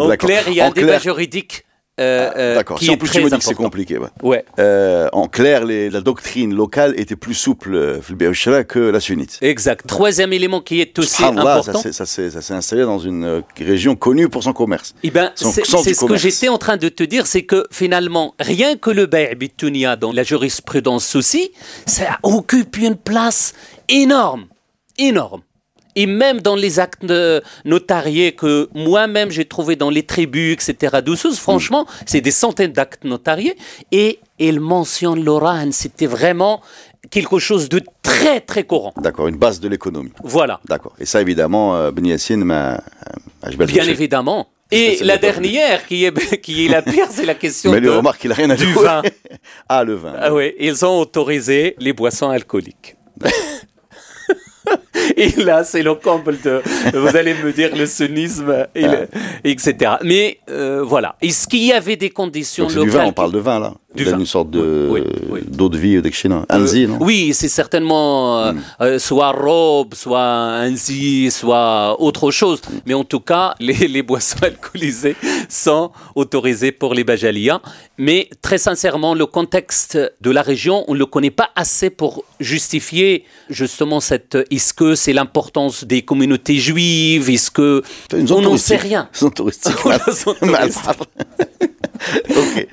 en 0.00 0.16
clair, 0.16 0.48
il 0.48 0.54
y 0.54 0.60
a 0.60 0.66
un 0.66 0.70
débat 0.70 0.98
juridique. 0.98 1.64
Euh, 1.98 2.30
ah, 2.30 2.38
euh, 2.38 2.54
D'accord. 2.54 2.78
Si 2.78 2.90
en 2.90 2.96
c'est 3.40 3.54
compliqué. 3.54 3.98
En 5.12 5.28
clair, 5.28 5.64
la 5.66 6.00
doctrine 6.00 6.54
locale 6.54 6.94
était 6.96 7.16
plus 7.16 7.34
souple 7.34 7.74
euh, 7.74 8.64
que 8.68 8.78
la 8.78 9.00
sunnite. 9.00 9.38
Exact. 9.40 9.86
Troisième 9.86 10.32
élément 10.32 10.60
qui 10.60 10.80
est 10.80 10.98
aussi 10.98 11.24
important. 11.24 11.82
Ça 11.90 12.06
s'est 12.06 12.52
installé 12.52 12.82
dans 12.82 12.98
une 12.98 13.24
euh, 13.24 13.40
région 13.58 13.96
connue 13.96 14.28
pour 14.28 14.42
son 14.44 14.52
commerce. 14.52 14.94
Eh 15.02 15.10
ben, 15.10 15.32
c'est 15.34 15.64
ce 15.64 16.06
que 16.06 16.16
j'étais 16.16 16.48
en 16.48 16.58
train 16.58 16.76
de 16.76 16.88
te 16.88 17.02
dire, 17.02 17.26
c'est 17.26 17.42
que 17.42 17.66
finalement, 17.70 18.34
rien 18.38 18.76
que 18.76 18.90
le 18.90 19.06
Bay 19.06 19.34
Bitunia 19.34 19.96
dans 19.96 20.12
la 20.12 20.22
jurisprudence 20.22 21.06
souci, 21.06 21.50
ça 21.86 22.18
occupe 22.22 22.76
une 22.78 22.96
place 22.96 23.54
énorme, 23.88 24.46
énorme. 24.98 25.42
Et 25.96 26.06
même 26.06 26.40
dans 26.40 26.56
les 26.56 26.78
actes 26.78 27.04
notariés 27.64 28.32
que 28.32 28.68
moi-même 28.74 29.30
j'ai 29.30 29.44
trouvé 29.44 29.76
dans 29.76 29.90
les 29.90 30.02
tribus, 30.02 30.52
etc. 30.52 30.98
d'Oussous, 31.04 31.34
franchement, 31.34 31.86
c'est 32.06 32.20
des 32.20 32.30
centaines 32.30 32.72
d'actes 32.72 33.04
notariés. 33.04 33.56
Et 33.92 34.20
il 34.38 34.60
mentionne 34.60 35.24
l'Oran, 35.24 35.68
c'était 35.72 36.06
vraiment 36.06 36.60
quelque 37.10 37.38
chose 37.38 37.68
de 37.68 37.80
très, 38.02 38.40
très 38.40 38.64
courant. 38.64 38.92
D'accord, 38.96 39.28
une 39.28 39.36
base 39.36 39.60
de 39.60 39.68
l'économie. 39.68 40.12
Voilà. 40.22 40.60
D'accord. 40.68 40.94
Et 40.98 41.06
ça, 41.06 41.20
évidemment, 41.20 41.76
euh, 41.76 41.90
Ben 41.90 42.06
Yassine 42.06 42.44
m'a. 42.44 42.80
Bien 43.66 43.84
évidemment. 43.84 44.48
Et 44.70 44.98
la 45.02 45.16
dernière, 45.16 45.86
qui 45.86 46.04
est, 46.04 46.40
qui 46.42 46.66
est 46.66 46.68
la 46.68 46.82
pire, 46.82 47.06
c'est 47.10 47.24
la 47.24 47.34
question 47.34 47.70
Mais 47.70 47.80
de, 47.80 47.86
lui, 47.86 47.96
remarque 47.96 48.20
qu'il 48.20 48.32
a 48.32 48.34
rien 48.34 48.50
à 48.50 48.56
du 48.56 48.70
vin. 48.72 49.02
ah, 49.68 49.84
le 49.84 49.94
vin. 49.94 50.14
Ah 50.18 50.34
oui, 50.34 50.54
ils 50.58 50.84
ont 50.84 51.00
autorisé 51.00 51.74
les 51.78 51.92
boissons 51.92 52.28
alcooliques. 52.28 52.96
Et 55.16 55.30
là, 55.42 55.64
c'est 55.64 55.82
le 55.82 55.94
comble 55.94 56.38
de, 56.42 56.60
vous 56.94 57.16
allez 57.16 57.34
me 57.34 57.52
dire, 57.52 57.74
le 57.74 57.86
sunnisme, 57.86 58.66
et 58.74 58.82
le- 58.82 59.08
etc. 59.44 59.92
Mais 60.04 60.38
euh, 60.50 60.82
voilà. 60.84 61.16
Est-ce 61.20 61.48
qu'il 61.48 61.64
y 61.64 61.72
avait 61.72 61.96
des 61.96 62.10
conditions 62.10 62.68
c'est 62.68 62.78
du 62.78 62.86
locales 62.86 63.02
vin, 63.02 63.06
on 63.08 63.12
parle 63.12 63.32
de 63.32 63.38
vin 63.38 63.58
là. 63.58 63.74
Du 63.94 64.04
vin. 64.04 64.18
une 64.18 64.26
sorte 64.26 64.50
de 64.50 64.86
Oui, 64.90 65.02
oui. 65.30 65.40
d'eau 65.46 65.68
de 65.70 65.78
vie 65.78 66.00
d'Ekshina. 66.02 66.44
Euh, 66.52 66.56
Anzi, 66.62 66.86
non? 66.86 66.98
Oui, 67.00 67.32
c'est 67.32 67.48
certainement 67.48 68.38
euh, 68.38 68.52
euh, 68.82 68.98
soit 68.98 69.32
robe, 69.32 69.94
soit 69.94 70.20
anzi, 70.20 71.30
soit 71.30 71.96
autre 72.00 72.30
chose. 72.30 72.60
Mais 72.86 72.94
en 72.94 73.02
tout 73.04 73.20
cas, 73.20 73.54
les, 73.60 73.88
les 73.88 74.02
boissons 74.02 74.36
alcoolisées 74.42 75.16
sont 75.48 75.90
autorisées 76.14 76.70
pour 76.70 76.92
les 76.94 77.02
Bajalia. 77.02 77.60
Mais 77.96 78.28
très 78.42 78.58
sincèrement, 78.58 79.14
le 79.14 79.26
contexte 79.26 79.98
de 80.20 80.30
la 80.30 80.42
région, 80.42 80.84
on 80.86 80.94
ne 80.94 80.98
le 80.98 81.06
connaît 81.06 81.30
pas 81.30 81.48
assez 81.56 81.88
pour 81.90 82.24
justifier 82.40 83.24
justement 83.48 84.00
cette... 84.00 84.36
Est-ce 84.58 84.74
que 84.74 84.96
c'est 84.96 85.12
l'importance 85.12 85.84
des 85.84 86.02
communautés 86.02 86.56
juives? 86.56 87.30
Est-ce 87.30 87.52
que 87.52 87.84
on 88.12 88.40
n'en 88.40 88.56
sait 88.56 88.74
rien? 88.74 89.08
Ok. 92.28 92.66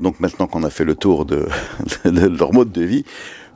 Donc 0.00 0.18
maintenant 0.18 0.48
qu'on 0.48 0.64
a 0.64 0.70
fait 0.70 0.84
le 0.84 0.96
tour 0.96 1.24
de, 1.26 1.46
leur 2.04 2.52
mode 2.52 2.72
de 2.72 2.82
vie, 2.82 3.04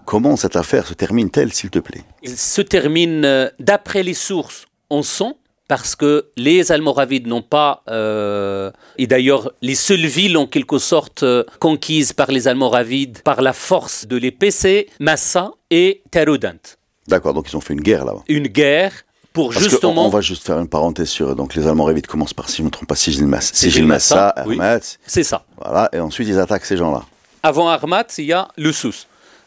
comment 0.04 0.36
cette 0.36 0.54
affaire 0.54 0.86
se 0.86 0.94
termine-t-elle, 0.94 1.52
s'il 1.52 1.70
te 1.70 1.80
plaît? 1.80 2.02
Il 2.22 2.36
se 2.36 2.62
termine, 2.62 3.24
euh, 3.24 3.48
d'après 3.58 4.04
les 4.04 4.14
sources, 4.14 4.66
en 4.90 5.02
sang, 5.02 5.36
parce 5.68 5.94
que 5.94 6.26
les 6.36 6.72
Almoravides 6.72 7.26
n'ont 7.26 7.42
pas, 7.42 7.82
euh, 7.88 8.70
et 8.96 9.06
d'ailleurs 9.06 9.52
les 9.62 9.74
seules 9.74 10.06
villes 10.06 10.36
en 10.36 10.46
quelque 10.46 10.78
sorte 10.78 11.22
euh, 11.22 11.44
conquises 11.60 12.12
par 12.14 12.30
les 12.30 12.48
Almoravides 12.48 13.20
par 13.22 13.42
la 13.42 13.52
force 13.52 14.06
de 14.06 14.16
l'épée, 14.16 14.50
c'est 14.50 14.86
Massa 14.98 15.52
et 15.70 16.02
Taroudant. 16.10 16.58
D'accord, 17.06 17.34
donc 17.34 17.50
ils 17.52 17.56
ont 17.56 17.60
fait 17.60 17.74
une 17.74 17.82
guerre 17.82 18.04
là-bas. 18.04 18.22
Une 18.28 18.48
guerre 18.48 18.92
pour 19.32 19.52
Parce 19.52 19.62
justement... 19.62 20.04
on, 20.04 20.06
on 20.06 20.10
va 20.10 20.22
juste 20.22 20.44
faire 20.44 20.58
une 20.58 20.68
parenthèse 20.68 21.10
sur 21.10 21.36
donc 21.36 21.54
les 21.54 21.66
Almoravides 21.66 22.06
commencent 22.06 22.34
par 22.34 22.48
si 22.48 22.56
je 22.56 22.62
ne 22.62 22.66
me 22.66 22.70
trompe 22.70 22.88
pas 22.88 22.96
Sigil 22.96 23.26
Massa, 23.26 23.54
Sigil 23.54 23.86
Massa, 23.86 24.34
Massa, 24.36 24.48
oui. 24.48 24.58
C'est 25.06 25.22
ça. 25.22 25.44
voilà, 25.62 25.90
et 25.92 26.00
ensuite 26.00 26.28
ils 26.28 26.38
attaquent 26.38 26.64
ces 26.64 26.78
gens-là. 26.78 27.04
Avant 27.42 27.68
Armat, 27.68 28.06
il 28.16 28.24
y 28.24 28.32
a 28.32 28.48
le 28.56 28.72
Sous. 28.72 28.94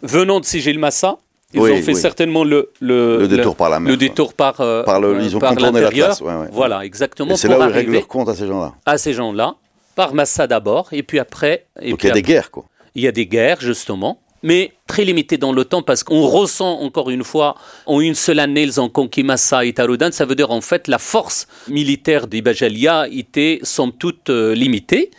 Venant 0.04 0.40
de 0.40 0.46
Sigil 0.46 0.80
Massa, 0.80 1.18
ils 1.54 1.60
Oui, 1.60 1.72
ont 1.72 1.82
fait 1.82 1.94
oui. 1.94 2.00
certainement 2.00 2.44
le, 2.44 2.70
le, 2.80 3.20
Le 3.20 3.28
détour 3.28 3.56
par 3.56 3.70
la 3.70 3.80
mer, 3.80 3.90
Le 3.92 3.98
détour 3.98 4.34
par, 4.34 4.60
euh, 4.62 4.84
Par 4.84 5.00
le- 5.00 5.16
euh, 5.16 5.22
ils 5.22 5.36
ont 5.36 5.40
par 5.40 5.52
contourné 5.56 5.82
ouais, 5.84 6.04
ouais. 6.22 6.48
Voilà, 6.52 6.84
exactement. 6.86 7.36
C'est 7.36 7.48
là 7.48 7.60
où 7.60 7.64
ils 7.70 7.74
règlent 7.74 7.94
leur 7.94 8.08
compte 8.08 8.30
à 8.30 8.36
ces 8.36 8.48
gens-là. 8.48 8.74
à 8.86 8.98
ces 8.98 9.14
gens-là, 9.14 9.56
par 9.96 10.14
Massa 10.14 10.48
d'abord, 10.48 10.88
et 10.92 11.04
puis 11.04 11.20
après. 11.20 11.66
Et 11.82 11.92
Donc 11.92 12.04
il 12.04 12.08
y 12.08 12.12
a 12.12 12.14
des 12.14 12.22
guerres, 12.22 12.52
quoi. 12.52 12.66
Il 12.96 13.02
y 13.04 13.08
a 13.08 13.12
des 13.12 13.26
guerres, 13.26 13.62
justement, 13.62 14.20
mais 14.44 14.72
très 14.88 15.04
limitées 15.06 15.38
dans 15.38 15.54
le 15.54 15.64
temps, 15.66 15.82
parce 15.82 16.04
qu'on 16.04 16.22
ressent 16.26 16.80
encore 16.82 17.10
une 17.10 17.24
fois, 17.24 17.56
en 17.86 18.00
une 18.02 18.16
seule 18.16 18.40
année, 18.40 18.64
ils 18.64 18.82
ont 18.82 18.90
conquis 18.90 19.24
Massa 19.24 19.64
et 19.66 19.72
Taroudan. 19.74 20.12
Ça 20.12 20.26
veut 20.26 20.36
dire, 20.36 20.52
en 20.52 20.62
fait, 20.62 20.88
la 20.88 20.98
force 20.98 21.48
militaire 21.70 22.28
des 22.28 22.42
Bajalia 22.42 23.08
était, 23.12 23.60
somme 23.64 23.92
toute, 23.94 24.30
euh, 24.30 24.54
limitée. 24.56 25.12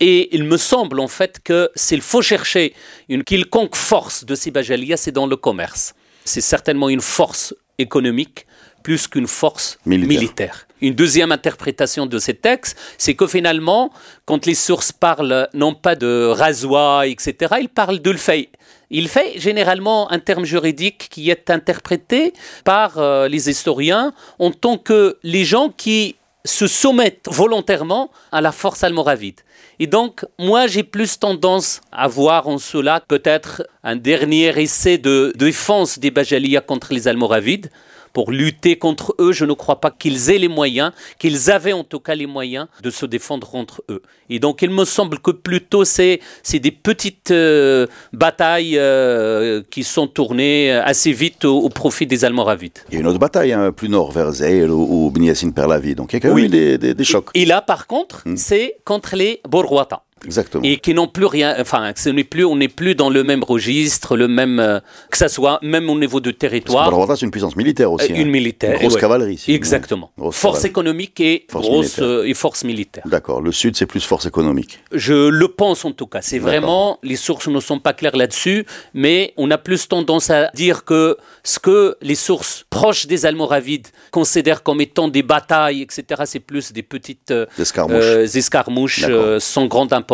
Et 0.00 0.34
il 0.34 0.44
me 0.44 0.56
semble, 0.56 1.00
en 1.00 1.08
fait, 1.08 1.40
que 1.42 1.70
s'il 1.74 2.02
faut 2.02 2.22
chercher 2.22 2.74
une 3.08 3.24
quelconque 3.24 3.76
force 3.76 4.24
de 4.24 4.34
ces 4.34 4.50
Bajalia, 4.50 4.96
c'est 4.96 5.12
dans 5.12 5.26
le 5.26 5.36
commerce. 5.36 5.94
C'est 6.24 6.40
certainement 6.40 6.88
une 6.88 7.00
force 7.00 7.54
économique 7.78 8.46
plus 8.82 9.08
qu'une 9.08 9.26
force 9.26 9.78
Militaire. 9.84 10.08
militaire. 10.08 10.68
une 10.80 10.94
deuxième 10.94 11.32
interprétation 11.32 12.06
de 12.06 12.18
ces 12.18 12.34
textes, 12.34 12.78
c'est 12.96 13.14
que 13.14 13.26
finalement, 13.26 13.90
quand 14.24 14.46
les 14.46 14.54
sources 14.54 14.92
parlent 14.92 15.48
non 15.52 15.74
pas 15.74 15.96
de 15.96 16.28
rasoir, 16.28 17.02
etc., 17.02 17.56
ils 17.60 17.68
parlent 17.68 18.00
de 18.00 18.10
le 18.10 18.16
fait. 18.16 18.50
Il 18.90 19.08
fait 19.08 19.38
généralement 19.38 20.10
un 20.10 20.18
terme 20.18 20.44
juridique 20.44 21.08
qui 21.10 21.28
est 21.28 21.50
interprété 21.50 22.32
par 22.64 22.98
euh, 22.98 23.28
les 23.28 23.50
historiens 23.50 24.14
en 24.38 24.50
tant 24.50 24.78
que 24.78 25.18
les 25.22 25.44
gens 25.44 25.68
qui 25.76 26.16
se 26.44 26.66
soumettent 26.66 27.28
volontairement 27.30 28.10
à 28.32 28.40
la 28.40 28.52
force 28.52 28.84
almoravide. 28.84 29.40
Et 29.80 29.86
donc, 29.86 30.24
moi, 30.38 30.66
j'ai 30.66 30.82
plus 30.82 31.18
tendance 31.18 31.80
à 31.92 32.08
voir 32.08 32.48
en 32.48 32.58
cela 32.58 33.00
peut-être 33.00 33.62
un 33.84 33.96
dernier 33.96 34.60
essai 34.60 34.98
de 34.98 35.32
défense 35.36 35.98
des 35.98 36.10
Bajalia 36.10 36.60
contre 36.60 36.92
les 36.92 37.06
Almoravides, 37.06 37.70
pour 38.18 38.32
lutter 38.32 38.74
contre 38.74 39.14
eux, 39.20 39.30
je 39.30 39.44
ne 39.44 39.52
crois 39.52 39.80
pas 39.80 39.92
qu'ils 39.92 40.28
aient 40.28 40.38
les 40.38 40.48
moyens, 40.48 40.90
qu'ils 41.20 41.52
avaient 41.52 41.72
en 41.72 41.84
tout 41.84 42.00
cas 42.00 42.16
les 42.16 42.26
moyens 42.26 42.66
de 42.82 42.90
se 42.90 43.06
défendre 43.06 43.48
contre 43.48 43.84
eux. 43.90 44.02
Et 44.28 44.40
donc 44.40 44.60
il 44.60 44.70
me 44.70 44.84
semble 44.84 45.20
que 45.20 45.30
plutôt 45.30 45.84
c'est 45.84 46.18
des 46.52 46.72
petites 46.72 47.30
euh, 47.30 47.86
batailles 48.12 48.76
euh, 48.76 49.62
qui 49.70 49.84
sont 49.84 50.08
tournées 50.08 50.72
assez 50.72 51.12
vite 51.12 51.44
au, 51.44 51.68
profit 51.68 52.08
des 52.08 52.24
Almoravides. 52.24 52.80
Il 52.88 52.94
y 52.94 52.96
a 52.96 53.00
une 53.02 53.06
autre 53.06 53.20
bataille 53.20 53.52
hein, 53.52 53.70
plus 53.70 53.88
nord, 53.88 54.10
vers 54.10 54.32
Zeil 54.32 54.64
ou, 54.64 55.12
ou 55.14 55.52
Perlavi, 55.54 55.94
donc 55.94 56.12
il 56.12 56.16
y 56.16 56.16
a 56.16 56.20
quand 56.20 56.34
même 56.34 56.44
eu 56.44 56.48
des, 56.48 57.04
chocs. 57.04 57.30
Et, 57.34 57.44
là 57.44 57.62
par 57.62 57.86
contre, 57.86 58.24
hmm. 58.26 58.36
c'est 58.36 58.78
contre 58.84 59.14
les 59.14 59.40
Borwata. 59.48 60.02
Exactement. 60.24 60.64
Et 60.64 60.78
qui 60.78 60.94
n'ont 60.94 61.06
plus 61.06 61.26
rien, 61.26 61.54
enfin, 61.58 61.92
ce 61.96 62.08
n'est 62.08 62.24
plus, 62.24 62.44
on 62.44 62.56
n'est 62.56 62.68
plus 62.68 62.94
dans 62.94 63.10
le 63.10 63.24
même 63.24 63.44
registre, 63.44 64.16
le 64.16 64.28
même, 64.28 64.58
euh, 64.60 64.80
que 65.10 65.16
ça 65.16 65.28
soit 65.28 65.58
même 65.62 65.88
au 65.90 65.98
niveau 65.98 66.20
de 66.20 66.30
territoire. 66.30 66.90
Parce 66.90 67.08
que 67.08 67.16
c'est 67.16 67.26
une 67.26 67.30
puissance 67.30 67.56
militaire 67.56 67.92
aussi. 67.92 68.12
Euh, 68.12 68.16
une 68.16 68.28
hein. 68.28 68.30
militaire. 68.30 68.72
Une 68.74 68.88
grosse 68.88 68.96
cavalerie. 68.96 69.34
Ici, 69.34 69.52
Exactement. 69.52 70.10
force 70.30 70.64
économique 70.64 71.20
et 71.20 71.46
grosse 71.52 71.98
euh, 72.00 72.24
et 72.24 72.34
force 72.34 72.64
militaire. 72.64 73.04
D'accord. 73.06 73.40
Le 73.40 73.52
sud, 73.52 73.76
c'est 73.76 73.86
plus 73.86 74.04
force 74.04 74.26
économique. 74.26 74.80
Je 74.92 75.28
le 75.28 75.48
pense 75.48 75.84
en 75.84 75.92
tout 75.92 76.06
cas. 76.06 76.20
C'est 76.22 76.38
vraiment, 76.38 76.98
les 77.02 77.16
sources 77.16 77.48
ne 77.48 77.60
sont 77.60 77.78
pas 77.78 77.92
claires 77.92 78.16
là-dessus, 78.16 78.66
mais 78.94 79.32
on 79.36 79.50
a 79.50 79.58
plus 79.58 79.88
tendance 79.88 80.30
à 80.30 80.50
dire 80.54 80.84
que 80.84 81.16
ce 81.44 81.58
que 81.58 81.96
les 82.02 82.14
sources 82.14 82.64
proches 82.70 83.06
des 83.06 83.26
Almoravides 83.26 83.88
considèrent 84.10 84.62
comme 84.62 84.80
étant 84.80 85.08
des 85.08 85.22
batailles, 85.22 85.82
etc., 85.82 86.22
c'est 86.24 86.40
plus 86.40 86.72
des 86.72 86.82
petites 86.82 87.32
escarmouches, 87.58 88.34
escarmouches 88.34 89.06
sans 89.38 89.66
grande 89.66 89.92
importance 89.92 90.07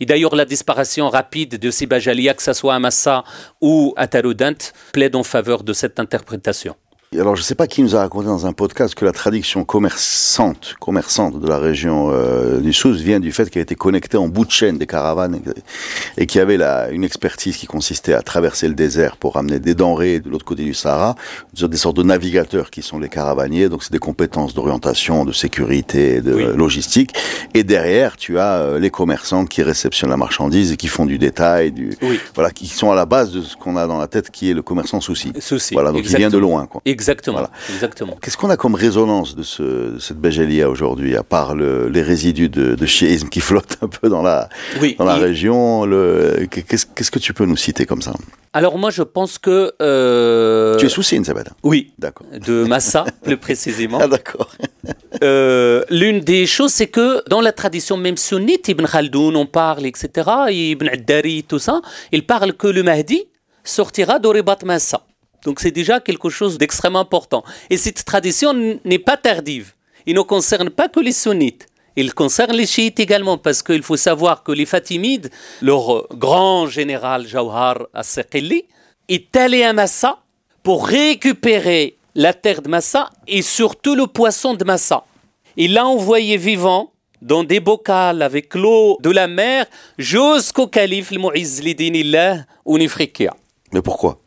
et 0.00 0.06
d'ailleurs, 0.06 0.34
la 0.34 0.44
disparition 0.44 1.08
rapide 1.08 1.58
de 1.58 1.70
ces 1.70 1.86
Bajalia, 1.86 2.34
que 2.34 2.42
ce 2.42 2.52
soit 2.52 2.74
à 2.74 2.78
Massa 2.78 3.24
ou 3.60 3.94
à 3.96 4.06
Taroudant, 4.06 4.52
plaide 4.92 5.16
en 5.16 5.22
faveur 5.22 5.62
de 5.62 5.72
cette 5.72 5.98
interprétation. 5.98 6.76
Alors, 7.18 7.36
je 7.36 7.42
ne 7.42 7.44
sais 7.44 7.54
pas 7.54 7.66
qui 7.66 7.82
nous 7.82 7.94
a 7.94 8.00
raconté 8.00 8.26
dans 8.26 8.46
un 8.46 8.54
podcast 8.54 8.94
que 8.94 9.04
la 9.04 9.12
traduction 9.12 9.64
commerçante, 9.64 10.76
commerçante 10.80 11.38
de 11.38 11.46
la 11.46 11.58
région 11.58 12.10
euh, 12.10 12.58
du 12.58 12.72
Sousse 12.72 13.02
vient 13.02 13.20
du 13.20 13.32
fait 13.32 13.50
qu'elle 13.50 13.62
était 13.62 13.74
connectée 13.74 14.16
en 14.16 14.28
bout 14.28 14.46
de 14.46 14.50
chaîne 14.50 14.78
des 14.78 14.86
caravanes 14.86 15.38
et, 16.16 16.24
qu'il 16.24 16.38
y 16.38 16.42
avait 16.42 16.56
là 16.56 16.88
une 16.90 17.04
expertise 17.04 17.58
qui 17.58 17.66
consistait 17.66 18.14
à 18.14 18.22
traverser 18.22 18.66
le 18.66 18.72
désert 18.72 19.18
pour 19.18 19.36
amener 19.36 19.58
des 19.58 19.74
denrées 19.74 20.20
de 20.20 20.30
l'autre 20.30 20.46
côté 20.46 20.64
du 20.64 20.72
Sahara, 20.72 21.14
des 21.52 21.76
sortes 21.76 21.98
de 21.98 22.02
navigateurs 22.02 22.70
qui 22.70 22.80
sont 22.80 22.98
les 22.98 23.10
caravaniers, 23.10 23.68
donc 23.68 23.82
c'est 23.82 23.92
des 23.92 23.98
compétences 23.98 24.54
d'orientation, 24.54 25.26
de 25.26 25.32
sécurité, 25.32 26.22
de 26.22 26.32
logistique. 26.32 27.12
Et 27.52 27.62
derrière, 27.62 28.16
tu 28.16 28.38
as 28.38 28.54
euh, 28.54 28.78
les 28.78 28.90
commerçants 28.90 29.44
qui 29.44 29.62
réceptionnent 29.62 30.10
la 30.10 30.16
marchandise 30.16 30.72
et 30.72 30.78
qui 30.78 30.88
font 30.88 31.04
du 31.04 31.18
détail, 31.18 31.72
du 31.72 31.94
voilà, 32.34 32.50
qui 32.50 32.68
sont 32.68 32.90
à 32.90 32.94
la 32.94 33.04
base 33.04 33.32
de 33.32 33.42
ce 33.42 33.54
qu'on 33.54 33.76
a 33.76 33.86
dans 33.86 33.98
la 33.98 34.06
tête, 34.06 34.30
qui 34.30 34.50
est 34.50 34.54
le 34.54 34.62
commerçant 34.62 35.02
souci. 35.02 35.30
Souci. 35.40 35.74
Voilà, 35.74 35.92
donc 35.92 36.04
il 36.06 36.16
vient 36.16 36.30
de 36.30 36.38
loin, 36.38 36.64
quoi. 36.66 36.80
Exactement. 36.86 37.01
Exactement. 37.68 38.16
Qu'est-ce 38.20 38.36
qu'on 38.36 38.50
a 38.50 38.56
comme 38.56 38.74
résonance 38.74 39.34
de, 39.34 39.42
ce, 39.42 39.98
cette 39.98 40.18
Béjalia 40.18 40.68
aujourd'hui, 40.70 41.16
à 41.16 41.22
part 41.22 41.54
le, 41.54 41.88
les 41.88 42.02
résidus 42.02 42.48
de, 42.48 42.74
de, 42.74 42.86
chiisme 42.86 43.28
qui 43.28 43.40
flottent 43.48 43.78
un 43.82 43.88
peu 43.88 44.08
dans 44.08 44.22
la, 44.22 44.48
dans 44.98 45.04
la 45.04 45.14
région 45.14 45.82
Qu'est-ce 46.50 47.10
que 47.10 47.18
tu 47.18 47.32
peux 47.32 47.44
nous 47.44 47.56
citer 47.56 47.86
comme 47.86 48.02
ça? 48.02 48.12
Alors 48.52 48.76
moi 48.76 48.90
je 48.90 49.02
pense 49.02 49.38
que... 49.38 49.72
Euh... 49.80 50.76
Tu 50.76 50.86
es 50.86 50.88
souci, 50.90 51.22
Sabada 51.24 51.52
Oui, 51.62 51.92
d'accord. 51.98 52.26
de 52.46 52.64
Massa 52.64 53.04
plus 53.22 53.38
précisément. 53.38 53.98
Ah 54.00 54.08
d'accord. 54.08 54.50
euh, 55.22 55.82
L'une 55.88 56.20
des 56.20 56.46
choses 56.46 56.72
c'est 56.72 56.88
que 56.88 57.26
dans 57.28 57.40
la 57.40 57.52
tradition 57.52 57.96
même 57.96 58.18
sunnite, 58.18 58.68
Ibn 58.68 58.84
Khaldoun 58.84 59.36
on 59.36 59.46
parle, 59.46 59.86
etc., 59.86 60.30
Ibn 60.50 60.88
Addari, 60.88 61.44
tout 61.44 61.58
ça, 61.58 61.80
il 62.12 62.26
parle 62.26 62.52
que 62.52 62.66
le 62.66 62.82
Mahdi 62.82 63.24
sortira 63.64 64.18
d'Oribat 64.18 64.58
Massa. 64.64 65.02
Donc 65.44 65.60
c'est 65.60 65.70
déjà 65.70 66.00
quelque 66.00 66.28
chose 66.28 66.58
d'extrêmement 66.58 67.00
important. 67.00 67.44
Et 67.70 67.76
cette 67.76 68.04
tradition 68.04 68.52
n'est 68.84 68.98
pas 68.98 69.16
tardive. 69.16 69.72
Il 70.06 70.14
ne 70.14 70.22
concerne 70.22 70.70
pas 70.70 70.88
que 70.88 71.00
les 71.00 71.12
sunnites. 71.12 71.66
Il 71.94 72.14
concerne 72.14 72.52
les 72.52 72.66
chiites 72.66 73.00
également, 73.00 73.36
parce 73.36 73.62
qu'il 73.62 73.82
faut 73.82 73.98
savoir 73.98 74.42
que 74.42 74.52
les 74.52 74.64
Fatimides, 74.64 75.30
leur 75.60 76.08
grand 76.16 76.66
général 76.66 77.26
Jawhar 77.26 77.86
as-Saqili, 77.92 78.64
est 79.08 79.36
allé 79.36 79.62
à 79.62 79.72
Massa 79.72 80.18
pour 80.62 80.86
récupérer 80.86 81.98
la 82.14 82.32
terre 82.32 82.62
de 82.62 82.68
Massa 82.68 83.10
et 83.26 83.42
surtout 83.42 83.94
le 83.94 84.06
poisson 84.06 84.54
de 84.54 84.64
Massa. 84.64 85.04
Il 85.56 85.74
l'a 85.74 85.86
envoyé 85.86 86.38
vivant 86.38 86.92
dans 87.20 87.44
des 87.44 87.60
bocals 87.60 88.22
avec 88.22 88.54
l'eau 88.54 88.96
de 89.02 89.10
la 89.10 89.28
mer 89.28 89.66
jusqu'au 89.98 90.66
calife 90.66 91.10
Mu'izz 91.10 91.60
ou 92.64 92.78
Nifrikia. 92.78 93.36
Mais 93.72 93.82
pourquoi? 93.82 94.21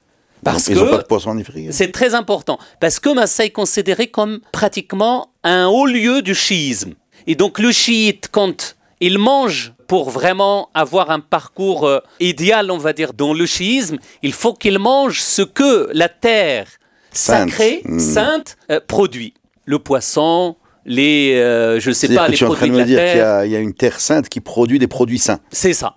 Parce 0.45 0.67
ils 0.67 0.75
que 0.75 0.89
pas 0.89 0.97
de 0.99 1.03
poisson 1.03 1.35
c'est 1.71 1.91
très 1.91 2.13
important. 2.13 2.59
Parce 2.79 2.99
que 2.99 3.09
Massa 3.09 3.45
est 3.45 3.49
considéré 3.49 4.07
comme 4.07 4.39
pratiquement 4.51 5.29
un 5.43 5.65
haut 5.67 5.87
lieu 5.87 6.21
du 6.21 6.35
chiisme. 6.35 6.93
Et 7.27 7.35
donc 7.35 7.59
le 7.59 7.71
chiite, 7.71 8.29
quand 8.31 8.75
il 9.01 9.17
mange 9.17 9.73
pour 9.87 10.11
vraiment 10.11 10.69
avoir 10.73 11.09
un 11.09 11.19
parcours 11.19 11.87
euh, 11.87 11.99
idéal, 12.19 12.71
on 12.71 12.77
va 12.77 12.93
dire, 12.93 13.13
dans 13.13 13.33
le 13.33 13.45
chiisme, 13.45 13.97
il 14.21 14.33
faut 14.33 14.53
qu'il 14.53 14.79
mange 14.79 15.21
ce 15.21 15.41
que 15.41 15.89
la 15.93 16.09
terre 16.09 16.67
sacrée, 17.11 17.81
hmm. 17.85 17.99
sainte, 17.99 18.57
euh, 18.71 18.79
produit. 18.87 19.33
Le 19.65 19.79
poisson, 19.79 20.57
les, 20.85 21.33
euh, 21.35 21.79
je 21.79 21.91
sais 21.91 22.13
pas, 22.13 22.27
les 22.27 22.37
produits 22.37 22.45
en 22.45 22.53
train 22.53 22.67
de, 22.67 22.71
me 22.71 22.83
dire 22.83 22.99
qu'il 22.99 23.51
y, 23.51 23.55
a 23.55 23.59
une 23.59 23.73
terre 23.73 23.99
sainte 23.99 24.29
qui 24.29 24.41
produit 24.41 24.77
des 24.77 24.87
produits 24.87 25.19
saints. 25.19 25.39
C'est 25.51 25.73
ça. 25.73 25.95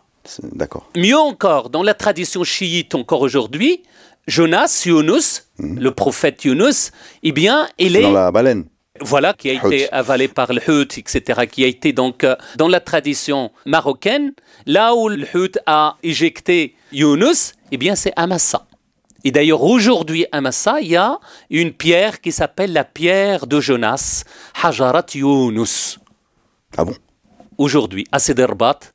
D'accord. 0.52 0.90
Mieux 0.96 1.18
encore, 1.18 1.70
dans 1.70 1.82
la 1.82 1.94
tradition 1.94 2.44
chiite 2.44 2.94
encore 2.94 3.22
aujourd'hui, 3.22 3.82
Jonas, 4.28 4.82
Yunus, 4.84 5.48
hmm. 5.58 5.78
le 5.80 5.90
prophète 5.90 6.44
Yunus, 6.44 6.92
eh 7.22 7.32
bien, 7.32 7.66
il 7.78 7.96
est... 7.96 8.02
Dans 8.02 8.12
la 8.12 8.30
baleine. 8.30 8.66
Voilà, 9.00 9.32
qui 9.32 9.48
a 9.48 9.54
été 9.54 9.90
avalé 9.92 10.28
par 10.28 10.52
le 10.52 10.60
Hut, 10.68 10.98
etc., 10.98 11.46
qui 11.50 11.64
a 11.64 11.68
été 11.68 11.92
donc 11.92 12.24
euh, 12.24 12.36
dans 12.56 12.68
la 12.68 12.80
tradition 12.80 13.52
marocaine, 13.64 14.32
là 14.66 14.94
où 14.94 15.08
le 15.08 15.24
Hut 15.34 15.58
a 15.66 15.96
éjecté 16.02 16.74
Yunus, 16.92 17.54
eh 17.70 17.76
bien, 17.76 17.94
c'est 17.94 18.12
Amassa. 18.16 18.66
Et 19.24 19.30
d'ailleurs, 19.30 19.62
aujourd'hui, 19.62 20.26
à 20.30 20.40
Massa, 20.40 20.80
il 20.80 20.88
y 20.88 20.96
a 20.96 21.18
une 21.50 21.72
pierre 21.72 22.20
qui 22.20 22.30
s'appelle 22.30 22.72
la 22.72 22.84
pierre 22.84 23.46
de 23.46 23.60
Jonas, 23.60 24.24
Hajarat 24.62 25.06
Yunus. 25.14 25.98
Ah 26.76 26.84
bon? 26.84 26.94
Aujourd'hui, 27.56 28.06
à 28.12 28.18
Sederbat, 28.20 28.92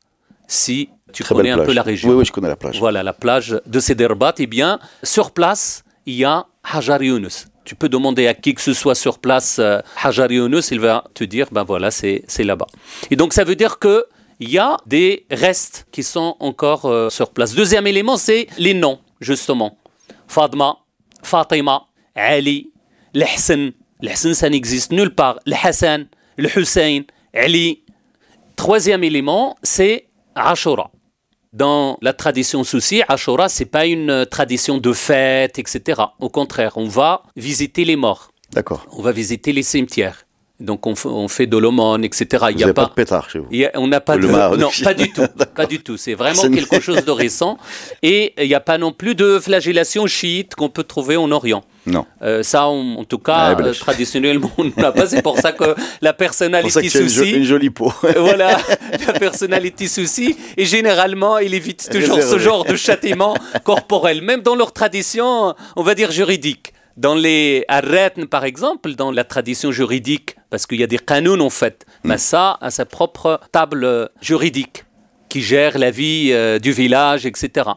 si 0.48 0.90
tu 1.14 1.24
connais 1.24 1.52
un 1.52 1.64
peu 1.64 1.74
la 1.74 1.84
région. 1.84 2.10
Oui, 2.10 2.16
oui, 2.16 2.26
je 2.26 2.32
connais 2.32 2.50
la 2.50 2.56
plage. 2.56 2.80
Voilà, 2.80 3.04
la 3.04 3.14
plage 3.14 3.60
de 3.66 3.80
Sederbat. 3.80 4.36
Eh 4.40 4.48
bien, 4.48 4.80
sur 5.04 5.32
place, 5.32 5.84
il 6.06 6.16
y 6.16 6.26
a 6.26 6.46
Hajar 6.64 7.02
Yunus. 7.02 7.48
Tu 7.66 7.76
peux 7.76 7.88
demander 7.88 8.28
à 8.28 8.34
qui 8.34 8.54
que 8.54 8.62
ce 8.62 8.74
soit 8.74 8.96
sur 8.96 9.20
place 9.20 9.58
euh, 9.60 9.80
Hajar 10.02 10.30
Yunus, 10.30 10.72
il 10.72 10.80
va 10.80 11.06
te 11.14 11.24
dire, 11.24 11.48
ben 11.52 11.64
voilà, 11.64 11.92
c'est 11.92 12.26
là-bas. 12.40 12.68
Et 13.10 13.16
donc, 13.16 13.34
ça 13.34 13.44
veut 13.44 13.56
dire 13.56 13.80
que 13.80 14.06
il 14.40 14.50
y 14.50 14.58
a 14.58 14.78
des 14.86 15.26
restes 15.32 15.88
qui 15.92 16.04
sont 16.04 16.36
encore 16.40 16.86
euh, 16.86 17.10
sur 17.10 17.30
place. 17.30 17.54
Deuxième 17.56 17.88
élément, 17.88 18.18
c'est 18.18 18.48
les 18.58 18.74
noms, 18.74 19.00
justement. 19.22 19.78
Fadma, 20.28 20.78
Fatima, 21.22 21.84
Ali, 22.16 22.72
l'Hassan. 23.14 23.72
L'Hassan, 24.02 24.34
ça 24.34 24.50
n'existe 24.50 24.92
nulle 24.92 25.16
part. 25.16 25.40
Le 25.46 25.56
Hassan, 25.64 26.08
le 26.38 26.50
Hussein, 26.58 27.04
Ali. 27.34 27.84
Troisième 28.56 29.04
élément, 29.04 29.56
c'est 29.64 30.08
Ashura 30.36 30.92
dans 31.54 31.98
la 32.02 32.14
tradition 32.14 32.64
souci, 32.64 33.04
Ashura, 33.08 33.48
c'est 33.48 33.66
pas 33.66 33.86
une 33.86 34.26
tradition 34.26 34.80
de 34.80 34.92
fête, 34.92 35.60
etc. 35.60 36.02
Au 36.20 36.30
contraire, 36.30 36.74
on 36.78 36.88
va 36.88 37.24
visiter 37.36 37.86
les 37.86 37.96
morts. 37.96 38.32
D'accord. 38.52 38.86
On 38.92 39.02
va 39.02 39.12
visiter 39.12 39.54
les 39.54 39.64
cimetières. 39.64 40.26
Donc 40.60 40.86
on, 40.88 41.28
fait 41.28 41.48
de 41.48 41.58
l'aumône, 41.58 42.06
etc. 42.06 42.46
Il 42.52 42.60
y 42.60 42.64
a 42.64 42.74
pas, 42.74 42.86
de 42.86 42.92
pétard 42.92 43.30
chez 43.30 43.40
vous. 43.40 43.48
on 43.76 43.88
n'a 43.88 44.00
pas 44.00 44.18
de 44.18 44.28
non, 44.28 44.70
pas 44.84 44.94
du 44.94 45.12
tout, 45.12 45.28
pas 45.56 45.66
du 45.66 45.80
tout. 45.80 45.98
C'est 45.98 46.14
vraiment 46.14 46.50
quelque 46.50 46.80
chose 46.80 47.04
de 47.04 47.12
récent. 47.12 47.58
Et 48.02 48.34
il 48.38 48.48
n'y 48.48 48.56
a 48.56 48.62
pas 48.62 48.78
non 48.78 48.92
plus 48.92 49.14
de 49.14 49.40
flagellation 49.40 50.08
chiite 50.08 50.56
qu'on 50.56 50.70
peut 50.70 50.84
trouver 50.84 51.18
en 51.18 51.32
Orient. 51.32 51.64
Non. 51.86 52.06
Euh, 52.22 52.44
ça, 52.44 52.68
en 52.68 53.04
tout 53.04 53.18
cas, 53.18 53.58
euh, 53.60 53.74
traditionnellement, 53.74 54.52
on 54.58 54.66
n'a 54.78 54.92
pas. 54.92 55.08
C'est 55.08 55.22
pour 55.22 55.38
ça 55.38 55.52
que 55.52 55.76
la 56.02 56.14
personnalité 56.14 56.90
souci. 56.90 57.32
Une, 57.32 57.44
jolie 57.44 57.70
peau. 57.70 57.92
voilà, 58.18 58.58
la 59.08 59.14
personnalité 59.14 59.88
souci. 59.88 60.38
Et 60.56 60.66
généralement, 60.66 61.40
il 61.40 61.54
évite 61.54 61.90
toujours 61.90 62.22
ce 62.22 62.40
genre 62.40 62.64
de 62.64 62.76
châtiment 62.76 63.36
corporel, 63.64 64.22
même 64.22 64.42
dans 64.42 64.56
leur 64.56 64.72
tradition, 64.72 65.54
on 65.76 65.84
va 65.84 65.96
dire 65.96 66.12
juridique. 66.12 66.74
Dans 66.96 67.16
les 67.16 67.66
arrêtes, 67.68 68.24
par 68.26 68.46
exemple, 68.46 68.94
dans 68.94 69.12
la 69.12 69.24
tradition 69.24 69.72
juridique, 69.72 70.36
parce 70.52 70.68
qu'il 70.68 70.80
y 70.80 70.84
a 70.84 70.88
des 70.88 71.00
canons 71.00 71.40
en 71.40 71.50
fait, 71.50 71.86
mais 72.04 72.20
ça 72.20 72.60
a 72.62 72.70
sa 72.70 72.86
propre 72.86 73.42
table 73.52 74.10
juridique 74.22 74.86
qui 75.34 75.42
gère 75.42 75.80
la 75.80 75.90
vie 75.90 76.30
euh, 76.32 76.60
du 76.60 76.72
village, 76.72 77.26
etc. 77.26 77.72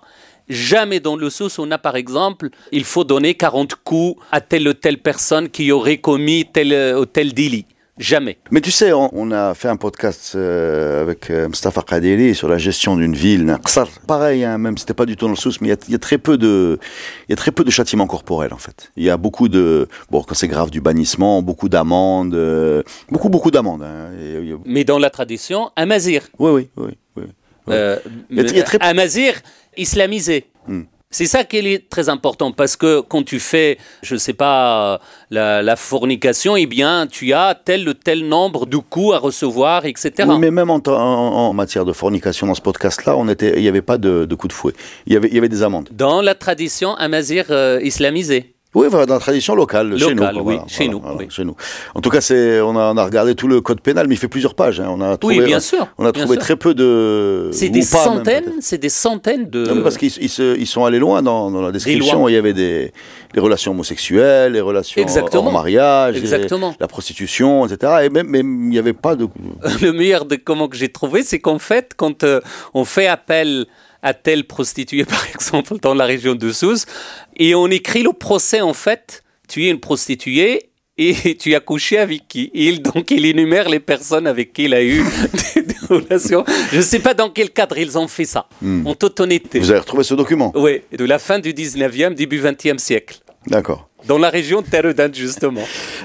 Jamais 0.49 1.01
dans 1.01 1.17
le 1.17 1.29
sous, 1.31 1.49
on 1.59 1.71
a 1.71 1.79
par 1.79 1.97
exemple, 1.97 2.51
il 2.73 2.85
faut 2.85 3.05
donner 3.05 3.35
40 3.35 3.75
coups 3.85 4.23
à 4.31 4.41
telle 4.41 4.69
ou 4.69 4.73
telle 4.75 4.99
personne 4.99 5.49
qui 5.49 5.73
aurait 5.73 5.99
commis 5.99 6.47
tel 6.53 6.97
ou 6.97 7.05
tel 7.07 7.33
délit. 7.33 7.67
Jamais. 7.99 8.37
Mais 8.51 8.61
tu 8.61 8.71
sais, 8.71 8.93
on, 8.93 9.09
on 9.15 9.31
a 9.31 9.55
fait 9.55 9.69
un 9.69 9.77
podcast 9.77 10.35
euh, 10.35 11.01
avec 11.01 11.31
euh, 11.31 11.49
Mustafa 11.49 11.81
Kadiri 11.81 12.35
sur 12.35 12.47
la 12.47 12.59
gestion 12.59 12.95
d'une 12.95 13.15
ville, 13.15 13.47
d'un 13.47 13.57
qsar. 13.57 13.89
Pareil, 14.07 14.45
hein, 14.45 14.59
même 14.59 14.77
si 14.77 14.83
c'était 14.83 14.93
pas 14.93 15.07
du 15.07 15.17
tout 15.17 15.25
dans 15.25 15.31
le 15.31 15.37
sous, 15.37 15.53
mais 15.63 15.69
il 15.69 15.71
y 15.71 15.73
a- 15.73 15.79
il 15.89 15.93
y, 15.93 15.95
a 15.95 15.99
très 15.99 16.19
peu 16.19 16.37
de, 16.37 16.79
il 17.27 17.31
y 17.31 17.33
a 17.33 17.37
très 17.37 17.53
peu 17.53 17.65
de 17.65 17.71
châtiments 17.71 18.07
corporels 18.07 18.53
en 18.53 18.59
fait. 18.59 18.93
Il 18.99 19.05
y 19.05 19.09
a 19.09 19.17
beaucoup 19.17 19.49
de, 19.49 19.89
bon, 20.11 20.23
quand 20.23 20.35
c'est 20.35 20.47
grave, 20.47 20.71
du 20.71 20.83
bannissement, 20.83 21.41
beaucoup 21.41 21.71
d'amendes, 21.71 22.35
euh, 22.35 22.83
beaucoup 23.09 23.31
beaucoup 23.31 23.51
d'amendes. 23.51 23.83
Hein. 23.83 24.11
Mais 24.67 24.85
dans 24.85 24.99
la 24.99 25.09
tradition, 25.09 25.71
un 25.75 25.87
mazir. 25.87 26.29
Oui, 26.39 26.51
oui, 26.53 26.69
oui, 26.77 26.93
oui. 27.17 27.23
Euh, 27.69 27.99
Il 28.31 28.37
y 28.37 28.41
a- 28.41 28.45
il 28.45 28.57
y 28.57 28.61
a 28.61 28.65
très- 28.65 28.79
Un 28.83 28.95
mazir 28.95 29.35
islamisé. 29.77 30.47
Hmm. 30.69 30.83
C'est 31.09 31.27
ça 31.27 31.45
qui 31.45 31.57
est 31.59 31.89
très 31.89 32.09
important 32.09 32.51
parce 32.51 32.77
que 32.77 33.01
quand 33.01 33.23
tu 33.25 33.39
fais, 33.39 33.79
je 34.03 34.17
sais 34.17 34.33
pas, 34.33 35.01
la, 35.31 35.63
la 35.63 35.77
fornication, 35.77 36.57
eh 36.57 36.67
bien, 36.67 37.07
tu 37.07 37.33
as 37.33 37.55
tel 37.55 37.89
ou 37.89 37.95
tel 37.95 38.27
nombre 38.27 38.67
de 38.67 38.77
coups 38.77 39.15
à 39.15 39.19
recevoir, 39.19 39.87
etc. 39.87 40.11
Oui, 40.27 40.39
mais 40.39 40.51
même 40.51 40.69
en, 40.69 40.81
en- 40.87 40.91
en 40.93 41.53
matière 41.53 41.85
de 41.85 41.93
fornication 41.93 42.49
dans 42.49 42.55
ce 42.55 42.61
podcast-là, 42.61 43.17
on 43.17 43.29
était, 43.29 43.55
il 43.57 43.63
n'y 43.63 43.69
avait 43.69 43.83
pas 43.83 43.99
de, 43.99 44.25
de 44.27 44.35
coup 44.35 44.49
de 44.49 44.53
fouet. 44.53 44.73
Il 45.07 45.13
y 45.13 45.17
avait, 45.17 45.29
il 45.29 45.35
y 45.35 45.39
avait 45.39 45.49
des 45.49 45.63
amendes. 45.63 45.89
Dans 45.93 46.21
la 46.21 46.35
tradition, 46.35 46.97
un 46.99 47.09
mazir 47.09 47.47
euh, 47.51 47.79
islamisé. 47.83 48.56
Oui, 48.77 48.91
dans 48.91 48.99
la 49.07 49.19
tradition 49.19 49.55
locale, 49.55 49.99
chez 49.99 50.15
nous. 50.15 50.21
Locale, 50.21 50.37
oui, 50.37 50.43
voilà, 50.43 50.65
chez 50.69 50.77
voilà, 50.85 50.93
nous, 50.93 51.01
voilà, 51.01 51.17
oui. 51.17 51.27
chez 51.31 51.45
nous. 51.45 51.57
En 51.95 52.01
tout 52.03 52.11
cas, 52.11 52.21
c'est, 52.21 52.61
on 52.61 52.77
a, 52.77 52.93
on 52.93 52.97
a 52.99 53.05
regardé 53.07 53.35
tout 53.35 53.49
le 53.49 53.63
code 53.63 53.81
pénal, 53.81 54.07
mais 54.07 54.17
il 54.17 54.19
fait 54.19 54.29
plusieurs 54.29 54.55
pages. 54.55 54.81
hein. 54.81 54.89
On 54.91 55.01
a 55.01 55.17
trouvé, 55.17 55.39
oui, 55.39 55.47
bien 55.47 55.61
sûr. 55.61 55.89
on 55.97 56.05
a 56.05 56.13
trouvé 56.13 56.35
sûr. 56.35 56.43
très 56.43 56.57
peu 56.57 56.75
de. 56.75 57.49
C'est 57.53 57.71
des 57.71 57.81
pas 57.81 58.05
centaines, 58.05 58.53
c'est 58.61 58.77
des 58.77 58.91
centaines 58.91 59.49
de. 59.49 59.65
Non, 59.65 59.83
parce 59.83 59.97
qu'ils 59.97 60.13
ils 60.19 60.67
sont 60.67 60.85
allés 60.85 60.99
loin 60.99 61.23
dans, 61.23 61.51
dans 61.51 61.63
la 61.63 61.73
description. 61.73 62.29
Il 62.29 62.35
y 62.35 62.37
avait 62.37 62.53
des 62.53 62.93
les 63.35 63.41
relations 63.41 63.73
homosexuelles, 63.73 64.53
les 64.53 64.61
relations 64.61 65.01
Exactement. 65.01 65.47
hors 65.47 65.53
mariage, 65.53 66.23
la 66.81 66.89
prostitution, 66.89 67.67
etc. 67.67 68.05
Et 68.05 68.09
même, 68.09 68.29
même 68.29 68.65
il 68.65 68.69
n'y 68.71 68.79
avait 68.79 68.93
pas 68.93 69.17
de. 69.17 69.27
le 69.83 69.93
meilleur 69.93 70.27
de 70.27 70.37
comment 70.37 70.69
que 70.69 70.77
j'ai 70.77 70.89
trouvé, 70.91 71.23
c'est 71.23 71.39
qu'en 71.39 71.59
fait, 71.59 71.93
quand 71.97 72.25
euh, 72.25 72.41
on 72.75 72.85
fait 72.85 73.07
appel 73.07 73.67
à 74.07 74.15
telle 74.15 74.45
prostituée, 74.45 75.05
par 75.17 75.27
exemple, 75.35 75.79
dans 75.83 75.95
la 75.95 76.05
région 76.05 76.35
de 76.37 76.53
Sousse, 76.53 76.87
et 77.37 77.55
on 77.55 77.67
écrit 77.67 78.03
le 78.03 78.13
procès, 78.13 78.61
en 78.61 78.73
fait, 78.73 79.25
tu 79.49 79.67
es 79.67 79.71
une 79.71 79.81
prostituée 79.81 80.71
et 80.97 81.35
tu 81.41 81.55
as 81.55 81.61
couché 81.61 81.99
avec 81.99 82.29
qui 82.29 82.51
il, 82.55 82.83
Donc, 82.83 83.11
il 83.11 83.27
énumère 83.27 83.69
les 83.69 83.81
personnes 83.81 84.29
avec 84.29 84.53
qui 84.53 84.65
il 84.65 84.75
a 84.75 84.83
eu 84.83 85.03
des, 85.55 85.63
des 85.71 85.75
relations. 85.89 86.45
Je 86.71 86.77
ne 86.77 86.83
sais 86.83 87.01
pas 87.01 87.15
dans 87.15 87.31
quel 87.31 87.51
cadre 87.51 87.77
ils 87.79 87.99
ont 87.99 88.09
fait 88.09 88.25
ça, 88.25 88.49
en 88.85 88.95
toute 88.95 89.19
honnêteté. 89.19 89.59
Vous 89.59 89.71
avez 89.71 89.81
retrouvé 89.81 90.05
ce 90.05 90.15
document? 90.15 90.53
Oui, 90.55 90.83
de 90.97 91.05
la 91.05 91.19
fin 91.19 91.41
du 91.41 91.53
19e, 91.53 92.15
début 92.15 92.41
20e 92.41 92.79
siècle. 92.79 93.21
D'accord. 93.47 93.89
Dans 94.07 94.19
la 94.19 94.31
région 94.31 94.63
de 94.63 94.67
Terre 94.67 94.85
justement. 95.13 95.63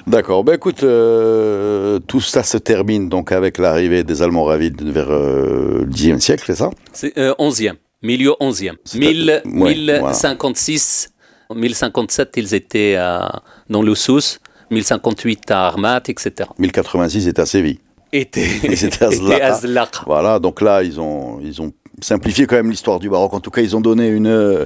D'accord. 0.07 0.43
Ben 0.43 0.53
écoute, 0.53 0.83
euh, 0.83 1.99
tout 1.99 2.21
ça 2.21 2.41
se 2.41 2.57
termine 2.57 3.09
donc 3.09 3.31
avec 3.31 3.57
l'arrivée 3.57 4.03
des 4.03 4.21
Almoravides 4.21 4.81
vers 4.81 5.11
euh, 5.11 5.85
le 5.85 5.91
Xe 5.91 6.19
siècle, 6.19 6.43
c'est 6.47 6.55
ça? 6.55 6.71
C'est 6.93 7.15
euh, 7.17 7.33
11e, 7.37 7.75
milieu 8.01 8.33
11e. 8.39 8.75
C'est- 8.83 8.97
1000, 8.99 9.41
ouais, 9.45 9.75
1056, 9.75 11.09
1057, 11.53 12.33
ils 12.37 12.53
étaient 12.53 12.95
à- 12.95 13.41
dans 13.69 13.81
le 13.81 13.95
Sousse, 13.95 14.39
1058 14.69 15.51
à 15.51 15.67
Armat, 15.67 16.01
etc. 16.07 16.49
1086 16.57 17.27
est 17.27 17.39
à 17.39 17.45
Séville. 17.45 17.79
Étaient, 18.13 18.45
Ils 18.63 18.73
étaient 18.85 19.03
à 19.03 19.07
étaient 19.07 19.15
Zlaka. 19.17 19.47
à 19.47 19.59
Zlaka. 19.59 20.01
Voilà, 20.05 20.39
donc 20.39 20.61
là, 20.61 20.83
ils 20.83 20.99
ont, 20.99 21.39
ils 21.41 21.61
ont 21.61 21.71
simplifié 22.01 22.47
quand 22.47 22.55
même 22.55 22.69
l'histoire 22.69 22.99
du 22.99 23.09
Maroc. 23.09 23.33
En 23.33 23.39
tout 23.39 23.51
cas, 23.51 23.61
ils 23.61 23.75
ont 23.75 23.81
donné 23.81 24.07
une. 24.07 24.27
euh, 24.27 24.65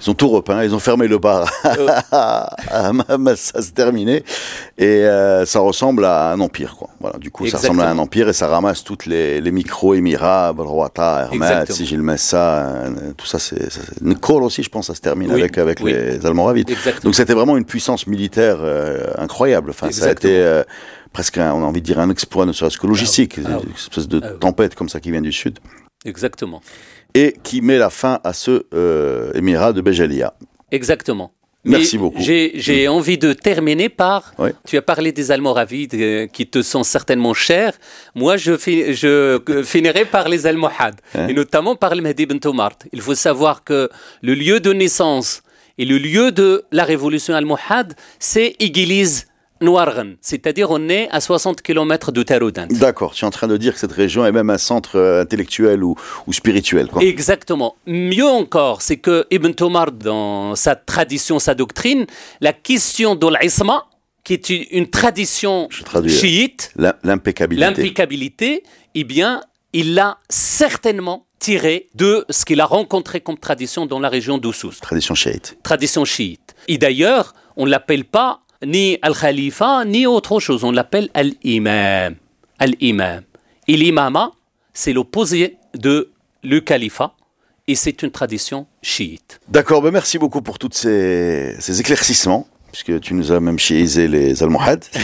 Ils 0.00 0.10
ont 0.10 0.14
tout 0.14 0.28
repeint, 0.28 0.62
ils 0.64 0.74
ont 0.74 0.78
fermé 0.78 1.08
le 1.08 1.18
bar. 1.18 1.50
à 2.12 2.92
Mama, 2.92 3.36
ça 3.36 3.62
c'est 3.62 3.74
terminé. 3.74 4.24
Et 4.78 5.04
euh, 5.04 5.44
ça 5.46 5.60
ressemble 5.60 6.04
à 6.04 6.32
un 6.32 6.40
empire, 6.40 6.76
quoi. 6.76 6.88
Voilà, 7.00 7.18
du 7.18 7.30
coup, 7.30 7.46
ça 7.46 7.58
ressemble 7.58 7.82
à 7.82 7.90
un 7.90 7.98
empire 7.98 8.28
et 8.28 8.32
ça 8.32 8.46
ramasse 8.48 8.84
toutes 8.84 9.06
les, 9.06 9.40
les 9.40 9.52
micro-émirats, 9.52 10.52
Balrouata, 10.52 11.22
Hermet, 11.30 11.36
Exactement. 11.46 11.76
Sigil 11.76 12.02
Messa, 12.02 12.66
euh, 12.66 12.90
tout 13.16 13.26
ça, 13.26 13.38
c'est. 13.38 13.68
Nikor 14.02 14.42
aussi, 14.42 14.62
je 14.62 14.68
pense, 14.68 14.86
ça 14.88 14.94
se 14.94 15.00
termine 15.00 15.30
Oui, 15.32 15.40
avec, 15.40 15.58
avec 15.58 15.80
oui. 15.82 15.92
les 15.92 16.24
Almoravides. 16.26 16.70
Exactement. 16.70 17.04
Donc 17.04 17.14
c'était 17.14 17.34
vraiment 17.34 17.56
une 17.56 17.64
puissance 17.64 18.06
militaire 18.06 18.58
euh, 18.60 19.04
incroyable. 19.18 19.70
Enfin, 19.70 19.90
ça 19.90 20.06
a 20.06 20.10
été 20.12 20.36
euh, 20.36 20.62
presque, 21.12 21.38
un- 21.38 21.52
on 21.52 21.62
a 21.62 21.66
envie 21.66 21.80
de 21.80 21.86
dire, 21.86 21.98
un 22.00 22.10
exploit, 22.10 22.46
ne 22.46 22.52
serait-ce 22.52 22.78
que 22.78 22.86
logistique. 22.86 23.38
Ah 23.44 23.58
oui. 23.58 23.64
Une 23.68 23.74
espèce 23.74 24.08
de 24.08 24.20
Ah 24.22 24.28
oui. 24.32 24.38
tempête 24.40 24.74
comme 24.74 24.88
ça 24.88 25.00
qui 25.00 25.10
vient 25.10 25.20
du 25.20 25.32
sud. 25.32 25.58
Exactement. 26.04 26.60
Et 27.14 27.34
qui 27.42 27.60
met 27.60 27.78
la 27.78 27.90
fin 27.90 28.20
à 28.24 28.32
ce 28.32 28.64
euh, 28.74 29.32
émirat 29.34 29.72
de 29.72 29.80
Béjalia. 29.80 30.34
Exactement. 30.70 31.32
Merci 31.64 31.96
Mais 31.96 32.00
beaucoup. 32.02 32.18
Mm. 32.18 32.22
J'ai 32.22 32.52
j'ai 32.56 32.88
envie 32.88 33.18
de 33.18 33.32
terminer 33.34 33.88
par. 33.88 34.34
Tu 34.66 34.76
as 34.76 34.82
parlé 34.82 35.12
des 35.12 35.30
Almoravides 35.30 35.94
euh, 35.94 36.26
qui 36.26 36.46
te 36.48 36.60
sont 36.60 36.82
certainement 36.82 37.34
chers. 37.34 37.74
Moi, 38.16 38.36
je, 38.36 38.56
fi- 38.56 38.94
je 38.94 39.38
euh, 39.48 39.62
finirai 39.62 40.04
par 40.04 40.28
les 40.28 40.44
Almohades, 40.46 41.00
Hein? 41.14 41.28
et 41.28 41.34
notamment 41.34 41.76
par 41.76 41.94
le 41.94 42.02
Mehdi 42.02 42.26
Ben 42.26 42.40
Toumart. 42.40 42.76
Il 42.92 43.00
faut 43.00 43.14
savoir 43.14 43.62
que 43.62 43.88
le 44.22 44.34
lieu 44.34 44.58
de 44.58 44.72
naissance 44.72 45.42
et 45.78 45.84
le 45.84 45.98
lieu 45.98 46.32
de 46.32 46.64
la 46.72 46.82
révolution 46.84 47.32
almohade, 47.34 47.94
c'est 48.18 48.56
Igiliz 48.58 49.26
Nouargan. 49.62 50.14
C'est-à-dire, 50.20 50.70
on 50.70 50.88
est 50.88 51.08
à 51.10 51.20
60 51.20 51.62
km 51.62 52.12
de 52.12 52.22
Taroudant. 52.22 52.66
D'accord, 52.70 53.14
tu 53.14 53.24
es 53.24 53.28
en 53.28 53.30
train 53.30 53.48
de 53.48 53.56
dire 53.56 53.74
que 53.74 53.80
cette 53.80 53.92
région 53.92 54.26
est 54.26 54.32
même 54.32 54.50
un 54.50 54.58
centre 54.58 54.96
euh, 54.98 55.22
intellectuel 55.22 55.82
ou, 55.84 55.94
ou 56.26 56.32
spirituel. 56.32 56.88
Quoi. 56.88 57.02
Exactement. 57.02 57.76
Mieux 57.86 58.26
encore, 58.26 58.82
c'est 58.82 58.96
que 58.98 59.26
Ibn 59.30 59.52
Tomar, 59.52 59.92
dans 59.92 60.54
sa 60.56 60.74
tradition, 60.76 61.38
sa 61.38 61.54
doctrine, 61.54 62.06
la 62.40 62.52
question 62.52 63.14
de 63.14 63.26
l'isma, 63.40 63.86
qui 64.24 64.34
est 64.34 64.50
une, 64.50 64.88
tradition 64.88 65.68
chiite, 66.06 66.72
L'im- 66.76 66.94
L'impeccabilité. 67.02 67.64
l'impeccabilité, 67.66 68.62
eh 68.94 69.04
bien, 69.04 69.40
il 69.72 69.94
l'a 69.94 70.18
certainement 70.28 71.26
tiré 71.40 71.88
de 71.96 72.24
ce 72.30 72.44
qu'il 72.44 72.60
a 72.60 72.66
rencontré 72.66 73.20
comme 73.20 73.36
tradition 73.38 73.84
dans 73.86 73.98
la 73.98 74.08
région 74.08 74.38
d'Oussous, 74.38 74.74
Tradition 74.80 75.14
chiite. 75.16 75.56
tradition 75.64 76.04
chiite. 76.04 76.54
Et 76.68 76.78
d'ailleurs, 76.78 77.34
on 77.56 77.64
ne 77.66 77.70
l'appelle 77.70 78.04
pas 78.04 78.41
ni 78.64 78.98
Al-Khalifa, 79.02 79.84
ni 79.84 80.06
autre 80.06 80.40
chose, 80.40 80.64
on 80.64 80.72
l'appelle 80.72 81.08
Al-Imam. 81.14 82.14
Al-Imam. 82.58 83.22
Et 83.68 83.76
l'imama, 83.76 84.32
c'est 84.72 84.92
l'opposé 84.92 85.56
de 85.74 86.10
le 86.42 86.60
califat, 86.60 87.14
et 87.68 87.74
c'est 87.74 88.02
une 88.02 88.10
tradition 88.10 88.66
chiite. 88.82 89.40
D'accord, 89.48 89.82
ben 89.82 89.90
merci 89.92 90.18
beaucoup 90.18 90.42
pour 90.42 90.58
tous 90.58 90.70
ces, 90.72 91.54
ces 91.60 91.80
éclaircissements, 91.80 92.48
puisque 92.72 93.00
tu 93.00 93.14
nous 93.14 93.30
as 93.32 93.38
même 93.40 93.58
chiisé 93.58 94.08
les 94.08 94.42
Almohades. 94.42 94.84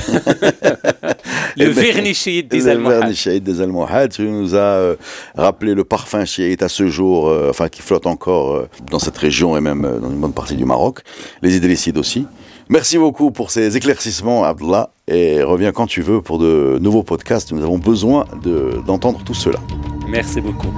Le 1.57 1.65
Eh 1.71 1.75
ben, 1.75 1.83
vernis 1.83 2.15
chiite 2.15 2.49
des 2.49 2.61
le 2.61 2.71
Almohades. 2.71 3.01
vernis 3.01 3.17
chiite 3.17 3.43
des 3.45 3.61
Almohades. 3.61 4.13
Tu 4.13 4.23
nous 4.23 4.55
as 4.55 4.59
euh, 4.59 4.97
rappelé 5.37 5.75
le 5.75 5.85
parfum 5.85 6.25
chiite 6.25 6.63
à 6.63 6.69
ce 6.69 6.87
jour, 6.89 7.29
euh, 7.29 7.49
enfin 7.51 7.69
qui 7.69 7.83
flotte 7.83 8.07
encore 8.07 8.55
euh, 8.55 8.69
dans 8.91 8.99
cette 9.01 9.17
région 9.19 9.57
et 9.57 9.61
même 9.61 9.83
dans 10.01 10.09
une 10.11 10.21
bonne 10.21 10.33
partie 10.33 10.55
du 10.55 10.65
Maroc. 10.65 11.01
Les 11.43 11.57
idélécides 11.57 11.99
aussi. 11.99 12.27
Merci 12.71 12.99
beaucoup 12.99 13.31
pour 13.31 13.51
ces 13.51 13.77
éclaircissements, 13.77 14.45
Abdullah, 14.45 14.91
et 15.07 15.43
reviens 15.43 15.73
quand 15.73 15.87
tu 15.87 16.03
veux 16.03 16.21
pour 16.21 16.39
de 16.39 16.79
nouveaux 16.81 17.03
podcasts. 17.03 17.53
Nous 17.53 17.63
avons 17.63 17.79
besoin 17.79 18.27
de- 18.43 18.83
d'entendre 18.87 19.21
tout 19.25 19.35
cela. 19.35 19.59
Merci 20.07 20.41
beaucoup. 20.41 20.69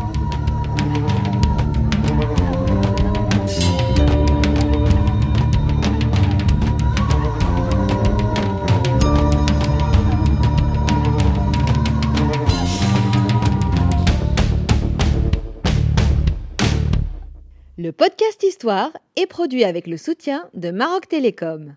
Le 17.78 17.92
podcast 17.92 18.42
Histoire 18.42 18.90
est 19.16 19.26
produit 19.26 19.64
avec 19.64 19.86
le 19.86 19.96
soutien 19.96 20.48
de 20.54 20.70
Maroc 20.70 21.08
Télécom. 21.08 21.76